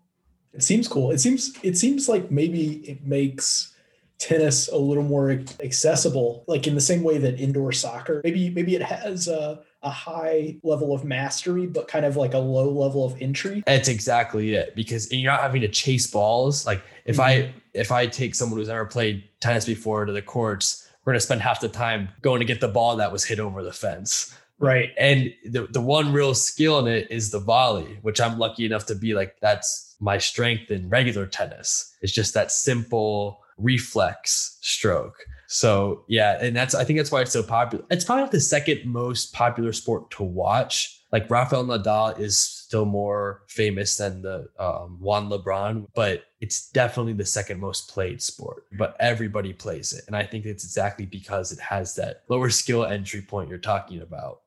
It 0.54 0.64
seems 0.64 0.88
cool. 0.88 1.12
It 1.12 1.20
seems 1.20 1.58
it 1.62 1.78
seems 1.78 2.10
like 2.10 2.32
maybe 2.32 2.78
it 2.90 3.06
makes 3.06 3.74
tennis 4.18 4.68
a 4.70 4.78
little 4.78 5.04
more 5.04 5.32
accessible, 5.60 6.44
like 6.48 6.66
in 6.66 6.74
the 6.74 6.82
same 6.82 7.04
way 7.04 7.18
that 7.20 7.40
indoor 7.40 7.72
soccer. 7.72 8.22
Maybe 8.24 8.50
maybe 8.50 8.76
it 8.76 8.82
has 8.82 9.28
a, 9.28 9.62
a 9.88 9.90
high 9.90 10.58
level 10.64 10.94
of 10.94 11.04
mastery, 11.04 11.66
but 11.66 11.88
kind 11.88 12.06
of 12.06 12.16
like 12.16 12.34
a 12.34 12.40
low 12.40 12.70
level 12.70 13.06
of 13.06 13.20
entry. 13.22 13.64
That's 13.66 13.88
exactly 13.88 14.54
it 14.54 14.76
because 14.76 15.12
you're 15.12 15.32
not 15.32 15.42
having 15.42 15.62
to 15.62 15.68
chase 15.68 16.08
balls. 16.08 16.66
Like 16.66 16.84
if 17.06 17.20
I 17.20 17.42
mm-hmm. 17.42 17.58
if 17.74 17.92
I 17.92 18.06
take 18.06 18.36
someone 18.36 18.60
who's 18.60 18.68
never 18.68 18.86
played 18.86 19.24
tennis 19.40 19.66
before 19.66 20.06
to 20.06 20.12
the 20.12 20.22
courts, 20.22 20.88
we're 21.04 21.14
gonna 21.14 21.22
spend 21.22 21.42
half 21.42 21.62
the 21.62 21.70
time 21.70 22.10
going 22.22 22.40
to 22.40 22.46
get 22.46 22.62
the 22.62 22.68
ball 22.68 22.98
that 22.98 23.12
was 23.12 23.24
hit 23.24 23.40
over 23.40 23.64
the 23.64 23.74
fence. 23.74 24.38
Right. 24.60 24.92
And 24.98 25.34
the, 25.46 25.68
the 25.68 25.82
one 25.82 26.12
real 26.12 26.34
skill 26.34 26.80
in 26.80 26.88
it 26.88 27.08
is 27.12 27.30
the 27.30 27.40
volley, 27.40 28.00
which 28.02 28.20
I'm 28.20 28.40
lucky 28.40 28.66
enough 28.66 28.88
to 28.88 28.96
be 28.96 29.14
like, 29.14 29.40
that's 29.40 29.96
my 30.00 30.18
strength 30.18 30.72
in 30.72 30.90
regular 30.90 31.28
tennis. 31.28 31.96
It's 32.02 32.12
just 32.12 32.34
that 32.34 32.52
simple 32.52 33.44
reflex 33.58 34.58
stroke. 34.62 35.16
So 35.48 36.04
yeah, 36.08 36.38
and 36.42 36.56
that's 36.56 36.76
I 36.76 36.84
think 36.84 37.00
that's 37.00 37.12
why 37.12 37.22
it's 37.22 37.32
so 37.32 37.44
popular. 37.44 37.86
It's 37.90 38.04
probably 38.04 38.24
not 38.24 38.32
the 38.32 38.40
second 38.40 38.86
most 38.86 39.34
popular 39.34 39.74
sport 39.74 40.12
to 40.12 40.24
watch. 40.24 40.94
Like 41.12 41.30
Rafael 41.30 41.64
Nadal 41.64 42.20
is 42.20 42.38
still 42.38 42.84
more 42.84 43.44
famous 43.48 43.96
than 43.96 44.22
the 44.22 44.50
um, 44.60 44.98
Juan 45.00 45.30
LeBron, 45.30 45.88
but 45.96 46.24
it's 46.42 46.70
definitely 46.72 47.14
the 47.14 47.26
second 47.26 47.62
most 47.62 47.90
played 47.90 48.22
sport. 48.22 48.66
But 48.78 48.98
everybody 49.00 49.54
plays 49.54 49.94
it, 49.94 50.04
and 50.08 50.18
I 50.18 50.24
think 50.24 50.46
it's 50.46 50.66
exactly 50.66 51.06
because 51.06 51.54
it 51.54 51.60
has 51.62 51.96
that 51.96 52.24
lower 52.28 52.50
skill 52.50 52.86
entry 52.86 53.22
point 53.22 53.50
you're 53.50 53.58
talking 53.58 54.02
about. 54.02 54.42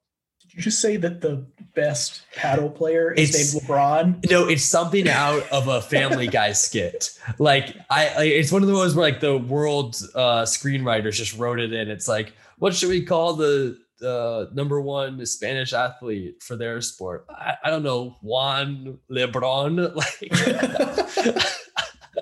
Did 0.51 0.57
you 0.57 0.63
just 0.65 0.81
say 0.81 0.97
that 0.97 1.21
the 1.21 1.47
best 1.77 2.23
paddle 2.35 2.69
player 2.71 3.13
is 3.13 3.31
It's- 3.31 3.55
named 3.55 3.67
LeBron? 3.67 4.31
No, 4.31 4.49
it's 4.49 4.65
something 4.65 5.09
out 5.09 5.49
of 5.51 5.69
a 5.69 5.81
Family 5.81 6.27
Guy 6.27 6.51
skit. 6.55 7.17
Like 7.39 7.77
I, 7.89 8.25
it's 8.25 8.51
one 8.51 8.63
of 8.63 8.69
those 8.69 8.97
where 8.97 9.09
like 9.09 9.21
the 9.21 9.39
world 9.39 9.97
uh, 10.15 10.43
screenwriters 10.43 11.13
just 11.13 11.39
wrote 11.39 11.61
it 11.61 11.73
in. 11.73 11.89
It's 11.89 12.09
like, 12.09 12.33
what 12.59 12.75
should 12.75 12.89
we 12.89 13.05
call 13.05 13.35
the 13.35 13.79
uh, 14.05 14.47
number 14.53 14.81
one 14.81 15.25
Spanish 15.25 15.73
athlete 15.73 16.43
for 16.43 16.57
their 16.57 16.81
sport? 16.81 17.27
I, 17.31 17.55
I 17.65 17.71
don't 17.71 17.85
know, 17.85 18.17
Juan 18.21 18.99
Lebron, 19.09 19.95
like 21.33 21.45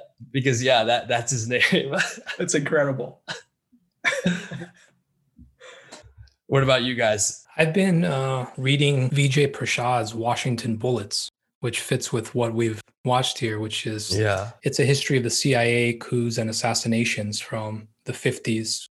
because 0.30 0.62
yeah, 0.62 0.84
that 0.84 1.08
that's 1.08 1.32
his 1.32 1.48
name. 1.48 1.94
That's 2.36 2.54
incredible. 2.54 3.22
what 6.46 6.62
about 6.62 6.82
you 6.82 6.94
guys? 6.94 7.46
I've 7.60 7.74
been 7.74 8.04
uh, 8.04 8.46
reading 8.56 9.10
Vijay 9.10 9.52
Prashad's 9.52 10.14
Washington 10.14 10.76
Bullets, 10.76 11.28
which 11.58 11.80
fits 11.80 12.12
with 12.12 12.32
what 12.32 12.54
we've 12.54 12.80
watched 13.04 13.36
here, 13.38 13.58
which 13.58 13.84
is 13.84 14.16
Yeah, 14.16 14.52
it's 14.62 14.78
a 14.78 14.84
history 14.84 15.16
of 15.16 15.24
the 15.24 15.30
CIA 15.30 15.94
coups 15.94 16.38
and 16.38 16.48
assassinations 16.48 17.40
from 17.40 17.88
the 18.04 18.12
50s 18.12 18.86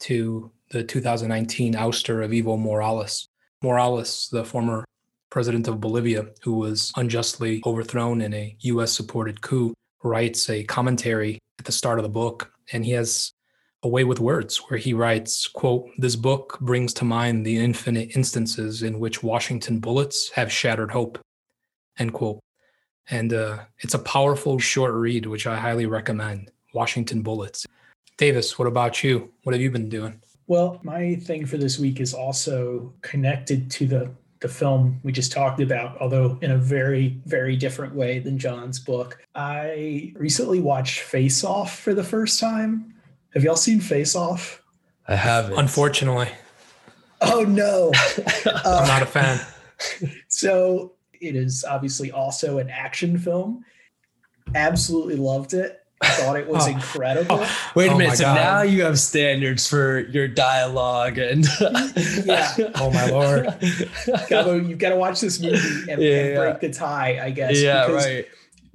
to 0.00 0.50
the 0.72 0.82
2019 0.82 1.74
ouster 1.74 2.24
of 2.24 2.32
Evo 2.32 2.58
Morales. 2.58 3.28
Morales, 3.62 4.28
the 4.32 4.44
former 4.44 4.84
president 5.30 5.68
of 5.68 5.80
Bolivia, 5.80 6.26
who 6.42 6.54
was 6.54 6.92
unjustly 6.96 7.62
overthrown 7.64 8.20
in 8.20 8.34
a 8.34 8.56
US 8.62 8.92
supported 8.92 9.42
coup, 9.42 9.74
writes 10.02 10.50
a 10.50 10.64
commentary 10.64 11.38
at 11.60 11.66
the 11.66 11.72
start 11.72 12.00
of 12.00 12.02
the 12.02 12.08
book. 12.08 12.50
And 12.72 12.84
he 12.84 12.92
has 12.92 13.32
a 13.82 13.88
way 13.88 14.04
with 14.04 14.18
words 14.20 14.58
where 14.68 14.78
he 14.78 14.92
writes, 14.92 15.46
quote, 15.46 15.88
this 15.98 16.16
book 16.16 16.58
brings 16.60 16.92
to 16.94 17.04
mind 17.04 17.46
the 17.46 17.58
infinite 17.58 18.16
instances 18.16 18.82
in 18.82 18.98
which 18.98 19.22
Washington 19.22 19.78
bullets 19.78 20.30
have 20.30 20.50
shattered 20.50 20.90
hope, 20.90 21.18
end 21.98 22.12
quote. 22.12 22.40
And 23.10 23.32
uh, 23.32 23.60
it's 23.78 23.94
a 23.94 23.98
powerful 24.00 24.58
short 24.58 24.94
read, 24.94 25.26
which 25.26 25.46
I 25.46 25.56
highly 25.56 25.86
recommend. 25.86 26.50
Washington 26.74 27.22
Bullets. 27.22 27.66
Davis, 28.18 28.58
what 28.58 28.68
about 28.68 29.02
you? 29.02 29.30
What 29.44 29.54
have 29.54 29.62
you 29.62 29.70
been 29.70 29.88
doing? 29.88 30.20
Well, 30.46 30.80
my 30.82 31.14
thing 31.16 31.46
for 31.46 31.56
this 31.56 31.78
week 31.78 32.00
is 32.00 32.12
also 32.12 32.92
connected 33.00 33.70
to 33.72 33.86
the 33.86 34.10
the 34.40 34.48
film 34.48 35.00
we 35.02 35.10
just 35.10 35.32
talked 35.32 35.60
about, 35.60 36.00
although 36.00 36.38
in 36.42 36.52
a 36.52 36.56
very, 36.56 37.20
very 37.26 37.56
different 37.56 37.92
way 37.92 38.20
than 38.20 38.38
John's 38.38 38.78
book. 38.78 39.18
I 39.34 40.12
recently 40.14 40.60
watched 40.60 41.00
Face 41.00 41.42
Off 41.42 41.80
for 41.80 41.92
the 41.92 42.04
first 42.04 42.38
time. 42.38 42.94
Have 43.38 43.44
y'all 43.44 43.54
seen 43.54 43.78
Face 43.78 44.16
Off? 44.16 44.60
I 45.06 45.14
haven't. 45.14 45.56
Unfortunately. 45.56 46.26
Oh 47.20 47.44
no. 47.44 47.92
I'm 48.64 48.88
not 48.88 49.02
a 49.02 49.06
fan. 49.06 49.38
So 50.26 50.94
it 51.20 51.36
is 51.36 51.64
obviously 51.64 52.10
also 52.10 52.58
an 52.58 52.68
action 52.68 53.16
film. 53.16 53.64
Absolutely 54.56 55.14
loved 55.14 55.54
it. 55.54 55.78
I 56.02 56.08
thought 56.10 56.36
it 56.36 56.48
was 56.48 56.64
Oh. 56.68 56.70
incredible. 56.72 57.38
Oh, 57.40 57.70
wait 57.76 57.90
a 57.90 57.94
Oh 57.94 57.98
minute. 57.98 58.16
So 58.16 58.24
God. 58.24 58.34
now 58.34 58.62
you 58.62 58.82
have 58.82 58.98
standards 58.98 59.68
for 59.68 60.00
your 60.08 60.26
dialogue 60.26 61.18
and 61.18 61.46
Yeah. 62.24 62.52
Oh, 62.74 62.90
my 62.90 63.06
Lord. 63.06 63.46
Gabo, 63.46 64.68
you've 64.68 64.80
got 64.80 64.88
to 64.90 64.96
watch 64.96 65.20
this 65.20 65.38
movie 65.40 65.56
and, 65.92 66.02
Yeah, 66.02 66.10
and 66.16 66.28
yeah. 66.30 66.38
break 66.38 66.58
the 66.60 66.72
tie, 66.72 67.20
I 67.24 67.30
guess. 67.30 67.60
yeah, 67.62 67.86
because 67.86 68.04
right. 68.04 68.26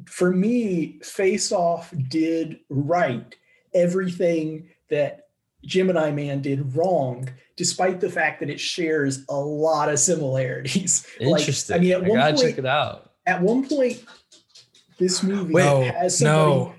for 0.05 0.31
me, 0.31 0.99
Face 1.03 1.51
Off 1.51 1.93
did 2.07 2.59
right 2.69 3.35
everything 3.73 4.69
that 4.89 5.27
Gemini 5.65 6.11
Man 6.11 6.41
did 6.41 6.75
wrong, 6.75 7.29
despite 7.55 7.99
the 8.01 8.09
fact 8.09 8.39
that 8.41 8.49
it 8.49 8.59
shares 8.59 9.23
a 9.29 9.35
lot 9.35 9.89
of 9.89 9.99
similarities. 9.99 11.05
Interesting. 11.19 11.75
Like, 11.77 11.79
I 11.79 11.83
mean, 11.83 11.91
at 11.93 12.03
I 12.03 12.07
one 12.09 12.17
gotta 12.17 12.33
point, 12.35 12.47
check 12.47 12.57
it 12.57 12.65
out. 12.65 13.11
at 13.25 13.41
one 13.41 13.67
point, 13.67 14.03
this 14.99 15.23
movie 15.23 15.53
Wait, 15.53 15.93
has 15.93 16.19
somebody 16.19 16.55
no. 16.55 16.75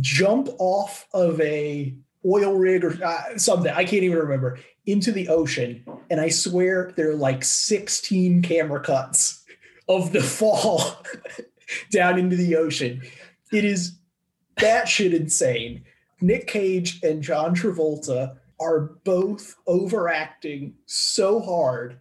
jump 0.00 0.48
off 0.58 1.06
of 1.12 1.40
a 1.40 1.94
oil 2.26 2.54
rig 2.54 2.84
or 2.84 2.98
uh, 3.04 3.36
something 3.38 3.72
i 3.72 3.84
can't 3.84 4.02
even 4.02 4.18
remember 4.18 4.58
into 4.86 5.12
the 5.12 5.28
ocean 5.28 5.84
and 6.10 6.20
i 6.20 6.28
swear 6.28 6.92
there 6.96 7.10
are 7.10 7.14
like 7.14 7.44
16 7.44 8.42
camera 8.42 8.80
cuts 8.80 9.44
of 9.88 10.12
the 10.12 10.20
fall 10.20 10.80
down 11.92 12.18
into 12.18 12.34
the 12.34 12.56
ocean 12.56 13.00
it 13.52 13.64
is 13.64 13.98
batshit 14.56 15.14
insane 15.14 15.84
nick 16.20 16.46
cage 16.46 17.00
and 17.02 17.22
john 17.22 17.54
travolta 17.54 18.36
are 18.60 18.80
both 19.04 19.56
overacting 19.66 20.74
so 20.86 21.40
hard. 21.40 22.00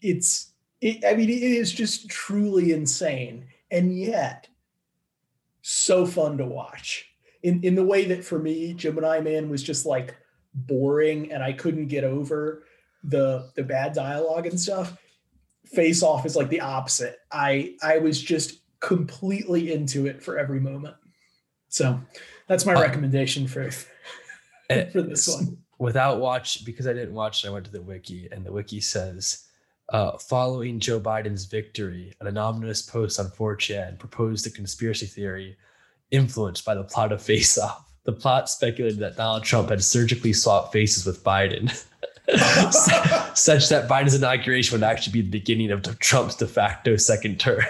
It's 0.00 0.52
it, 0.80 1.04
i 1.04 1.14
mean 1.14 1.30
it 1.30 1.42
is 1.42 1.72
just 1.72 2.08
truly 2.08 2.72
insane. 2.72 3.46
And 3.70 3.96
yet 3.96 4.48
so 5.62 6.04
fun 6.06 6.38
to 6.38 6.44
watch. 6.44 7.06
In 7.42 7.62
in 7.62 7.74
the 7.74 7.84
way 7.84 8.04
that 8.06 8.24
for 8.24 8.38
me 8.38 8.74
gemini 8.74 9.20
man 9.20 9.48
was 9.48 9.62
just 9.62 9.86
like 9.86 10.16
boring 10.54 11.32
and 11.32 11.42
i 11.42 11.50
couldn't 11.50 11.86
get 11.86 12.04
over 12.04 12.64
the 13.04 13.50
the 13.56 13.62
bad 13.62 13.94
dialogue 13.94 14.46
and 14.46 14.60
stuff 14.60 14.98
face 15.64 16.02
off 16.02 16.26
is 16.26 16.36
like 16.36 16.50
the 16.50 16.60
opposite. 16.60 17.18
I 17.30 17.76
i 17.82 17.98
was 17.98 18.20
just 18.20 18.60
completely 18.80 19.72
into 19.72 20.06
it 20.06 20.22
for 20.22 20.38
every 20.38 20.58
moment 20.58 20.96
so 21.72 21.98
that's 22.46 22.64
my 22.66 22.74
Uh, 22.74 22.80
recommendation 22.80 23.48
for 23.48 23.68
eh, 24.70 24.84
for 24.92 25.02
this 25.02 25.26
one 25.28 25.58
Without 25.78 26.20
watch, 26.20 26.64
because 26.64 26.86
I 26.86 26.92
didn't 26.92 27.12
watch 27.12 27.42
it, 27.42 27.48
I 27.48 27.50
went 27.50 27.64
to 27.64 27.72
the 27.72 27.82
wiki, 27.82 28.28
and 28.30 28.46
the 28.46 28.52
wiki 28.52 28.80
says, 28.80 29.48
uh, 29.88 30.16
following 30.16 30.78
Joe 30.78 31.00
Biden's 31.00 31.46
victory, 31.46 32.14
an 32.20 32.28
anonymous 32.28 32.82
post 32.82 33.18
on 33.18 33.26
4chan 33.26 33.98
proposed 33.98 34.46
a 34.46 34.50
conspiracy 34.50 35.06
theory 35.06 35.56
influenced 36.12 36.64
by 36.64 36.76
the 36.76 36.84
plot 36.84 37.10
of 37.10 37.20
Face 37.20 37.58
Off. 37.58 37.84
The 38.04 38.12
plot 38.12 38.48
speculated 38.48 39.00
that 39.00 39.16
Donald 39.16 39.42
Trump 39.42 39.70
had 39.70 39.82
surgically 39.82 40.32
swapped 40.32 40.72
faces 40.72 41.04
with 41.04 41.24
Biden, 41.24 41.68
such 43.36 43.68
that 43.68 43.88
Biden's 43.88 44.14
inauguration 44.14 44.78
would 44.78 44.86
actually 44.86 45.14
be 45.14 45.22
the 45.22 45.30
beginning 45.30 45.72
of 45.72 45.82
Trump's 45.98 46.36
de 46.36 46.46
facto 46.46 46.96
second 46.96 47.40
term. 47.40 47.64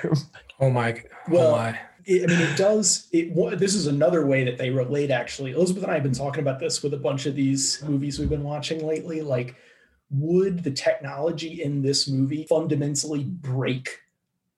Oh 0.61 0.68
my. 0.68 1.03
Well, 1.28 1.48
oh 1.48 1.57
my. 1.57 1.78
It, 2.05 2.24
I 2.24 2.26
mean, 2.26 2.40
it 2.40 2.57
does. 2.57 3.09
It 3.12 3.34
this 3.59 3.74
is 3.74 3.86
another 3.86 4.26
way 4.26 4.44
that 4.44 4.59
they 4.59 4.70
relate. 4.70 5.11
Actually, 5.11 5.53
Elizabeth 5.53 5.82
and 5.82 5.92
I 5.92 5.94
have 5.94 6.03
been 6.03 6.12
talking 6.12 6.40
about 6.40 6.61
this 6.61 6.82
with 6.82 6.94
a 6.94 6.98
bunch 6.98 7.26
of 7.26 7.34
these 7.34 7.82
movies 7.82 8.18
we've 8.18 8.28
been 8.28 8.42
watching 8.42 8.86
lately. 8.86 9.20
Like, 9.20 9.57
would 10.11 10.62
the 10.64 10.70
technology 10.70 11.62
in 11.62 11.82
this 11.82 12.09
movie 12.09 12.46
fundamentally 12.48 13.24
break 13.24 13.98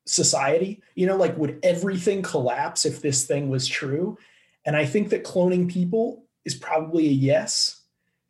society? 0.07 0.82
You 0.95 1.07
know, 1.07 1.16
like, 1.16 1.36
would 1.36 1.59
everything 1.62 2.22
collapse 2.22 2.84
if 2.84 3.01
this 3.01 3.24
thing 3.24 3.49
was 3.49 3.66
true? 3.66 4.18
And 4.64 4.76
I 4.76 4.86
think 4.86 5.11
that 5.11 5.24
cloning 5.24 5.70
people 5.70 6.24
is 6.45 6.55
probably 6.55 7.09
a 7.09 7.12
yes. 7.12 7.82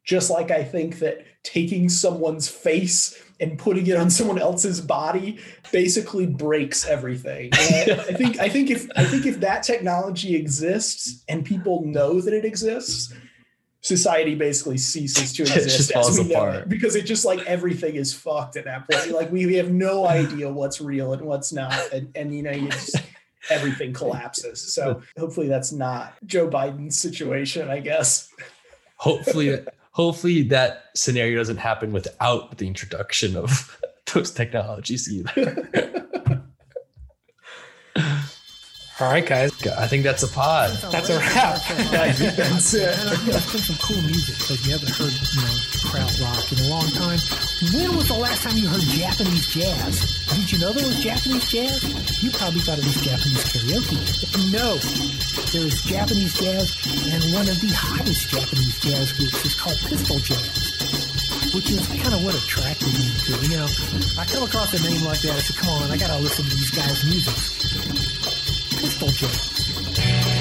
Just 0.05 0.31
like 0.31 0.51
I 0.51 0.65
think 0.65 0.99
that 0.99 1.25
taking 1.43 1.89
someone's 1.89 2.49
face 2.49 3.23
and 3.45 3.59
putting 3.59 3.86
it 3.86 3.97
on 3.97 4.09
someone 4.09 4.38
else's 4.38 4.80
body 4.80 5.38
basically 5.70 6.26
breaks 6.26 6.86
everything. 6.86 7.51
I, 7.53 8.05
I 8.09 8.14
think 8.14 8.38
I 8.40 8.49
think 8.49 8.70
if 8.70 8.88
I 8.97 9.05
think 9.05 9.26
if 9.26 9.40
that 9.40 9.62
technology 9.62 10.34
exists 10.34 11.22
and 11.28 11.45
people 11.45 11.84
know 11.84 12.20
that 12.22 12.32
it 12.32 12.45
exists, 12.45 13.12
society 13.82 14.34
basically 14.34 14.78
ceases 14.78 15.32
to 15.34 15.42
It 15.45 15.57
exist 15.57 15.76
just 15.76 15.90
as 15.90 16.07
falls 16.07 16.18
we 16.18 16.28
know 16.32 16.40
apart. 16.40 16.55
it 16.55 16.68
because 16.70 16.97
it 16.97 17.05
just 17.05 17.26
like 17.26 17.40
everything 17.40 17.97
is 17.97 18.14
fucked 18.14 18.57
at 18.57 18.64
that 18.64 18.90
point. 18.90 19.11
Like 19.11 19.30
we, 19.30 19.45
we 19.45 19.55
have 19.57 19.70
no 19.70 20.07
idea 20.07 20.51
what's 20.51 20.80
real 20.80 21.12
and 21.12 21.22
what's 21.22 21.53
not, 21.53 21.74
and, 21.92 22.11
and 22.14 22.34
you 22.34 22.42
know 22.42 22.53
you 22.53 22.70
just 22.70 22.97
everything 23.51 23.92
collapses. 23.92 24.74
So 24.74 25.03
hopefully 25.18 25.49
that's 25.49 25.70
not 25.70 26.14
Joe 26.24 26.49
Biden's 26.49 26.99
situation. 26.99 27.68
I 27.68 27.80
guess. 27.80 28.30
hopefully 28.97 29.59
hopefully 29.95 30.42
that 30.42 30.84
scenario 30.95 31.38
doesn't 31.38 31.57
happen 31.59 31.92
without 31.92 32.59
the 32.59 32.66
introduction 32.66 33.36
of 33.36 33.80
those 34.12 34.30
technologies 34.30 35.09
either 35.11 35.30
All 39.01 39.11
right, 39.11 39.26
guys. 39.26 39.51
i 39.76 39.88
think 39.88 40.05
that's 40.05 40.22
a 40.22 40.28
pod 40.28 40.70
That's 40.92 41.11
a 41.11 41.18
wrap. 41.18 41.59
I 41.95 42.12
think 42.12 42.36
that's 42.36 42.74
it. 42.74 42.97
And 43.01 43.09
I 43.09 43.12
it's 43.14 43.51
been 43.53 43.61
some 43.61 43.76
cool 43.82 44.01
music 44.03 44.36
because 44.38 44.64
you 44.64 44.72
haven't 44.72 44.90
heard, 44.90 45.11
you 45.11 45.40
know, 45.40 45.51
crowd 45.85 46.11
rock 46.20 46.41
in 46.53 46.59
a 46.64 46.68
long 46.68 46.89
time. 46.97 47.20
When 47.72 47.97
was 47.97 48.09
the 48.09 48.18
last 48.18 48.43
time 48.43 48.57
you 48.57 48.66
heard 48.66 48.80
Japanese 48.80 49.47
jazz? 49.53 50.24
Did 50.32 50.53
you 50.53 50.59
know 50.59 50.72
there 50.72 50.87
was 50.87 50.99
Japanese 51.01 51.49
jazz? 51.49 51.85
You 52.22 52.30
probably 52.32 52.61
thought 52.61 52.78
it 52.80 52.85
was 52.89 53.01
Japanese 53.05 53.45
karaoke. 53.53 54.01
No, 54.51 54.76
there 55.53 55.66
is 55.68 55.82
Japanese 55.85 56.35
jazz, 56.35 56.72
and 57.12 57.22
one 57.32 57.47
of 57.49 57.61
the 57.61 57.70
hottest 57.72 58.28
Japanese 58.32 58.76
jazz 58.80 59.12
groups 59.12 59.45
is 59.45 59.55
called 59.55 59.78
Pistol 59.87 60.18
Jazz, 60.18 61.53
which 61.55 61.70
is 61.70 61.87
kind 61.87 62.14
of 62.14 62.24
what 62.24 62.35
attracted 62.35 62.89
me 62.89 63.09
to. 63.28 63.32
You 63.45 63.57
know, 63.61 63.68
I 64.18 64.24
come 64.24 64.43
across 64.43 64.72
a 64.74 64.80
name 64.82 65.05
like 65.05 65.20
that, 65.22 65.37
I 65.37 65.43
said, 65.45 65.57
come 65.57 65.70
on, 65.70 65.91
I 65.91 65.97
got 65.97 66.09
to 66.11 66.18
listen 66.18 66.45
to 66.45 66.57
these 66.57 66.72
guys' 66.72 67.05
music. 67.05 67.37
Pistol 68.80 69.09
Jazz. 69.09 70.34